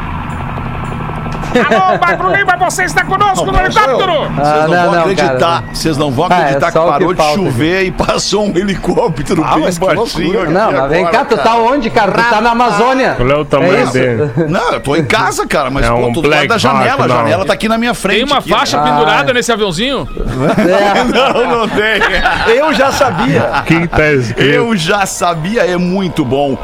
Alô, 1.59 1.97
Magro 1.99 2.31
Lima, 2.35 2.57
você 2.57 2.83
está 2.83 3.03
conosco 3.05 3.45
no 3.51 3.59
helicóptero! 3.59 4.29
Vocês 4.29 4.47
Ah, 4.47 4.67
não, 4.67 4.67
não, 4.67 4.83
vão 4.83 4.91
não, 4.91 4.99
acreditar, 5.01 5.37
cara. 5.39 5.63
vocês 5.73 5.97
não 5.97 6.11
vão 6.11 6.27
Ah, 6.29 6.33
é 6.35 6.41
acreditar 6.41 6.71
que 6.71 6.77
parou 6.77 7.15
que 7.15 7.21
de 7.21 7.33
chover 7.35 7.83
e 7.83 7.91
passou 7.91 8.45
um 8.47 8.57
helicóptero 8.57 9.43
Ah, 9.45 9.55
bem 9.55 9.63
baixinho. 9.63 10.41
aqui 10.41 10.51
Não, 10.53 10.71
mas 10.71 10.89
vem 10.89 11.05
cá, 11.05 11.25
tu 11.25 11.37
tá 11.37 11.55
onde, 11.55 11.89
cara? 11.89 12.11
Tu 12.11 12.29
tá 12.29 12.41
na 12.41 12.51
Amazônia. 12.51 13.13
Qual 13.15 13.29
é 13.29 13.35
o 13.35 13.45
tamanho 13.45 13.75
É 13.75 13.85
dele? 13.91 14.31
Não, 14.49 14.71
eu 14.73 14.79
tô 14.81 14.95
em 14.95 15.05
casa, 15.05 15.47
cara, 15.47 15.69
mas 15.69 15.85
É 15.85 15.89
pô, 15.89 15.95
um 15.97 16.13
tô 16.13 16.21
do 16.21 16.29
lado 16.29 16.47
da 16.47 16.57
janela. 16.57 17.05
A 17.05 17.07
janela 17.07 17.45
tá 17.45 17.53
aqui 17.53 17.67
na 17.69 17.77
minha 17.77 17.93
frente. 17.93 18.17
Tem 18.17 18.25
uma 18.25 18.37
aqui, 18.39 18.49
faixa 18.49 18.79
pendurada 18.79 19.33
nesse 19.33 19.51
aviãozinho? 19.51 20.07
É. 20.17 21.03
Não, 21.15 21.59
não 21.59 21.67
tem. 21.67 22.55
Eu 22.55 22.73
já 22.73 22.91
sabia. 22.91 23.51
O 23.59 23.63
que 23.63 23.81
que 23.81 23.87
tá 23.87 24.11
escrito? 24.11 24.41
Eu 24.53 24.75
já 24.75 25.05
sabia, 25.05 25.61
é 25.65 25.77
muito 25.77 26.25
bom. 26.25 26.57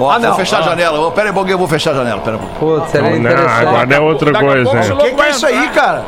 Ó, 0.00 0.10
vou 0.12 0.20
não. 0.20 0.34
fechar 0.36 0.60
a 0.60 0.62
janela. 0.62 1.00
Ó, 1.00 1.10
Pera 1.10 1.28
aí, 1.28 1.32
pouquinho, 1.32 1.54
eu 1.54 1.58
vou 1.58 1.68
fechar 1.68 1.90
a 1.92 1.94
janela. 1.94 2.20
Pera 2.20 2.36
aí. 2.36 2.42
Putz, 2.58 2.90
seria 2.90 3.10
Não, 3.10 3.16
interessante. 3.16 3.60
agora 3.66 3.94
é 3.94 4.00
outra 4.00 4.32
Daqui 4.32 4.44
a 4.46 4.48
coisa. 4.48 4.80
esse 4.80 4.92
O 4.92 4.96
que, 4.96 5.10
que 5.10 5.20
é 5.22 5.30
isso 5.30 5.46
aí, 5.46 5.68
cara? 5.68 6.04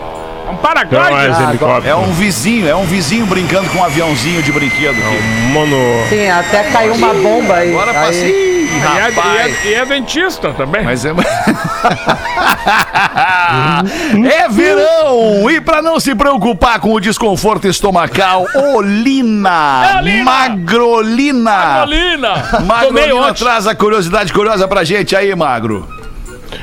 É 0.46 0.50
um 0.50 0.57
paraglide. 0.57 1.05
é 1.05 1.31
esse 1.31 1.88
É 1.88 1.94
um 1.96 2.12
vizinho, 2.12 2.68
é 2.68 2.74
um 2.74 2.85
vizinho 2.85 3.26
brincando 3.26 3.68
com 3.70 3.78
um 3.78 3.85
aviãozinho 3.85 4.42
de 4.42 4.50
brinquedo. 4.52 4.96
aqui. 4.96 5.22
Mono... 5.52 5.76
Sim, 6.09 6.28
até 6.28 6.64
caiu 6.64 6.94
uma 6.94 7.14
bomba 7.14 7.55
aí. 7.55 7.70
Agora 7.70 7.94
passei. 7.94 8.51
É, 8.74 9.11
e 9.12 9.38
é- 9.38 9.70
e 9.70 9.74
é 9.74 9.85
dentista 9.87 10.52
também. 10.52 10.85
Mas 10.85 11.04
é. 11.04 11.11
é 14.35 14.48
verão! 14.48 15.50
E 15.50 15.61
pra 15.61 15.82
não 15.82 15.98
se 16.00 16.14
preocupar 16.14 16.80
com 16.80 16.92
o 16.92 17.00
desconforto 17.00 17.66
estomacal, 17.66 18.46
Olina! 18.54 19.82
É 19.85 19.98
Olina! 19.98 20.24
Magrolina! 20.24 21.50
Carolina! 21.50 22.35
Tomei 22.50 22.66
Magrolina 22.66 23.14
ontem. 23.28 23.44
traz 23.44 23.66
a 23.66 23.74
curiosidade 23.74 24.32
curiosa 24.32 24.66
pra 24.68 24.85
gente 24.85 25.14
aí, 25.16 25.35
Magro. 25.35 25.87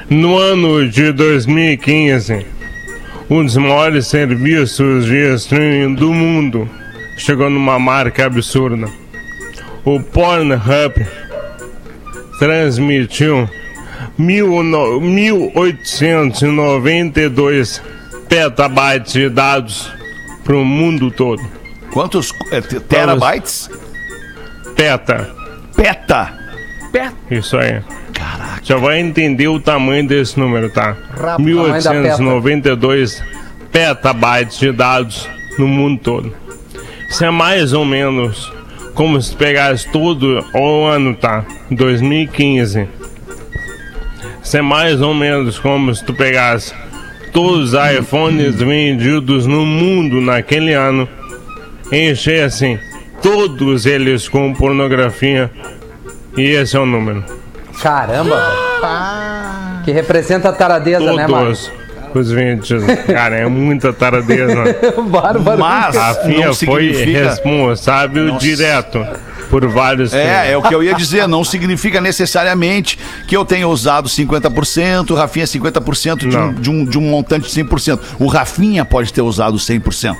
No 0.10 0.38
ano 0.38 0.88
de 0.90 1.12
2015, 1.12 2.46
um 3.30 3.44
dos 3.44 3.58
maiores 3.58 4.08
serviços 4.08 5.06
de 5.06 5.34
streaming 5.36 5.96
do 5.96 6.14
mundo 6.14 6.70
chegou 7.18 7.50
numa 7.50 7.78
marca 7.80 8.26
absurda. 8.26 8.88
O 9.84 10.00
Pornhub 10.00 11.06
transmitiu 12.40 13.48
mil 14.18 14.64
no- 14.64 15.00
1892 15.02 17.82
petabytes 18.28 19.14
de 19.14 19.30
dados 19.30 19.92
para 20.44 20.56
o 20.56 20.66
mundo 20.66 21.12
todo. 21.12 21.42
Quantos 21.92 22.34
é, 22.52 22.62
te- 22.62 22.80
terabytes? 22.80 23.70
Peta, 24.76 25.30
Peta! 25.76 26.34
isso 27.30 27.56
aí. 27.58 27.82
Caraca. 28.14 28.62
Já 28.64 28.78
vai 28.78 29.00
entender 29.00 29.48
o 29.48 29.60
tamanho 29.60 30.08
desse 30.08 30.40
número, 30.40 30.70
tá? 30.70 30.96
Da 31.18 31.38
1892 31.40 33.24
petabytes 33.72 34.60
de 34.60 34.72
dados 34.72 35.28
no 35.58 35.68
mundo 35.68 36.00
todo. 36.02 36.34
Isso 37.10 37.26
é 37.26 37.32
mais 37.32 37.74
ou 37.74 37.84
menos 37.86 38.52
como 39.00 39.22
se 39.22 39.34
pegasse 39.34 39.90
todo 39.90 40.46
o 40.54 40.86
ano, 40.86 41.16
tá? 41.16 41.46
2015. 41.72 42.86
Isso 44.44 44.58
é 44.58 44.62
mais 44.62 45.00
ou 45.00 45.14
menos 45.14 45.58
como 45.58 45.96
se 45.96 46.04
tu 46.04 46.14
pegasse 46.14 46.74
todos 47.32 47.74
os 47.74 47.80
iPhones 47.98 48.56
vendidos 48.56 49.48
no 49.48 49.66
mundo 49.66 50.20
naquele 50.20 50.74
ano, 50.74 51.08
encher 51.90 52.44
assim, 52.44 52.78
todos 53.22 53.86
eles 53.86 54.28
com 54.28 54.54
pornografia, 54.54 55.50
e 56.36 56.42
esse 56.42 56.76
é 56.76 56.80
o 56.82 56.86
número. 56.86 57.24
Caramba, 57.82 58.36
velho. 58.36 59.86
Que 59.86 59.94
representa 59.94 60.50
a 60.50 60.52
taradeza, 60.52 61.14
né, 61.14 61.26
mano? 61.26 61.46
Todos 61.46 61.72
os 62.18 62.32
vendidos. 62.32 62.84
Cara, 63.06 63.38
é 63.38 63.48
muita 63.48 63.94
taradeza. 63.94 64.76
Bárbaro. 65.10 65.60
Mas 65.60 65.96
Rafinha 65.96 66.48
não 66.48 66.54
foi 66.54 66.94
significa. 66.94 67.30
responsável 67.30 68.38
direto 68.38 69.06
por 69.50 69.68
vários 69.68 70.14
É, 70.14 70.52
é 70.52 70.58
o 70.58 70.62
que 70.62 70.74
eu 70.74 70.84
ia 70.84 70.94
dizer, 70.94 71.28
não 71.28 71.44
significa 71.44 72.00
necessariamente 72.00 72.98
que 73.28 73.36
eu 73.36 73.44
tenha 73.44 73.68
usado 73.68 74.08
50%, 74.08 75.12
o 75.12 75.16
Rafinha 75.16 75.46
50% 75.46 76.28
de 76.28 76.38
um, 76.38 76.54
de, 76.54 76.70
um, 76.70 76.86
de 76.86 76.98
um 76.98 77.02
montante 77.02 77.54
de 77.54 77.64
100%. 77.64 78.00
O 78.20 78.28
Rafinha 78.28 78.86
pode 78.86 79.12
ter 79.12 79.22
usado 79.22 79.58
100%. 79.58 80.16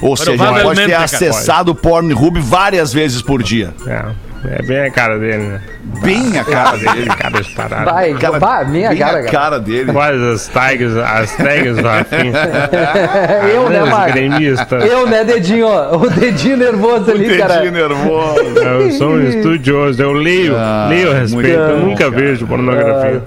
Ou 0.00 0.16
seja, 0.16 0.32
ele 0.32 0.62
pode 0.62 0.80
ter 0.80 0.90
cara, 0.90 1.04
acessado 1.04 1.72
o 1.72 1.74
Pornhub 1.74 2.40
várias 2.40 2.92
vezes 2.92 3.20
por 3.20 3.42
dia. 3.42 3.74
É, 3.86 4.04
é 4.48 4.62
bem 4.62 4.80
a 4.80 4.90
cara 4.90 5.18
dele, 5.18 5.36
né? 5.42 5.60
Bem 6.02 6.38
a 6.38 6.44
cara 6.44 6.76
dele. 6.76 7.06
Cara 7.10 7.40
disparado. 7.42 7.84
Vai, 7.90 8.14
Cara, 8.14 8.38
vai, 8.38 8.64
minha 8.66 8.88
bem 8.90 8.98
cara, 8.98 9.10
a 9.10 9.22
cara. 9.22 9.30
cara 9.30 9.60
dele. 9.60 9.92
Quais 9.92 10.20
as 10.22 10.48
tags, 10.48 10.96
as 10.96 11.36
tags 11.36 11.76
do 11.76 11.82
Rafinha? 11.82 12.32
Eu, 13.54 13.68
né, 13.68 13.82
Os 13.82 13.88
Marcos? 13.90 14.86
Eu, 14.90 15.06
né, 15.06 15.24
dedinho, 15.24 15.66
ó. 15.66 15.96
O 15.96 16.08
dedinho 16.08 16.56
nervoso 16.56 17.10
ali, 17.10 17.36
cara. 17.38 17.54
Dedinho 17.60 17.72
nervoso. 17.72 18.40
Eu 18.58 18.90
sou 18.92 19.10
um 19.10 19.22
estudioso, 19.28 20.00
eu 20.02 20.12
leio, 20.12 20.56
Ah, 20.56 20.86
leio 20.88 21.10
a 21.10 21.14
respeito, 21.14 21.48
eu 21.48 21.78
nunca 21.80 22.04
cara. 22.04 22.10
vejo 22.10 22.46
pornografia. 22.46 23.22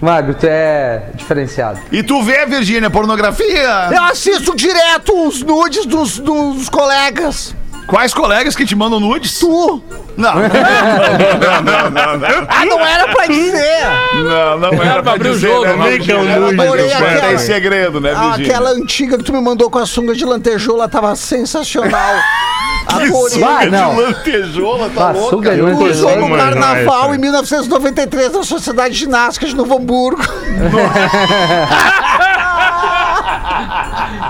Magro, 0.00 0.34
tu 0.34 0.46
é 0.48 1.02
diferenciado. 1.14 1.78
E 1.92 2.02
tu 2.02 2.22
vê, 2.22 2.44
Virgínia, 2.44 2.90
pornografia? 2.90 3.88
Eu 3.92 4.02
assisto 4.04 4.54
direto 4.56 5.26
os 5.28 5.42
nudes 5.42 5.86
dos, 5.86 6.18
dos 6.18 6.68
colegas. 6.68 7.54
Quais 7.86 8.14
colegas 8.14 8.56
que 8.56 8.64
te 8.64 8.74
mandam 8.74 8.98
nudes? 9.00 9.38
Tu? 9.38 9.82
Não. 10.16 10.34
Não, 10.34 11.62
não, 11.62 11.90
não, 11.90 12.18
não. 12.18 12.46
Ah, 12.48 12.64
não 12.64 12.80
era 12.80 13.08
pra 13.08 13.26
dizer. 13.26 13.82
Não, 14.14 14.58
não 14.58 14.72
era 14.82 14.94
pra 14.94 15.02
pra 15.02 15.12
abrir 15.12 15.28
o 15.30 15.38
jogo, 15.38 15.66
né, 15.66 15.90
Virgínia? 15.90 16.00
que 16.00 16.12
é 16.12 16.32
Era 16.32 16.40
do 16.40 16.76
dizer, 16.76 16.98
pai. 16.98 17.20
Tem 17.20 17.38
segredo, 17.38 18.00
né, 18.00 18.12
Ah, 18.16 18.28
Virgínia? 18.28 18.52
aquela 18.56 18.70
antiga 18.70 19.18
que 19.18 19.24
tu 19.24 19.32
me 19.32 19.40
mandou 19.40 19.68
com 19.70 19.78
a 19.78 19.86
sunga 19.86 20.14
de 20.14 20.24
lantejoula 20.24 20.88
tava 20.88 21.14
sensacional. 21.16 22.14
Adorei. 22.86 23.40
Vai, 23.40 23.66
não. 23.70 23.94
de 23.94 24.00
lantejola, 24.02 24.90
tá 24.94 25.08
Ah, 25.08 25.12
louco? 25.12 25.30
suga 25.30 25.54
de 25.54 25.60
lantejola. 25.60 25.90
Usou 25.90 26.16
no 26.28 26.36
carnaval 26.36 27.04
não 27.04 27.12
é 27.12 27.16
em 27.16 27.20
1993 27.20 28.32
na 28.32 28.42
Sociedade 28.42 28.94
Ginástica 28.94 29.46
de 29.46 29.54
Novo 29.56 29.76
Hamburgo. 29.76 30.22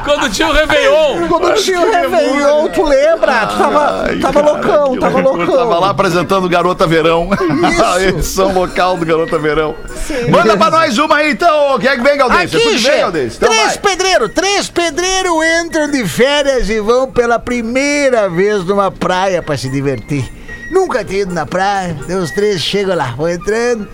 Quando 0.05 0.31
tinha 0.31 0.49
o 0.49 0.53
Réveillon. 0.53 1.29
Quando 1.29 1.55
tinha 1.55 1.81
o 1.81 1.91
Réveillon, 1.91 2.69
tu 2.69 2.83
lembra? 2.85 3.47
Tu 3.47 3.57
tava, 3.57 4.05
Ai, 4.09 4.17
tava 4.19 4.43
cara, 4.43 4.53
loucão, 4.53 4.99
tava 4.99 5.21
loucão. 5.21 5.57
Tava 5.57 5.79
lá 5.79 5.91
apresentando 5.91 6.49
Garota 6.49 6.87
Verão. 6.87 7.31
A 7.85 8.03
edição 8.03 8.53
local 8.53 8.97
do 8.97 9.07
Garota 9.07 9.39
Verão. 9.39 9.75
Manda 10.29 10.57
pra 10.57 10.71
nós 10.71 10.99
uma 10.99 11.17
aí, 11.17 11.33
então. 11.33 11.79
Quem 11.79 11.91
é 11.91 11.97
que 11.97 12.03
vem, 12.03 12.17
Galdêncio? 12.17 12.59
Aqui, 12.59 12.59
Tu 12.59 12.63
que 12.63 12.69
vem, 12.69 12.79
Gê, 12.79 12.99
Galdêncio? 12.99 13.37
Então 13.37 13.49
três 13.49 13.67
vai. 13.69 13.79
pedreiros, 13.79 14.31
três 14.35 14.69
pedreiros 14.69 15.33
entram 15.65 15.91
de 15.91 16.07
férias 16.07 16.69
e 16.69 16.81
vão 16.81 17.11
pela 17.11 17.39
primeira 17.39 18.29
vez 18.29 18.65
numa 18.65 18.91
praia 18.91 19.43
pra 19.43 19.57
se 19.57 19.69
divertir. 19.69 20.31
Nunca 20.71 21.05
tinha 21.05 21.23
ido 21.23 21.35
na 21.35 21.45
praia, 21.45 21.95
os 22.23 22.31
três 22.31 22.61
chegam 22.63 22.97
lá, 22.97 23.13
vão 23.17 23.29
entrando, 23.29 23.87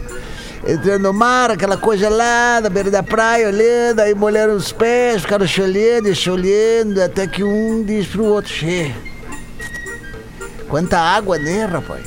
entrando 0.67 1.03
no 1.03 1.13
mar, 1.13 1.51
aquela 1.51 1.77
coisa 1.77 2.09
lá, 2.09 2.61
na 2.61 2.69
beira 2.69 2.91
da 2.91 3.03
praia, 3.03 3.49
olhando, 3.49 4.01
aí 4.01 4.15
molharam 4.15 4.55
os 4.55 4.73
pés, 4.73 5.23
ficaram 5.23 5.47
se 5.47 5.61
olhando 5.61 6.99
e 6.99 7.03
até 7.03 7.27
que 7.27 7.45
um 7.45 7.83
diz 7.83 8.07
pro 8.07 8.25
outro, 8.25 8.53
Che, 8.53 8.95
quanta 10.69 10.99
água, 10.99 11.39
né, 11.39 11.65
rapaz? 11.65 12.05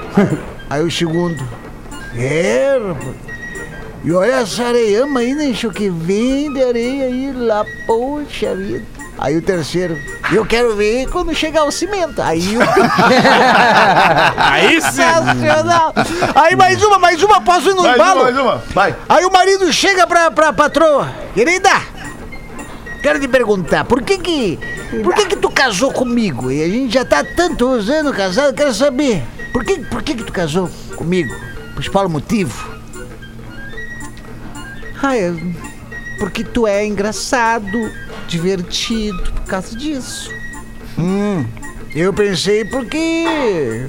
aí 0.70 0.82
o 0.82 0.90
segundo, 0.90 1.42
é, 2.16 2.78
rapaz. 2.78 3.34
E 4.04 4.12
olha 4.12 4.32
essa 4.32 4.64
areiama 4.64 5.20
aí, 5.20 5.34
né, 5.34 5.50
que 5.74 5.88
vem 5.88 6.52
de 6.52 6.62
areia 6.62 7.06
aí 7.06 7.32
lá, 7.32 7.64
poxa 7.86 8.54
vida. 8.54 8.84
Aí 9.16 9.34
o 9.36 9.40
terceiro, 9.40 9.96
eu 10.32 10.44
quero 10.46 10.74
ver 10.74 11.08
quando 11.08 11.34
chegar 11.34 11.64
o 11.64 11.70
cimento. 11.70 12.20
Aí 12.22 12.56
o. 12.56 12.60
Aí 14.36 14.80
sim. 14.80 14.90
Sensacional! 14.92 15.92
Aí 16.34 16.56
mais 16.56 16.82
uma, 16.82 16.98
mais 16.98 17.22
uma, 17.22 17.40
posso 17.40 17.70
ir 17.70 17.74
no 17.74 17.82
Mais 17.82 17.96
uma, 17.96 18.04
embalo? 18.04 18.22
mais 18.22 18.38
uma. 18.38 18.56
Vai. 18.72 18.94
Aí 19.08 19.24
o 19.24 19.30
marido 19.32 19.72
chega 19.72 20.06
pra, 20.06 20.30
pra 20.30 20.52
patroa, 20.52 21.08
querida, 21.34 21.70
quero 23.02 23.20
te 23.20 23.28
perguntar, 23.28 23.84
por 23.84 24.02
que 24.02 24.18
que, 24.18 24.58
por 25.02 25.14
que 25.14 25.26
que 25.26 25.36
tu 25.36 25.50
casou 25.50 25.92
comigo? 25.92 26.50
E 26.50 26.62
a 26.62 26.68
gente 26.68 26.92
já 26.94 27.04
tá 27.04 27.22
tantos 27.22 27.90
anos 27.90 28.16
casado, 28.16 28.54
quero 28.54 28.72
saber, 28.72 29.22
por 29.52 29.64
que, 29.64 29.80
por 29.80 30.02
que 30.02 30.14
que 30.14 30.24
tu 30.24 30.32
casou 30.32 30.70
comigo? 30.96 31.34
Principal 31.74 32.08
motivo? 32.08 32.72
Eu, 35.20 35.38
porque 36.18 36.42
tu 36.42 36.66
é 36.66 36.86
engraçado, 36.86 37.68
divertido, 38.26 39.32
por 39.32 39.44
causa 39.44 39.76
disso. 39.76 40.30
Hum, 40.98 41.44
eu 41.94 42.12
pensei 42.12 42.64
porque 42.64 43.88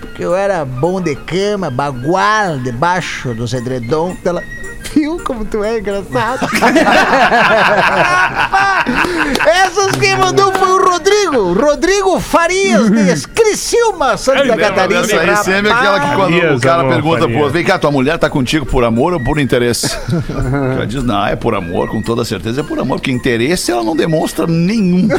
porque 0.00 0.24
eu 0.24 0.34
era 0.34 0.64
bom 0.64 1.00
de 1.00 1.16
cama, 1.16 1.70
bagual 1.70 2.58
debaixo 2.58 3.34
dos 3.34 3.52
edredom. 3.52 4.16
Ela, 4.24 4.44
viu 4.94 5.18
como 5.24 5.44
tu 5.44 5.64
é 5.64 5.80
engraçado? 5.80 6.46
Essas 9.44 9.96
quem 9.96 10.16
mandou 10.16 10.52
foi 10.52 10.68
o 10.68 10.78
Rodrigo, 11.26 11.52
Rodrigo 11.52 12.20
Farias, 12.20 12.90
de 12.90 13.28
Criciúma, 13.28 14.16
Santa 14.16 14.56
Catarina. 14.56 15.02
dessa 15.02 15.20
aí 15.20 15.36
sempre 15.36 15.70
aquela 15.72 16.00
que 16.00 16.06
quando 16.16 16.34
o 16.34 16.38
Farias, 16.40 16.60
cara 16.60 16.80
amor, 16.80 16.92
pergunta 16.92 17.16
pro 17.16 17.22
Farias. 17.26 17.40
outro, 17.42 17.52
vem 17.52 17.64
cá, 17.64 17.78
tua 17.78 17.90
mulher 17.90 18.18
tá 18.18 18.28
contigo 18.30 18.66
por 18.66 18.84
amor 18.84 19.12
ou 19.14 19.20
por 19.20 19.38
interesse? 19.38 19.96
O 20.34 20.74
cara 20.76 20.86
diz, 20.86 21.02
não, 21.02 21.26
é 21.26 21.36
por 21.36 21.54
amor, 21.54 21.88
com 21.88 22.00
toda 22.02 22.24
certeza 22.24 22.60
é 22.60 22.64
por 22.64 22.78
amor, 22.78 22.96
porque 22.98 23.10
interesse 23.10 23.70
ela 23.70 23.82
não 23.82 23.94
demonstra 23.96 24.46
nenhum. 24.46 25.08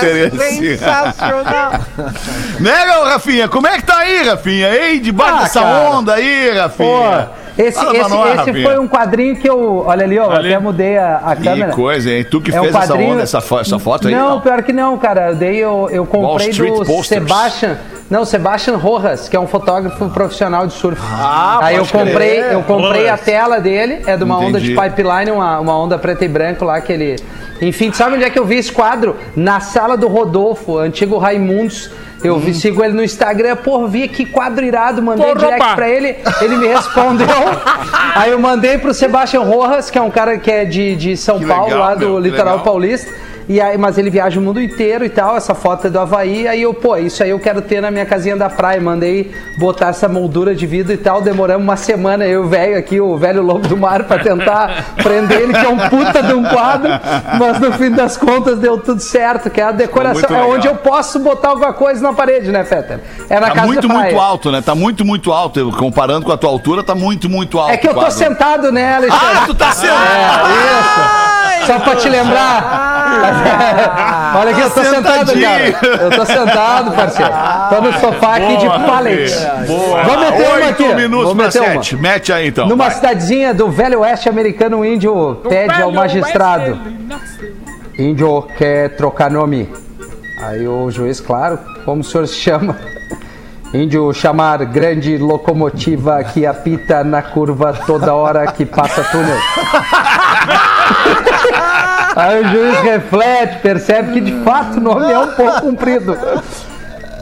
Zero 0.00 0.26
interesse. 0.26 0.78
Sensacional. 0.78 1.72
né, 2.60 2.84
meu 2.86 3.04
Rafinha? 3.04 3.48
Como 3.48 3.66
é 3.66 3.76
que 3.78 3.84
tá 3.84 3.98
aí, 3.98 4.22
Rafinha? 4.28 4.68
Ei, 4.68 5.00
debaixo 5.00 5.34
Ah, 5.34 5.42
dessa 5.42 5.60
cara. 5.60 5.90
onda 5.90 6.14
aí, 6.14 6.50
Pô, 6.52 6.60
Rafinha. 6.60 7.30
Esse, 7.60 7.78
Fala 7.78 7.96
esse, 7.98 8.10
nós, 8.10 8.28
esse 8.28 8.36
Rafinha. 8.50 8.64
foi 8.68 8.78
um 8.78 8.88
quadrinho 8.88 9.36
que 9.36 9.48
eu. 9.48 9.84
Olha 9.86 10.04
ali, 10.04 10.18
ó, 10.18 10.30
Ali. 10.30 10.48
até 10.52 10.58
mudei 10.62 10.96
a, 10.98 11.16
a 11.18 11.36
Que 11.36 11.42
câmera. 11.44 11.72
coisa, 11.72 12.10
hein? 12.10 12.24
Tu 12.28 12.40
que 12.40 12.54
É 12.54 12.60
um 12.60 12.64
fez 12.64 12.74
essa 12.74 12.86
quadrinho- 12.88 13.12
onda, 13.14 13.22
essa, 13.22 13.40
fo- 13.40 13.60
essa 13.60 13.78
foto 13.78 14.08
aí? 14.08 14.14
Não, 14.14 14.40
pior 14.40 14.62
que 14.62 14.72
não, 14.72 14.96
cara. 14.98 15.32
Daí 15.34 15.58
eu, 15.58 15.88
eu 15.90 16.04
comprei 16.06 16.50
do 16.52 16.84
Posters. 16.84 17.06
Sebastian. 17.24 17.78
Não, 18.10 18.24
Sebastian 18.24 18.76
Rojas, 18.76 19.28
que 19.28 19.36
é 19.36 19.40
um 19.40 19.46
fotógrafo 19.46 20.08
profissional 20.10 20.66
de 20.66 20.72
surf. 20.72 21.00
Ah, 21.12 21.60
Aí 21.62 21.76
eu 21.76 21.86
pode 21.86 21.92
crer. 21.92 22.06
comprei, 22.08 22.40
eu 22.54 22.62
comprei 22.64 23.06
a 23.08 23.12
Rojas. 23.12 23.24
tela 23.24 23.60
dele, 23.60 24.02
é 24.04 24.16
de 24.16 24.24
uma 24.24 24.36
onda 24.36 24.58
de 24.58 24.72
Entendi. 24.72 24.90
pipeline, 24.90 25.30
uma, 25.30 25.60
uma 25.60 25.78
onda 25.78 25.96
preta 25.96 26.24
e 26.24 26.28
branco 26.28 26.64
lá 26.64 26.80
que 26.80 26.92
ele. 26.92 27.16
Enfim, 27.62 27.92
sabe 27.92 28.16
onde 28.16 28.24
é 28.24 28.30
que 28.30 28.38
eu 28.38 28.44
vi 28.44 28.56
esse 28.56 28.72
quadro? 28.72 29.16
Na 29.36 29.60
sala 29.60 29.96
do 29.96 30.08
Rodolfo, 30.08 30.76
antigo 30.78 31.18
Raimundos. 31.18 31.90
Eu 32.22 32.38
vi, 32.38 32.52
sigo 32.52 32.84
ele 32.84 32.92
no 32.92 33.02
Instagram, 33.02 33.56
pô, 33.56 33.86
vi 33.86 34.06
que 34.06 34.26
quadro 34.26 34.62
irado, 34.62 35.00
mandei 35.00 35.26
Porra, 35.28 35.38
direct 35.38 35.58
pá. 35.58 35.74
pra 35.74 35.88
ele, 35.88 36.16
ele 36.42 36.56
me 36.56 36.66
respondeu. 36.66 37.26
Aí 38.14 38.30
eu 38.32 38.38
mandei 38.38 38.76
pro 38.76 38.92
Sebastian 38.92 39.40
Rojas, 39.40 39.88
que 39.88 39.96
é 39.96 40.02
um 40.02 40.10
cara 40.10 40.36
que 40.36 40.50
é 40.50 40.66
de, 40.66 40.96
de 40.96 41.16
São 41.16 41.38
Que 41.38 41.46
Paulo, 41.46 41.64
legal, 41.64 41.78
lá 41.78 41.94
do 41.94 42.00
meu, 42.00 42.18
litoral 42.18 42.56
legal. 42.56 42.60
paulista. 42.64 43.10
E 43.50 43.60
aí, 43.60 43.76
mas 43.76 43.98
ele 43.98 44.10
viaja 44.10 44.38
o 44.38 44.42
mundo 44.44 44.62
inteiro 44.62 45.04
e 45.04 45.08
tal, 45.08 45.36
essa 45.36 45.56
foto 45.56 45.88
é 45.88 45.90
do 45.90 45.98
Havaí, 45.98 46.46
aí 46.46 46.62
eu, 46.62 46.72
pô, 46.72 46.96
isso 46.96 47.20
aí 47.20 47.30
eu 47.30 47.38
quero 47.40 47.60
ter 47.60 47.82
na 47.82 47.90
minha 47.90 48.06
casinha 48.06 48.36
da 48.36 48.48
praia. 48.48 48.80
Mandei 48.80 49.32
botar 49.58 49.88
essa 49.88 50.08
moldura 50.08 50.54
de 50.54 50.68
vidro 50.68 50.92
e 50.92 50.96
tal, 50.96 51.20
demoramos 51.20 51.64
uma 51.64 51.76
semana, 51.76 52.24
eu 52.24 52.46
velho 52.46 52.78
aqui, 52.78 53.00
o 53.00 53.16
velho 53.16 53.42
lobo 53.42 53.66
do 53.66 53.76
mar, 53.76 54.04
pra 54.04 54.20
tentar 54.20 54.94
prender 55.02 55.40
ele, 55.40 55.52
que 55.52 55.66
é 55.66 55.68
um 55.68 55.76
puta 55.88 56.22
de 56.22 56.32
um 56.32 56.44
quadro, 56.44 56.92
mas 57.40 57.58
no 57.58 57.72
fim 57.72 57.90
das 57.90 58.16
contas 58.16 58.56
deu 58.60 58.78
tudo 58.78 59.00
certo, 59.00 59.50
que 59.50 59.60
é 59.60 59.64
a 59.64 59.72
decoração, 59.72 60.30
é 60.36 60.44
onde 60.44 60.68
eu 60.68 60.76
posso 60.76 61.18
botar 61.18 61.48
alguma 61.48 61.72
coisa 61.72 62.00
na 62.00 62.12
parede, 62.12 62.52
né, 62.52 62.62
Fetter? 62.62 63.00
É 63.28 63.40
na 63.40 63.48
Tá 63.48 63.54
casa 63.54 63.66
muito, 63.66 63.88
da 63.88 63.94
praia. 63.94 64.10
muito 64.12 64.20
alto, 64.22 64.52
né? 64.52 64.62
Tá 64.62 64.74
muito, 64.76 65.04
muito 65.04 65.32
alto. 65.32 65.58
Eu, 65.58 65.72
Comparando 65.72 66.24
com 66.24 66.30
a 66.30 66.36
tua 66.36 66.50
altura, 66.50 66.84
tá 66.84 66.94
muito, 66.94 67.28
muito 67.28 67.58
alto. 67.58 67.72
É 67.72 67.76
que 67.76 67.88
eu 67.88 67.94
tô 67.94 68.08
sentado, 68.12 68.70
né, 68.70 68.94
Alexandre? 68.94 69.26
Ah, 69.26 69.42
tu 69.44 69.54
tá 69.54 69.72
sentado! 69.72 70.48
É, 70.48 71.60
isso. 71.60 71.66
Só 71.66 71.78
pra 71.80 71.96
te 71.96 72.08
lembrar. 72.08 72.89
Olha 74.36 74.50
aqui, 74.52 74.60
eu 74.60 74.70
tô 74.70 74.82
sentado, 74.84 75.32
cara. 75.40 76.02
Eu 76.02 76.10
tô 76.10 76.26
sentado, 76.26 76.92
parceiro. 76.92 77.32
Tô 77.68 77.80
no 77.80 77.92
sofá 77.98 78.36
aqui 78.36 78.56
de 78.58 78.66
pallet. 78.68 79.32
Boa. 79.66 80.02
Vou 80.04 80.18
meter 80.18 80.46
uma 80.46 80.54
Oito 80.54 80.68
aqui. 80.84 80.94
minutos 80.94 81.26
Vou 81.26 81.36
pra 81.36 81.44
meter 81.46 81.60
uma. 81.60 81.68
sete. 81.72 81.96
Mete 81.96 82.32
aí, 82.32 82.48
então. 82.48 82.68
Numa 82.68 82.84
vai. 82.84 82.94
cidadezinha 82.94 83.52
do 83.54 83.68
Velho 83.70 84.00
Oeste 84.00 84.28
americano, 84.28 84.78
um 84.78 84.84
índio 84.84 85.36
pede 85.48 85.80
ao 85.82 85.90
magistrado. 85.92 86.78
Índio 87.98 88.42
quer 88.56 88.90
trocar 88.96 89.30
nome. 89.30 89.68
Aí 90.42 90.66
o 90.66 90.90
juiz, 90.90 91.20
claro, 91.20 91.58
como 91.84 92.00
o 92.00 92.04
senhor 92.04 92.26
se 92.26 92.36
chama? 92.36 92.76
Índio 93.74 94.12
chamar 94.12 94.64
grande 94.64 95.16
locomotiva 95.18 96.24
que 96.24 96.44
apita 96.46 97.04
na 97.04 97.20
curva 97.22 97.72
toda 97.86 98.14
hora 98.14 98.46
que 98.50 98.64
passa 98.64 99.04
túnel. 99.04 99.36
Aí 102.20 102.42
o 102.42 102.48
juiz 102.48 102.78
reflete, 102.80 103.62
percebe 103.62 104.12
que 104.12 104.20
de 104.20 104.44
fato 104.44 104.76
o 104.76 104.80
nome 104.80 105.10
é 105.10 105.18
um 105.18 105.32
pouco 105.32 105.62
comprido. 105.62 106.14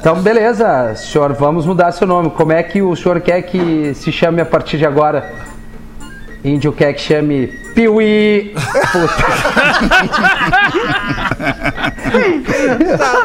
Então, 0.01 0.17
beleza, 0.17 0.93
senhor, 0.97 1.33
vamos 1.35 1.65
mudar 1.65 1.93
seu 1.93 2.05
nome. 2.05 2.31
Como 2.31 2.51
é 2.51 2.61
que 2.65 2.83
o 2.83 2.97
senhor 2.97 3.21
quer 3.21 3.43
que 3.43 3.95
se 3.95 4.11
chame 4.11 4.41
a 4.41 4.45
partir 4.45 4.77
de 4.77 4.85
agora? 4.85 5.31
Índio 6.49 6.73
quer 6.73 6.93
que 6.93 7.01
chame 7.01 7.47
Piuí. 7.75 8.55
Puta. 8.93 9.25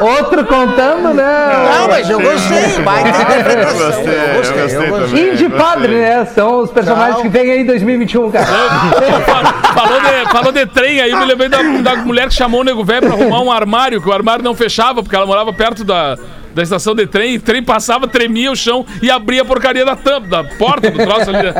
Outro 0.00 0.44
contando, 0.44 1.14
né? 1.14 1.68
Não, 1.78 1.88
mas 1.88 2.08
eu 2.08 2.20
gostei. 2.20 2.82
Baita 2.84 3.22
interpretação. 3.22 3.80
Eu 3.80 4.34
gostei, 4.36 4.76
eu 4.76 4.88
gostei. 4.88 5.30
Índio 5.30 5.46
e 5.46 5.48
gostei. 5.48 5.64
Padre, 5.66 5.94
né? 5.94 6.24
São 6.26 6.60
os 6.60 6.70
personagens 6.70 7.22
que 7.22 7.28
vem 7.28 7.50
aí 7.50 7.60
em 7.60 7.66
2021, 7.66 8.30
cara. 8.30 8.46
falou, 9.74 10.00
de, 10.00 10.32
falou 10.32 10.52
de 10.52 10.66
trem 10.66 11.00
aí, 11.00 11.14
me 11.14 11.24
lembrei 11.24 11.48
da, 11.48 11.62
da 11.62 11.96
mulher 11.96 12.28
que 12.28 12.34
chamou 12.34 12.60
o 12.60 12.64
nego 12.64 12.84
velho 12.84 13.08
pra 13.08 13.14
arrumar 13.14 13.40
um 13.40 13.50
armário, 13.50 14.00
que 14.00 14.08
o 14.08 14.12
armário 14.12 14.44
não 14.44 14.54
fechava, 14.54 15.02
porque 15.02 15.16
ela 15.16 15.26
morava 15.26 15.52
perto 15.52 15.82
da, 15.84 16.16
da 16.54 16.62
estação 16.62 16.94
de 16.94 17.06
trem, 17.06 17.34
e 17.34 17.36
o 17.36 17.40
trem 17.42 17.62
passava, 17.62 18.06
tremia 18.06 18.50
o 18.50 18.56
chão 18.56 18.86
e 19.02 19.10
abria 19.10 19.42
a 19.42 19.44
porcaria 19.44 19.84
da 19.84 19.96
tampa, 19.96 20.26
da 20.28 20.44
porta 20.44 20.90
do 20.90 20.98
troço 20.98 21.30
ali. 21.30 21.42
né? 21.52 21.54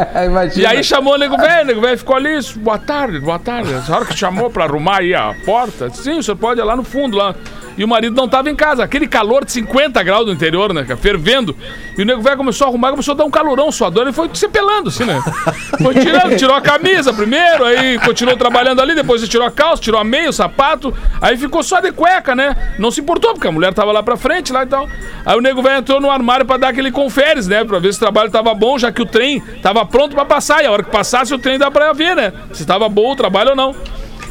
E 0.62 0.66
aí 0.66 0.82
chamou 0.84 1.14
o 1.14 1.18
nego 1.18 1.36
velho, 1.36 1.62
o 1.62 1.66
nego 1.66 1.80
velho 1.80 1.98
ficou 1.98 2.16
ali, 2.16 2.38
boa 2.56 2.78
tarde, 2.78 3.18
boa 3.20 3.38
tarde. 3.38 3.74
A 3.74 3.82
senhora 3.82 4.04
que 4.04 4.16
chamou 4.16 4.50
pra 4.50 4.64
arrumar 4.64 4.98
aí 4.98 5.14
a 5.14 5.34
porta? 5.44 5.90
Sim, 5.90 6.18
o 6.18 6.22
senhor 6.22 6.36
pode 6.36 6.60
ir 6.60 6.64
lá 6.64 6.76
no 6.76 6.84
fundo, 6.84 7.16
lá. 7.16 7.34
E 7.76 7.84
o 7.84 7.88
marido 7.88 8.14
não 8.14 8.28
tava 8.28 8.50
em 8.50 8.54
casa, 8.54 8.84
aquele 8.84 9.06
calor 9.06 9.44
de 9.44 9.52
50 9.52 10.02
graus 10.02 10.26
no 10.26 10.32
interior, 10.32 10.72
né, 10.72 10.82
cara, 10.84 10.96
fervendo. 10.96 11.56
E 11.96 12.02
o 12.02 12.04
nego 12.04 12.22
velho 12.22 12.36
começou 12.36 12.66
a 12.66 12.70
arrumar, 12.70 12.90
começou 12.90 13.12
a 13.12 13.16
dar 13.16 13.24
um 13.24 13.30
calorão 13.30 13.70
suador, 13.72 14.06
e 14.08 14.12
foi 14.12 14.30
se 14.34 14.48
pelando, 14.48 14.88
assim, 14.88 15.04
né? 15.04 15.20
Foi 15.82 15.94
tirando, 15.94 16.36
tirou 16.36 16.54
a 16.54 16.60
camisa 16.60 17.12
primeiro, 17.12 17.64
aí 17.64 17.98
continuou 17.98 18.36
trabalhando 18.36 18.80
ali, 18.80 18.94
depois 18.94 19.20
ele 19.20 19.30
tirou 19.30 19.46
a 19.46 19.50
calça, 19.50 19.82
tirou 19.82 20.00
a 20.00 20.04
meia, 20.04 20.30
o 20.30 20.32
sapato, 20.32 20.94
aí 21.20 21.36
ficou 21.36 21.62
só 21.62 21.80
de 21.80 21.90
cueca, 21.92 22.34
né? 22.34 22.74
Não 22.78 22.90
se 22.90 23.00
importou, 23.00 23.32
porque 23.34 23.48
a 23.48 23.52
mulher 23.52 23.74
tava 23.74 23.92
lá 23.92 24.02
pra 24.02 24.16
frente, 24.16 24.52
lá 24.52 24.62
e 24.62 24.66
tal. 24.66 24.88
Aí 25.26 25.36
o 25.36 25.40
nego 25.40 25.62
velho 25.62 25.78
entrou 25.78 26.00
no 26.00 26.10
armário 26.10 26.46
pra 26.46 26.56
dar 26.56 26.68
aquele 26.68 26.90
conferes, 26.90 27.48
né? 27.48 27.64
Pra 27.64 27.78
ver 27.78 27.92
se 27.92 27.98
o 27.98 28.00
trabalho 28.00 28.30
tava 28.30 28.54
bom, 28.54 28.78
já 28.78 28.92
que 28.92 29.02
o 29.02 29.06
trem 29.06 29.40
tava 29.62 29.84
pronto 29.84 30.14
pra 30.14 30.24
passar. 30.24 30.62
E 30.62 30.66
a 30.66 30.70
hora 30.70 30.82
que 30.82 30.90
passasse 30.90 31.34
o 31.34 31.38
trem 31.38 31.58
dá 31.58 31.70
pra 31.70 31.92
ver, 31.92 32.14
né? 32.14 32.32
Se 32.52 32.64
tava 32.64 32.88
bom 32.88 33.12
o 33.12 33.16
trabalho 33.16 33.50
ou 33.50 33.56
não. 33.56 33.74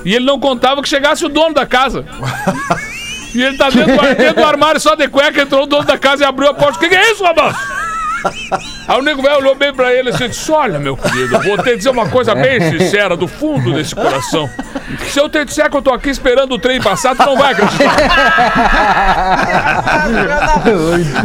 E 0.06 0.16
ele 0.16 0.26
não 0.26 0.40
contava 0.40 0.82
que 0.82 0.90
chegasse 0.90 1.26
o 1.26 1.30
dono 1.30 1.54
da 1.54 1.66
casa. 1.66 2.06
E 3.34 3.42
ele 3.44 3.58
tá 3.58 3.70
dentro, 3.70 3.96
do- 3.96 4.46
armário 4.46 4.80
só 4.80 4.96
de 4.96 5.08
cueca, 5.08 5.42
entrou 5.42 5.64
o 5.64 5.66
dono 5.66 5.84
da 5.86 5.98
casa 5.98 6.24
e 6.24 6.28
abriu 6.28 6.50
a 6.50 6.54
porta. 6.54 6.78
O 6.78 6.80
que, 6.80 6.90
que 6.90 6.96
é 6.96 7.12
isso, 7.12 7.24
rapaz? 7.24 7.56
Aí 8.88 9.00
o 9.00 9.02
nego 9.02 9.22
velho 9.22 9.38
olhou 9.38 9.56
bem 9.56 9.74
pra 9.74 9.94
ele 9.94 10.10
assim 10.10 10.26
e 10.26 10.30
disse: 10.30 10.52
Olha, 10.52 10.80
meu 10.80 10.96
querido, 10.98 11.40
vou 11.42 11.58
te 11.58 11.76
dizer 11.76 11.90
uma 11.90 12.08
coisa 12.10 12.34
bem 12.36 12.60
sincera, 12.60 13.16
do 13.18 13.28
fundo 13.28 13.74
desse 13.74 13.94
coração. 13.96 14.50
Se 15.10 15.20
eu 15.20 15.28
te 15.30 15.44
disser 15.46 15.70
que 15.70 15.78
eu 15.78 15.82
tô 15.82 15.92
aqui 15.92 16.10
esperando 16.10 16.54
o 16.54 16.60
trem 16.60 16.82
passar, 16.82 17.16
tu 17.16 17.26
não 17.26 17.36
vai 17.38 17.54
acreditar. 17.54 17.96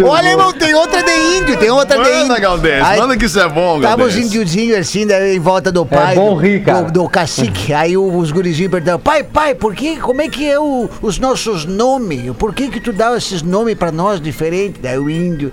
Olha, 0.05 0.29
irmão, 0.29 0.53
tem 0.53 0.75
outra 0.75 1.03
de 1.03 1.11
índio, 1.13 1.57
tem 1.59 1.71
outra 1.71 2.03
de 2.03 2.09
índio. 2.11 2.29
Manda, 2.29 2.41
Galdês. 2.41 2.83
Aí, 2.85 2.99
Manda 3.01 3.17
que 3.17 3.25
isso 3.27 3.39
é 3.41 3.49
bom, 3.49 3.81
Tava 3.81 4.05
os 4.05 4.15
Galdês. 4.15 4.27
índiozinhos 4.27 4.79
assim, 4.79 5.07
daí, 5.07 5.37
em 5.37 5.41
volta 5.41 5.71
do 5.73 5.85
pai. 5.85 6.15
bom 6.15 6.35
do, 6.35 6.41
rir, 6.41 6.63
cara. 6.65 6.83
Do, 6.83 6.93
do 6.93 7.09
cacique. 7.09 7.73
Aí 7.73 7.97
os 7.97 8.31
gurizinhos 8.31 8.71
perguntaram, 8.71 8.99
pai, 9.01 9.23
pai, 9.23 9.55
por 9.55 9.75
que, 9.75 9.97
como 9.99 10.21
é 10.23 10.29
que 10.29 10.49
é 10.49 10.59
o- 10.59 10.89
os 11.03 11.19
nossos 11.19 11.65
nomes? 11.65 12.33
Por 12.37 12.55
que 12.55 12.69
que 12.69 12.81
tu 12.81 12.93
dá 12.93 13.17
esses 13.17 13.43
nomes 13.43 13.75
pra 13.77 13.91
nós 13.93 14.21
diferentes? 14.21 14.81
Daí 14.83 14.99
o 14.99 15.09
índio, 15.11 15.53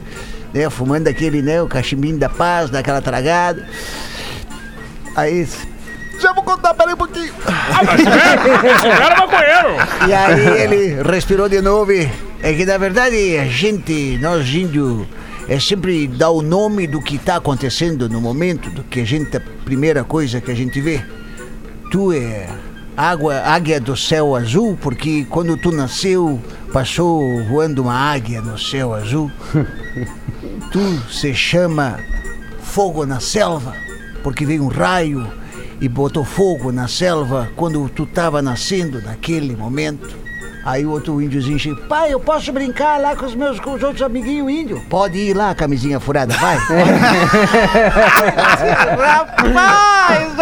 né, 0.56 0.70
fumando 0.70 1.10
aquele, 1.10 1.42
né, 1.42 1.62
o 1.62 1.68
cachimbinho 1.68 2.18
da 2.18 2.30
paz, 2.30 2.70
daquela 2.70 3.02
tragada. 3.02 3.68
Aí, 5.14 5.46
já 6.20 6.32
vou 6.32 6.44
contar, 6.44 6.74
peraí 6.74 6.94
um 6.94 6.98
pouquinho. 6.98 7.26
Esse 7.26 8.88
cara 8.88 9.16
é 9.16 9.20
maconheiro. 9.20 10.08
E 10.08 10.14
aí 10.14 10.62
ele 10.62 11.04
respirou 11.04 11.50
de 11.50 11.62
novo. 11.62 11.92
É 11.92 12.54
que 12.54 12.66
na 12.66 12.78
verdade 12.78 13.38
a 13.38 13.46
gente, 13.46 14.18
nós 14.22 14.48
índios, 14.48 15.06
é 15.48 15.60
sempre 15.60 16.08
dar 16.08 16.30
o 16.30 16.42
nome 16.42 16.88
do 16.88 17.02
que 17.02 17.18
está 17.18 17.36
acontecendo 17.36 18.08
no 18.08 18.22
momento, 18.22 18.70
do 18.70 18.84
que 18.84 19.02
a 19.02 19.06
gente, 19.06 19.36
a 19.36 19.42
primeira 19.66 20.04
coisa 20.04 20.40
que 20.40 20.52
a 20.52 20.56
gente 20.56 20.80
vê. 20.80 21.04
Tu 21.92 22.14
é 22.14 22.48
água, 22.96 23.42
águia 23.42 23.80
do 23.80 23.96
céu 23.96 24.36
azul, 24.36 24.78
porque 24.82 25.26
quando 25.30 25.58
tu 25.58 25.72
nasceu, 25.72 26.42
passou 26.72 27.44
voando 27.46 27.82
uma 27.82 27.94
águia 27.94 28.42
no 28.42 28.58
céu 28.58 28.94
azul. 28.94 29.30
tu 30.76 31.00
se 31.10 31.34
chama 31.34 31.98
fogo 32.62 33.06
na 33.06 33.22
selva, 33.22 33.74
porque 34.22 34.46
veio 34.46 34.66
um 34.66 34.68
raio 34.68 35.26
e 35.80 35.88
botou 35.88 36.26
fogo 36.26 36.70
na 36.70 36.86
selva 36.86 37.50
quando 37.56 37.88
tu 37.88 38.06
tava 38.06 38.42
nascendo 38.42 39.02
naquele 39.02 39.56
momento. 39.56 40.25
Aí 40.66 40.84
o 40.84 40.90
outro 40.90 41.22
índiozinho 41.22 41.60
chega, 41.60 41.76
pai, 41.88 42.12
eu 42.12 42.20
posso 42.20 42.52
brincar 42.52 43.00
lá 43.00 43.16
com 43.16 43.28
os 43.28 43.36
meus 43.36 43.60
com 43.60 43.74
os 43.74 43.84
outros 43.84 44.02
amiguinhos 44.02 44.50
índios? 44.50 44.82
Pode 44.90 45.16
ir 45.16 45.36
lá, 45.36 45.54
camisinha 45.54 46.00
furada, 46.00 46.34
vai. 46.34 46.58
Rapaz, 48.98 50.34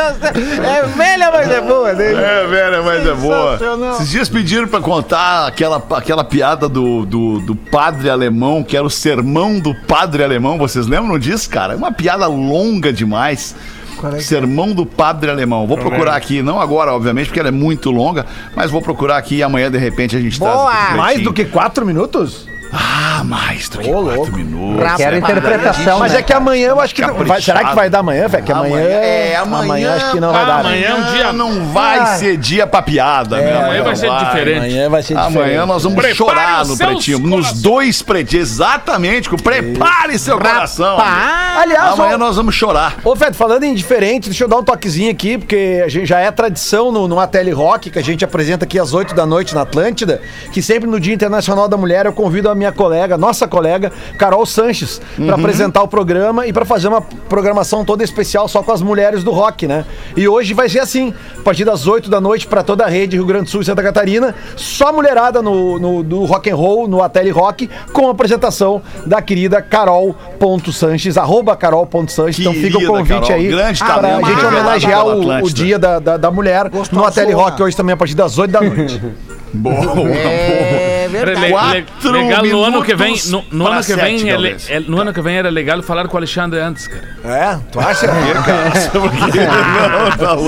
é 0.63 0.83
velha, 0.95 1.29
mas 1.29 1.49
é 1.49 1.59
boa, 1.59 1.91
né? 1.91 2.05
É, 2.13 2.47
velho, 2.47 2.85
mas 2.85 3.05
é 3.05 3.13
boa. 3.13 3.59
Esses 3.95 4.09
dias 4.09 4.29
pediram 4.29 4.65
pra 4.65 4.79
contar 4.79 5.47
aquela, 5.47 5.83
aquela 5.91 6.23
piada 6.23 6.69
do, 6.69 7.05
do, 7.05 7.39
do 7.41 7.53
padre 7.53 8.09
alemão, 8.09 8.63
que 8.63 8.77
era 8.77 8.85
o 8.85 8.89
sermão 8.89 9.59
do 9.59 9.75
padre 9.75 10.23
alemão. 10.23 10.57
Vocês 10.57 10.87
lembram 10.87 11.19
disso, 11.19 11.49
cara? 11.49 11.73
É 11.73 11.75
uma 11.75 11.91
piada 11.91 12.27
longa 12.27 12.93
demais. 12.93 13.53
Qual 13.97 14.11
é 14.11 14.15
que 14.15 14.21
é? 14.21 14.25
Sermão 14.25 14.73
do 14.73 14.85
Padre 14.85 15.29
Alemão. 15.29 15.67
Vou 15.67 15.77
procurar 15.77 16.15
aqui, 16.15 16.41
não 16.41 16.59
agora, 16.59 16.93
obviamente, 16.93 17.27
porque 17.27 17.39
ela 17.39 17.49
é 17.49 17.51
muito 17.51 17.91
longa, 17.91 18.25
mas 18.55 18.71
vou 18.71 18.81
procurar 18.81 19.17
aqui 19.17 19.35
e 19.35 19.43
amanhã, 19.43 19.69
de 19.69 19.77
repente, 19.77 20.15
a 20.15 20.19
gente 20.19 20.39
Boa! 20.39 20.71
traz. 20.71 20.95
Mais 20.97 21.21
do 21.21 21.33
que 21.33 21.45
quatro 21.45 21.85
minutos? 21.85 22.47
Ah, 22.75 23.23
mais 23.23 23.69
do 23.69 23.77
que 23.79 23.89
Ô, 23.89 24.01
quatro 24.03 24.15
louco. 24.15 24.31
minutos. 24.35 24.93
Quero 24.97 25.17
interpretação, 25.17 25.99
Mas 25.99 26.11
né? 26.13 26.19
é 26.19 26.21
que 26.23 26.33
amanhã 26.33 26.69
eu 26.69 26.79
acho 26.79 26.95
que. 26.95 27.01
não- 27.01 27.13
vai- 27.23 27.41
será 27.41 27.63
que 27.65 27.75
vai 27.75 27.89
dar 27.89 27.99
amanhã, 27.99 28.27
velho? 28.27 28.43
Que 28.43 28.51
amanhã. 28.51 28.79
é, 28.79 29.35
amanhã, 29.35 29.95
acho 29.95 30.11
que 30.11 30.19
não 30.19 30.31
vai 30.31 30.45
dar. 30.45 30.59
amanhã 30.61 30.87
é 30.87 30.93
um 30.95 31.03
dia- 31.13 31.33
não 31.33 31.65
vai 31.71 31.99
Ah. 31.99 32.05
ser 32.17 32.35
dia 32.37 32.65
pra 32.65 32.81
piada, 32.81 33.37
né? 33.37 33.57
amanhã 33.63 33.83
vai 33.83 33.95
ser 33.95 34.09
diferente. 34.11 34.57
Amanhã 34.57 34.89
vai 34.89 35.03
ser 35.03 35.15
diferente. 35.15 35.37
Amanhã 35.37 35.65
nós 35.65 35.83
vamos 35.83 35.95
Prepare 35.97 36.15
chorar 36.15 36.65
no 36.65 36.77
pretinho. 36.77 37.19
Nos 37.19 37.29
corações. 37.29 37.61
dois 37.61 38.01
pretinhos. 38.01 38.49
Exatamente. 38.51 39.29
Prepare 39.29 40.17
seu 40.17 40.37
coração. 40.37 40.97
Aliás, 40.99 41.93
Amanhã 41.93 42.15
ô- 42.15 42.17
nós 42.19 42.35
vamos 42.35 42.55
chorar. 42.55 42.95
Ô, 43.03 43.15
Fed, 43.15 43.35
falando 43.37 43.63
em 43.63 43.73
diferente, 43.73 44.29
deixa 44.29 44.43
eu 44.43 44.47
dar 44.47 44.57
um 44.57 44.63
toquezinho 44.63 45.11
aqui, 45.11 45.37
porque 45.37 45.81
a 45.85 45.87
gente 45.89 46.05
já 46.07 46.19
é 46.19 46.31
tradição 46.31 46.91
no, 46.91 47.07
no 47.07 47.19
Ateli 47.19 47.51
Rock, 47.51 47.89
que 47.91 47.99
a 47.99 48.03
gente 48.03 48.25
apresenta 48.25 48.65
aqui 48.65 48.79
às 48.79 48.93
8 48.93 49.13
da 49.13 49.25
noite 49.25 49.53
na 49.53 49.61
Atlântida, 49.61 50.21
que 50.51 50.61
sempre 50.61 50.89
no 50.89 50.99
Dia 50.99 51.13
Internacional 51.13 51.67
da 51.67 51.77
Mulher 51.77 52.05
eu 52.05 52.13
convido 52.13 52.49
a 52.49 52.55
minha 52.55 52.62
minha 52.63 52.71
colega, 52.71 53.17
nossa 53.17 53.45
colega, 53.45 53.91
Carol 54.17 54.45
Sanches, 54.45 55.01
Uhum. 55.19 55.25
pra 55.27 55.35
apresentar 55.35 55.83
o 55.83 55.87
programa 55.87 56.47
e 56.47 56.53
pra 56.53 56.63
fazer 56.63 56.87
uma 56.87 57.01
programação 57.01 57.83
toda 57.83 58.03
especial 58.03 58.47
só 58.47 58.63
com 58.63 58.71
as 58.71 58.81
mulheres 58.81 59.21
do 59.23 59.31
rock, 59.31 59.67
né? 59.67 59.83
E 60.15 60.27
hoje 60.27 60.53
vai 60.53 60.69
ser 60.69 60.79
assim, 60.79 61.13
a 61.37 61.41
partir 61.43 61.65
das 61.65 61.85
8 61.87 62.09
da 62.09 62.21
noite 62.21 62.47
pra 62.47 62.63
toda 62.63 62.85
a 62.85 62.87
rede 62.87 63.17
Rio 63.17 63.25
Grande 63.25 63.45
do 63.45 63.49
Sul 63.49 63.61
e 63.61 63.65
Santa 63.65 63.83
Catarina, 63.83 64.33
só 64.55 64.93
mulherada 64.93 65.41
no, 65.41 65.77
no, 65.77 66.03
do 66.03 66.23
rock 66.23 66.49
and 66.49 66.55
roll, 66.55 66.87
no 66.87 67.03
Ateli 67.03 67.31
Rock, 67.31 67.69
com 67.91 68.07
a 68.07 68.11
apresentação 68.11 68.81
da 69.05 69.21
querida 69.21 69.61
Carol.Sanches, 69.61 71.17
arroba 71.17 71.55
Carol.Sanches. 71.57 72.39
Então 72.39 72.53
fica 72.53 72.77
o 72.77 72.85
convite 72.85 73.27
Carol, 73.27 73.35
aí 73.35 73.47
grande 73.49 73.79
pra 73.79 73.87
talento, 73.95 74.27
gente 74.27 74.45
homenagear 74.45 75.05
o, 75.05 75.43
o 75.43 75.49
dia 75.51 75.77
da, 75.77 75.99
da, 75.99 76.17
da 76.17 76.31
mulher 76.31 76.71
no 76.91 77.05
Ateli 77.05 77.33
Rock 77.33 77.61
hoje 77.61 77.75
também 77.75 77.93
a 77.93 77.97
partir 77.97 78.15
das 78.15 78.37
8 78.37 78.51
da 78.51 78.61
noite. 78.61 79.01
Boa, 79.53 79.75
É 80.09 80.89
Era 80.89 80.92
verdade. 81.13 81.51
Quatro 81.51 82.11
legal 82.11 82.43
no 82.45 82.63
ano 82.63 82.83
que 82.83 82.95
vem. 82.95 83.15
No, 83.27 83.43
no 83.51 83.67
ano 83.67 83.83
que 83.83 83.93
vem 83.95 84.19
sete, 84.19 84.69
é 84.71 84.77
é- 84.77 84.79
no 84.79 84.99
ano 85.01 85.13
que 85.13 85.21
vem 85.21 85.37
era 85.37 85.49
legal 85.49 85.81
falar 85.81 86.07
com 86.07 86.15
o 86.15 86.17
Alexandre 86.17 86.59
antes, 86.59 86.87
cara. 86.87 87.03
É, 87.25 87.57
tu 87.71 87.79
acha? 87.79 88.07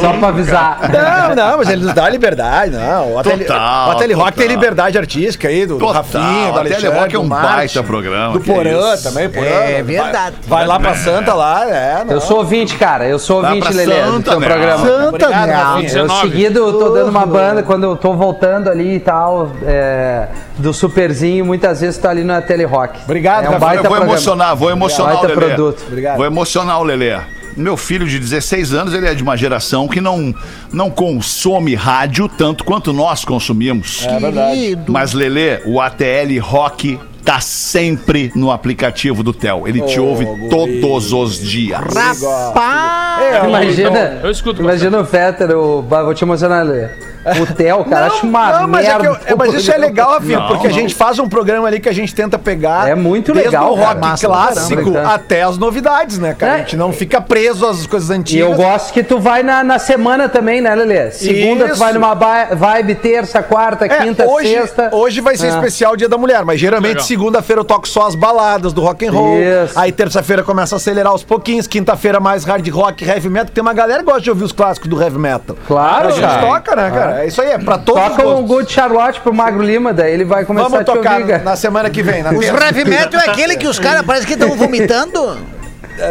Só 0.02 0.14
pra 0.14 0.28
avisar. 0.30 0.80
Não, 0.92 1.36
não, 1.36 1.58
mas 1.60 1.70
ele 1.70 1.84
nos 1.86 1.94
dá 1.94 2.10
liberdade, 2.10 2.72
não. 2.72 3.14
O 3.14 3.20
Ateli, 3.20 3.46
Total, 3.46 3.88
o 3.88 3.92
Ateli 3.92 4.14
Rock 4.14 4.32
total. 4.32 4.48
tem 4.48 4.56
liberdade 4.56 4.98
artística 4.98 5.48
aí, 5.48 5.66
do, 5.66 5.78
do 5.78 5.86
Rafinha, 5.88 6.24
do 6.24 6.58
o 6.58 6.60
Ateli 6.60 6.74
Alexandre, 6.74 7.00
Rock 7.00 7.16
é 7.16 7.20
um 7.20 7.24
Marte, 7.26 7.48
baita 7.56 7.84
programa, 7.84 8.34
Do 8.34 8.40
Porã 8.42 8.94
isso. 8.94 9.04
também, 9.04 9.30
Porã. 9.30 9.46
É 9.46 9.74
vai- 9.74 9.84
verdade. 9.84 10.36
Vai, 10.48 10.66
lá 10.68 10.80
pra 10.80 10.96
Santa 10.96 11.34
lá, 11.34 11.66
é. 11.70 12.04
Não. 12.06 12.14
Eu 12.14 12.22
sou 12.22 12.38
ouvinte, 12.38 12.76
cara. 12.76 13.08
Eu 13.08 13.20
sou 13.20 13.42
Vai 13.42 13.56
ouvinte, 13.58 13.74
Lelê, 13.74 14.02
do 14.04 14.22
teu 14.22 14.40
né? 14.40 14.48
programa. 14.48 14.86
Santa 14.86 15.26
Obrigado. 15.30 15.76
Eu 15.78 15.82
19. 15.84 16.22
seguido 16.30 16.60
eu 16.60 16.74
tô 16.74 16.90
dando 16.90 17.10
uma 17.10 17.26
banda 17.26 17.64
quando 17.64 17.84
eu 17.84 17.96
tô 17.96 18.14
voltando 18.14 18.70
ali 18.70 18.96
e 18.96 19.00
tal, 19.00 19.52
é, 19.66 20.28
do 20.58 20.74
Superzinho, 20.74 21.46
muitas 21.46 21.82
vezes 21.82 21.98
tô 21.98 22.08
ali 22.08 22.24
na 22.24 22.42
Telerock. 22.42 23.00
Obrigado, 23.04 23.46
é 23.46 23.50
um 23.50 23.60
baita 23.60 23.86
Eu 23.86 23.90
vou 23.90 24.02
emocionar, 24.02 24.56
vou 24.56 24.72
emocionar 24.72 25.14
Baita 25.16 25.28
o 25.28 25.30
Lelê. 25.40 25.54
produto. 25.54 25.84
Obrigado. 25.88 26.18
Vou 26.18 26.26
emocionar 26.26 26.80
o 26.80 26.84
Lelê. 26.84 27.18
Meu 27.56 27.78
filho 27.78 28.06
de 28.06 28.20
16 28.20 28.74
anos, 28.74 28.94
ele 28.94 29.08
é 29.08 29.14
de 29.14 29.24
uma 29.24 29.38
geração 29.38 29.88
que 29.88 30.02
não, 30.02 30.36
não 30.74 30.90
consome 30.90 31.74
rádio 31.74 32.28
tanto 32.28 32.66
quanto 32.66 32.92
nós 32.92 33.24
consumimos. 33.24 34.06
Querido. 34.06 34.92
Mas, 34.92 35.14
Lelê, 35.14 35.62
o 35.66 35.80
ATL 35.80 36.38
Rock 36.42 37.00
tá 37.24 37.40
sempre 37.40 38.32
no 38.36 38.52
aplicativo 38.52 39.24
do 39.24 39.34
Tel. 39.34 39.68
Ele 39.68 39.82
te 39.82 40.00
ouve 40.00 40.28
todos 40.50 41.14
os 41.14 41.40
dias. 41.40 41.80
Rapaz! 41.80 43.24
É, 43.24 43.48
Imagina, 43.48 44.20
eu 44.22 44.30
escuto 44.30 44.62
imagina 44.62 45.00
o 45.00 45.06
Fetter, 45.06 45.58
o, 45.58 45.82
vou 45.82 46.14
te 46.14 46.24
emocionar, 46.24 46.66
Lelê. 46.66 47.15
O 47.42 47.54
Theo, 47.54 47.84
cara, 47.86 48.08
acho 48.08 48.26
uma 48.28 48.60
não, 48.62 48.68
mas, 48.68 48.86
é 48.86 48.92
que 48.96 49.02
merda. 49.02 49.20
eu- 49.28 49.34
é, 49.34 49.36
mas 49.36 49.54
isso 49.54 49.72
é 49.72 49.78
legal, 49.78 50.12
Rafinha, 50.12 50.40
Não, 50.40 50.48
porque 50.48 50.68
a 50.68 50.70
não. 50.70 50.76
gente 50.76 50.94
faz 50.94 51.18
um 51.18 51.28
programa 51.28 51.68
ali 51.68 51.80
que 51.80 51.90
a 51.90 51.94
gente 51.94 52.14
tenta 52.14 52.38
pegar. 52.38 52.88
É 52.88 52.94
muito 52.96 53.34
desde 53.34 53.50
legal, 53.52 53.74
o 53.74 53.76
cara. 53.76 53.88
rock 53.90 54.02
Massa, 54.02 54.28
clássico 54.28 54.92
caramba. 54.94 55.14
até 55.16 55.42
as 55.44 55.58
novidades, 55.58 56.20
né, 56.20 56.34
cara? 56.38 56.52
É. 56.52 56.56
A 56.56 56.58
gente 56.60 56.78
não 56.78 56.94
fica 56.94 57.20
preso 57.20 57.66
às 57.66 57.88
coisas 57.88 58.10
E 58.10 58.14
antigas. 58.14 58.50
eu 58.50 58.56
gosto 58.56 58.94
que 58.94 59.04
tu 59.04 59.20
vai 59.20 59.42
na, 59.44 59.64
na 59.64 59.80
semana 59.80 60.30
também, 60.30 60.62
né, 60.62 60.74
Lelê? 60.76 61.10
Segunda 61.12 61.66
tu 61.66 61.72
Isso. 61.72 61.80
vai 61.80 61.94
numa 61.94 62.14
vibe, 62.14 62.96
terça, 62.96 63.42
quarta, 63.42 63.86
É, 63.86 63.90
quinta, 64.04 64.26
hoje, 64.28 64.50
sexta. 64.50 64.90
hoje 64.94 65.22
vai 65.22 65.36
ser 65.36 65.48
Ah. 65.48 65.50
especial 65.56 65.96
Dia 65.96 66.08
da 66.10 66.18
Mulher, 66.18 66.44
mas 66.46 66.60
geralmente 66.60 67.04
segunda-feira 67.04 67.62
eu 67.62 67.66
toco 67.66 67.88
só 67.88 68.08
as 68.08 68.16
baladas 68.16 68.72
do 68.74 68.82
rock 68.82 69.06
and 69.08 69.12
roll. 69.12 69.38
Isso. 69.40 69.78
Aí 69.80 69.92
terça-feira 69.92 70.44
começa 70.44 70.76
a 70.76 70.78
acelerar 70.78 71.12
aos 71.12 71.24
pouquinhos, 71.24 71.66
quinta-feira 71.68 72.20
mais 72.20 72.44
hard 72.44 72.68
rock, 72.70 73.04
heavy 73.04 73.30
metal. 73.30 73.50
Tem 73.54 73.62
uma 73.62 73.74
galera 73.74 74.00
que 74.00 74.06
gosta 74.06 74.22
de 74.22 74.30
ouvir 74.30 74.44
os 74.44 74.52
clássicos 74.52 74.90
do 74.90 75.02
heavy 75.02 75.18
metal. 75.18 75.56
Claro, 75.68 76.08
a 76.10 76.12
gente 76.12 76.22
cara. 76.22 76.42
toca, 76.46 76.76
né, 76.76 76.92
cara? 76.92 77.15
É 77.18 77.28
isso 77.28 77.42
aí, 77.42 77.52
é 77.52 77.58
pra 77.58 77.78
todos 77.78 78.02
Toca 78.02 78.26
os 78.26 78.40
um 78.40 78.42
gostos. 78.42 78.48
Good 78.48 78.72
Charlotte 78.72 79.22
pro 79.22 79.34
Magro 79.34 79.64
Lima, 79.64 79.94
daí 79.94 80.14
ele 80.14 80.26
vai 80.26 80.44
começar 80.44 80.70
Vamos 80.70 80.82
a 80.82 80.84
te 80.84 80.94
tocar 80.94 81.20
na 81.44 81.56
semana 81.56 81.90
que 81.90 82.04
vem, 82.04 82.22
na 82.22 82.32
Os 82.32 82.46
heavy 82.46 82.84
metal 82.86 83.22
é 83.22 83.30
aquele 83.30 83.56
que 83.56 83.68
os 83.68 83.80
caras 83.80 84.02
parecem 84.04 84.28
que 84.28 84.34
estão 84.34 84.56
vomitando? 84.56 85.38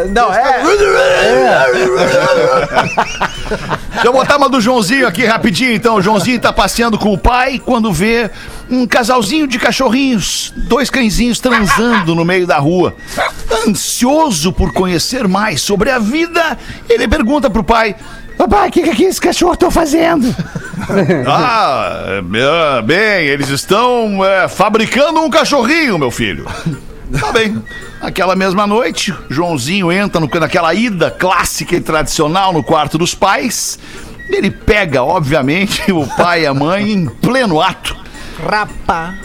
Não, 0.09 0.33
é. 0.33 0.63
Deixa 3.91 4.07
eu 4.07 4.11
botar 4.11 4.37
uma 4.37 4.49
do 4.49 4.59
Joãozinho 4.59 5.07
aqui 5.07 5.25
rapidinho, 5.25 5.73
então. 5.73 5.95
O 5.95 6.01
Joãozinho 6.01 6.39
tá 6.39 6.51
passeando 6.51 6.97
com 6.97 7.13
o 7.13 7.17
pai 7.17 7.61
quando 7.63 7.93
vê 7.93 8.31
um 8.67 8.87
casalzinho 8.87 9.45
de 9.45 9.59
cachorrinhos, 9.59 10.51
dois 10.55 10.89
cãezinhos 10.89 11.39
transando 11.39 12.15
no 12.15 12.25
meio 12.25 12.47
da 12.47 12.57
rua. 12.57 12.95
Ansioso 13.67 14.51
por 14.51 14.73
conhecer 14.73 15.27
mais 15.27 15.61
sobre 15.61 15.91
a 15.91 15.99
vida, 15.99 16.57
ele 16.89 17.07
pergunta 17.07 17.47
pro 17.47 17.63
pai: 17.63 17.95
Papai, 18.37 18.69
o 18.69 18.71
que, 18.71 18.81
que 18.95 19.03
esses 19.03 19.19
cachorros 19.19 19.55
estão 19.55 19.71
fazendo? 19.71 20.33
ah, 21.27 22.03
é, 22.17 22.81
bem, 22.81 23.27
eles 23.27 23.49
estão 23.49 24.23
é, 24.23 24.47
fabricando 24.47 25.21
um 25.21 25.29
cachorrinho, 25.29 25.97
meu 25.97 26.11
filho. 26.11 26.45
Tá 27.19 27.31
bem. 27.31 27.63
Aquela 28.01 28.35
mesma 28.35 28.67
noite, 28.67 29.13
Joãozinho 29.29 29.91
entra 29.91 30.19
no- 30.19 30.27
naquela 30.39 30.73
ida 30.73 31.09
clássica 31.09 31.75
e 31.75 31.81
tradicional 31.81 32.51
no 32.51 32.63
quarto 32.63 32.97
dos 32.97 33.15
pais. 33.15 33.79
Ele 34.29 34.51
pega, 34.51 35.03
obviamente, 35.03 35.91
o 35.91 36.05
pai 36.05 36.43
e 36.43 36.45
a 36.47 36.53
mãe 36.53 36.91
em 36.91 37.05
pleno 37.07 37.61
ato. 37.61 37.95
Rapaz. 38.43 39.15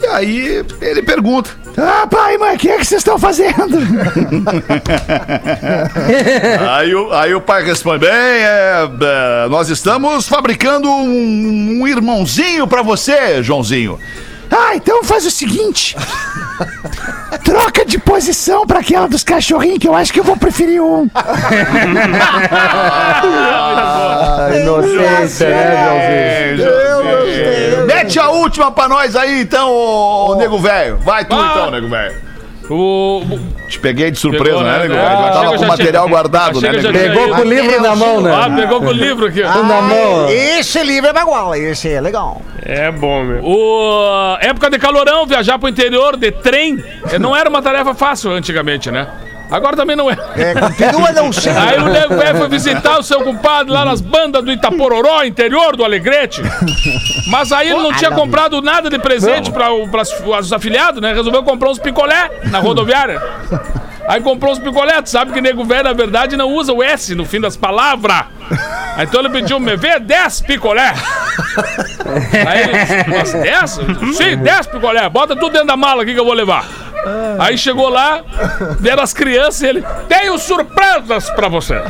E 0.00 0.06
aí 0.06 0.64
ele 0.80 1.02
pergunta: 1.02 1.50
Ah, 1.76 2.06
pai 2.06 2.38
mãe, 2.38 2.54
o 2.54 2.58
que 2.58 2.68
é 2.68 2.78
que 2.78 2.84
vocês 2.84 3.00
estão 3.00 3.18
fazendo? 3.18 3.78
aí, 6.70 6.94
o, 6.94 7.12
aí 7.12 7.34
o 7.34 7.40
pai 7.40 7.64
responde: 7.64 8.06
Bem, 8.06 8.10
é, 8.10 8.88
é, 9.00 9.48
nós 9.48 9.68
estamos 9.68 10.28
fabricando 10.28 10.88
um, 10.88 11.80
um 11.80 11.88
irmãozinho 11.88 12.66
pra 12.66 12.82
você, 12.82 13.42
Joãozinho. 13.42 13.98
Ah, 14.50 14.74
então 14.74 15.04
faz 15.04 15.26
o 15.26 15.30
seguinte: 15.30 15.94
troca 17.44 17.84
de 17.84 17.98
posição 17.98 18.66
pra 18.66 18.78
aquela 18.78 19.06
dos 19.08 19.22
cachorrinhos, 19.22 19.78
que 19.78 19.88
eu 19.88 19.94
acho 19.94 20.12
que 20.12 20.20
eu 20.20 20.24
vou 20.24 20.36
preferir 20.36 20.82
um. 20.82 21.08
Ah, 23.60 24.50
inocência, 24.54 25.48
né, 25.48 26.56
Joãozinho? 26.56 27.87
Mete 28.08 28.18
a 28.18 28.30
última 28.30 28.70
pra 28.70 28.88
nós 28.88 29.14
aí, 29.14 29.42
então, 29.42 29.70
ô, 29.70 30.30
ô, 30.32 30.34
nego 30.36 30.58
velho. 30.58 30.96
Vai 30.98 31.24
tu 31.24 31.34
Ah. 31.34 31.48
então, 31.52 31.70
nego 31.70 31.88
velho. 31.88 32.28
O, 32.70 33.22
Te 33.68 33.78
peguei 33.78 34.10
de 34.10 34.18
surpresa, 34.18 34.44
Pegou, 34.58 34.62
né, 34.62 34.72
né? 34.72 34.88
nego 34.88 34.94
Ah, 34.94 34.96
velho? 35.08 35.16
Chega, 35.18 35.32
tava 35.32 35.46
com 35.52 35.56
já 35.58 35.64
o 35.64 35.68
material 35.68 36.04
tinha- 36.04 36.14
guardado, 36.16 36.60
né, 36.60 36.68
chega, 36.68 36.82
já 36.82 36.92
nego 36.92 36.98
velho? 36.98 37.14
Pegou 37.20 37.34
com 37.36 37.40
o 37.40 37.44
livro 37.48 37.80
na 37.82 37.96
mão, 37.96 38.26
Ah, 38.26 38.48
né? 38.48 38.60
pegou 38.62 38.80
com 38.80 38.86
o 38.88 38.92
livro 38.92 39.26
aqui. 39.26 39.42
Na 39.42 39.62
mão. 39.62 40.28
Esse 40.28 40.82
livro 40.82 41.08
é 41.08 41.12
bagual, 41.12 41.54
esse 41.54 41.88
é 41.90 42.00
legal. 42.00 42.42
É 42.62 42.90
bom, 42.90 43.22
meu. 43.24 43.42
O 43.44 44.36
época 44.40 44.68
de 44.70 44.78
calorão, 44.78 45.24
viajar 45.26 45.58
pro 45.58 45.68
interior 45.68 46.16
de 46.16 46.30
trem, 46.30 46.82
eh, 47.10 47.18
não 47.18 47.34
era 47.34 47.48
uma 47.48 47.62
tarefa 47.62 47.94
fácil 47.94 48.30
antigamente, 48.32 48.90
né? 48.90 49.06
Agora 49.50 49.76
também 49.76 49.96
não 49.96 50.10
é. 50.10 50.16
É, 50.36 50.54
continua 50.54 51.12
não 51.12 51.32
sendo. 51.32 51.58
Aí 51.58 51.78
o 51.78 51.88
nego 51.88 52.16
velho 52.16 52.38
foi 52.38 52.48
visitar 52.48 52.98
o 52.98 53.02
seu 53.02 53.22
compadre 53.22 53.72
lá 53.72 53.84
nas 53.84 54.00
bandas 54.00 54.44
do 54.44 54.52
Itapororó, 54.52 55.24
interior 55.24 55.76
do 55.76 55.84
Alegrete. 55.84 56.42
Mas 57.28 57.52
aí 57.52 57.70
ele 57.70 57.80
não 57.82 57.92
tinha 57.92 58.10
comprado 58.10 58.60
nada 58.60 58.90
de 58.90 58.98
presente 58.98 59.50
para 59.50 59.72
os 59.72 60.52
afiliados, 60.52 61.00
né? 61.00 61.12
Resolveu 61.12 61.42
comprar 61.42 61.70
uns 61.70 61.78
picolé 61.78 62.30
na 62.44 62.58
rodoviária. 62.58 63.20
Aí 64.08 64.22
comprou 64.22 64.52
uns 64.52 64.58
picolé, 64.58 65.02
tu 65.02 65.10
sabe 65.10 65.32
que 65.32 65.40
nego 65.40 65.64
velho, 65.64 65.84
na 65.84 65.92
verdade, 65.92 66.34
não 66.34 66.48
usa 66.50 66.72
o 66.72 66.82
S 66.82 67.14
no 67.14 67.26
fim 67.26 67.40
das 67.40 67.56
palavras. 67.58 68.24
Aí 68.96 69.04
Então 69.04 69.20
ele 69.20 69.28
pediu, 69.28 69.60
me 69.60 69.76
vê 69.76 69.98
10 70.00 70.40
picolé. 70.42 70.94
Aí 72.46 72.62
ele, 72.62 73.16
mas 73.16 73.32
10? 73.34 73.70
Sim, 74.16 74.36
10 74.38 74.66
picolé. 74.68 75.06
Bota 75.10 75.36
tudo 75.36 75.52
dentro 75.52 75.66
da 75.68 75.76
mala 75.76 76.02
aqui 76.02 76.14
que 76.14 76.20
eu 76.20 76.24
vou 76.24 76.32
levar. 76.32 76.64
Aí 77.38 77.56
chegou 77.56 77.88
lá, 77.88 78.20
vieram 78.80 79.02
as 79.02 79.12
crianças 79.12 79.62
e 79.62 79.66
ele, 79.66 79.84
tenho 80.08 80.36
surpresas 80.38 81.30
pra 81.30 81.48
você. 81.48 81.74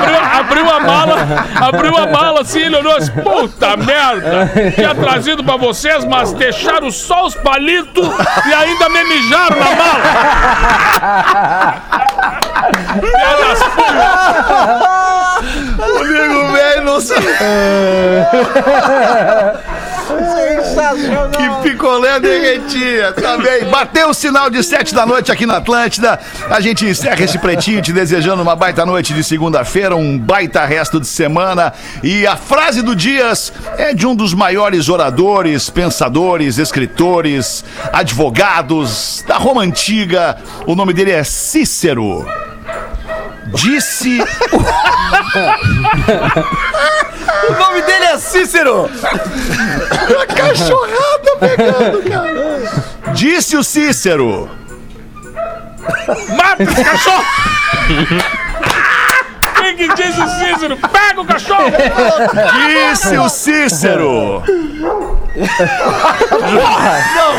abriu, 0.00 0.18
abriu 0.40 0.70
a 0.70 0.80
mala, 0.80 1.16
abriu 1.56 1.94
a 1.96 2.06
mala 2.06 2.40
assim, 2.40 2.60
ele 2.60 2.76
olhou 2.76 2.96
assim, 2.96 3.12
puta 3.12 3.76
merda, 3.76 4.50
tinha 4.74 4.94
trazido 4.94 5.44
pra 5.44 5.56
vocês, 5.56 6.04
mas 6.04 6.32
deixaram 6.32 6.90
só 6.90 7.26
os 7.26 7.34
palitos 7.34 8.08
e 8.46 8.54
ainda 8.54 8.88
me 8.88 9.04
mijaram 9.04 9.56
na 9.58 9.76
mala. 9.76 10.02
Filha 13.00 13.36
das 13.36 13.62
putas. 13.74 13.96
O 15.78 16.04
nego 16.04 16.52
velho 16.52 16.84
não 16.84 17.00
sabe. 17.00 17.26
Que 21.32 21.68
picolé 21.68 22.20
derretia. 22.20 23.12
Tá 23.12 23.36
bem. 23.36 23.64
Bateu 23.64 24.10
o 24.10 24.14
sinal 24.14 24.48
de 24.50 24.62
sete 24.62 24.94
da 24.94 25.04
noite 25.04 25.32
aqui 25.32 25.46
na 25.46 25.56
Atlântida. 25.56 26.18
A 26.48 26.60
gente 26.60 26.84
encerra 26.84 27.22
esse 27.22 27.38
pretinho 27.38 27.82
te 27.82 27.92
desejando 27.92 28.42
uma 28.42 28.54
baita 28.54 28.86
noite 28.86 29.12
de 29.12 29.24
segunda-feira, 29.24 29.96
um 29.96 30.18
baita 30.18 30.64
resto 30.64 31.00
de 31.00 31.06
semana. 31.06 31.72
E 32.02 32.26
a 32.26 32.36
frase 32.36 32.82
do 32.82 32.94
Dias 32.94 33.52
é 33.78 33.94
de 33.94 34.06
um 34.06 34.14
dos 34.14 34.34
maiores 34.34 34.88
oradores, 34.88 35.70
pensadores, 35.70 36.58
escritores, 36.58 37.64
advogados 37.92 39.24
da 39.26 39.36
Roma 39.36 39.62
Antiga. 39.62 40.36
O 40.66 40.74
nome 40.74 40.92
dele 40.92 41.12
é 41.12 41.24
Cícero. 41.24 42.45
Disse. 43.54 44.18
O 47.48 47.52
nome 47.52 47.82
dele 47.82 48.04
é 48.06 48.18
Cícero. 48.18 48.88
Disse 53.14 53.56
o 53.56 53.62
Cícero. 53.64 54.48
Mata 56.36 56.62
esse 56.62 56.84
cachorro! 56.84 57.24
Que 59.76 59.94
disse 59.94 60.20
o 60.20 60.28
Cícero? 60.28 60.76
Pega 60.76 61.20
o 61.20 61.24
cachorro! 61.24 61.70
Disse 62.66 63.18
o 63.18 63.28
Cícero. 63.28 64.42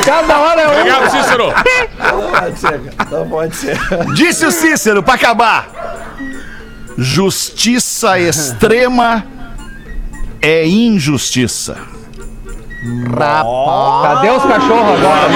Cada 0.05 0.39
hora 0.39 0.61
é 0.61 0.67
um. 0.67 0.71
Obrigado, 0.71 1.09
Cícero! 1.11 1.53
Não 3.11 3.27
pode 3.29 3.55
ser. 3.55 3.79
Disse 4.13 4.45
o 4.45 4.51
Cícero, 4.51 5.01
pra 5.01 5.15
acabar. 5.15 5.69
Justiça 6.97 8.19
extrema 8.19 9.25
é 10.41 10.65
injustiça. 10.67 11.77
Cadê 12.84 14.30
os 14.30 14.43
cachorros 14.43 14.99
agora? 14.99 15.30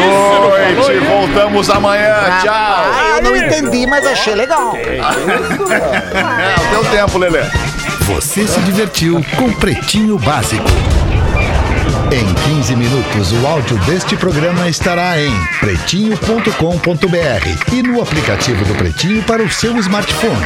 Noite, 0.75 0.99
voltamos 1.05 1.69
amanhã. 1.69 2.15
Tchau. 2.41 2.53
Ah, 2.53 3.15
eu 3.17 3.23
não 3.23 3.35
entendi, 3.35 3.87
mas 3.87 4.05
achei 4.05 4.35
legal. 4.35 4.75
É 4.75 4.99
o 6.59 6.69
teu 6.69 6.85
tempo, 6.91 7.17
Lelê. 7.17 7.41
Você 8.01 8.45
se 8.47 8.59
divertiu 8.61 9.23
com 9.37 9.51
Pretinho 9.53 10.17
Básico. 10.19 10.69
Em 12.11 12.33
15 12.55 12.75
minutos, 12.75 13.31
o 13.31 13.47
áudio 13.47 13.77
deste 13.85 14.15
programa 14.17 14.67
estará 14.67 15.17
em 15.19 15.31
pretinho.com.br 15.59 17.73
e 17.73 17.81
no 17.81 18.01
aplicativo 18.01 18.63
do 18.65 18.75
Pretinho 18.75 19.23
para 19.23 19.41
o 19.41 19.49
seu 19.49 19.75
smartphone. 19.77 20.45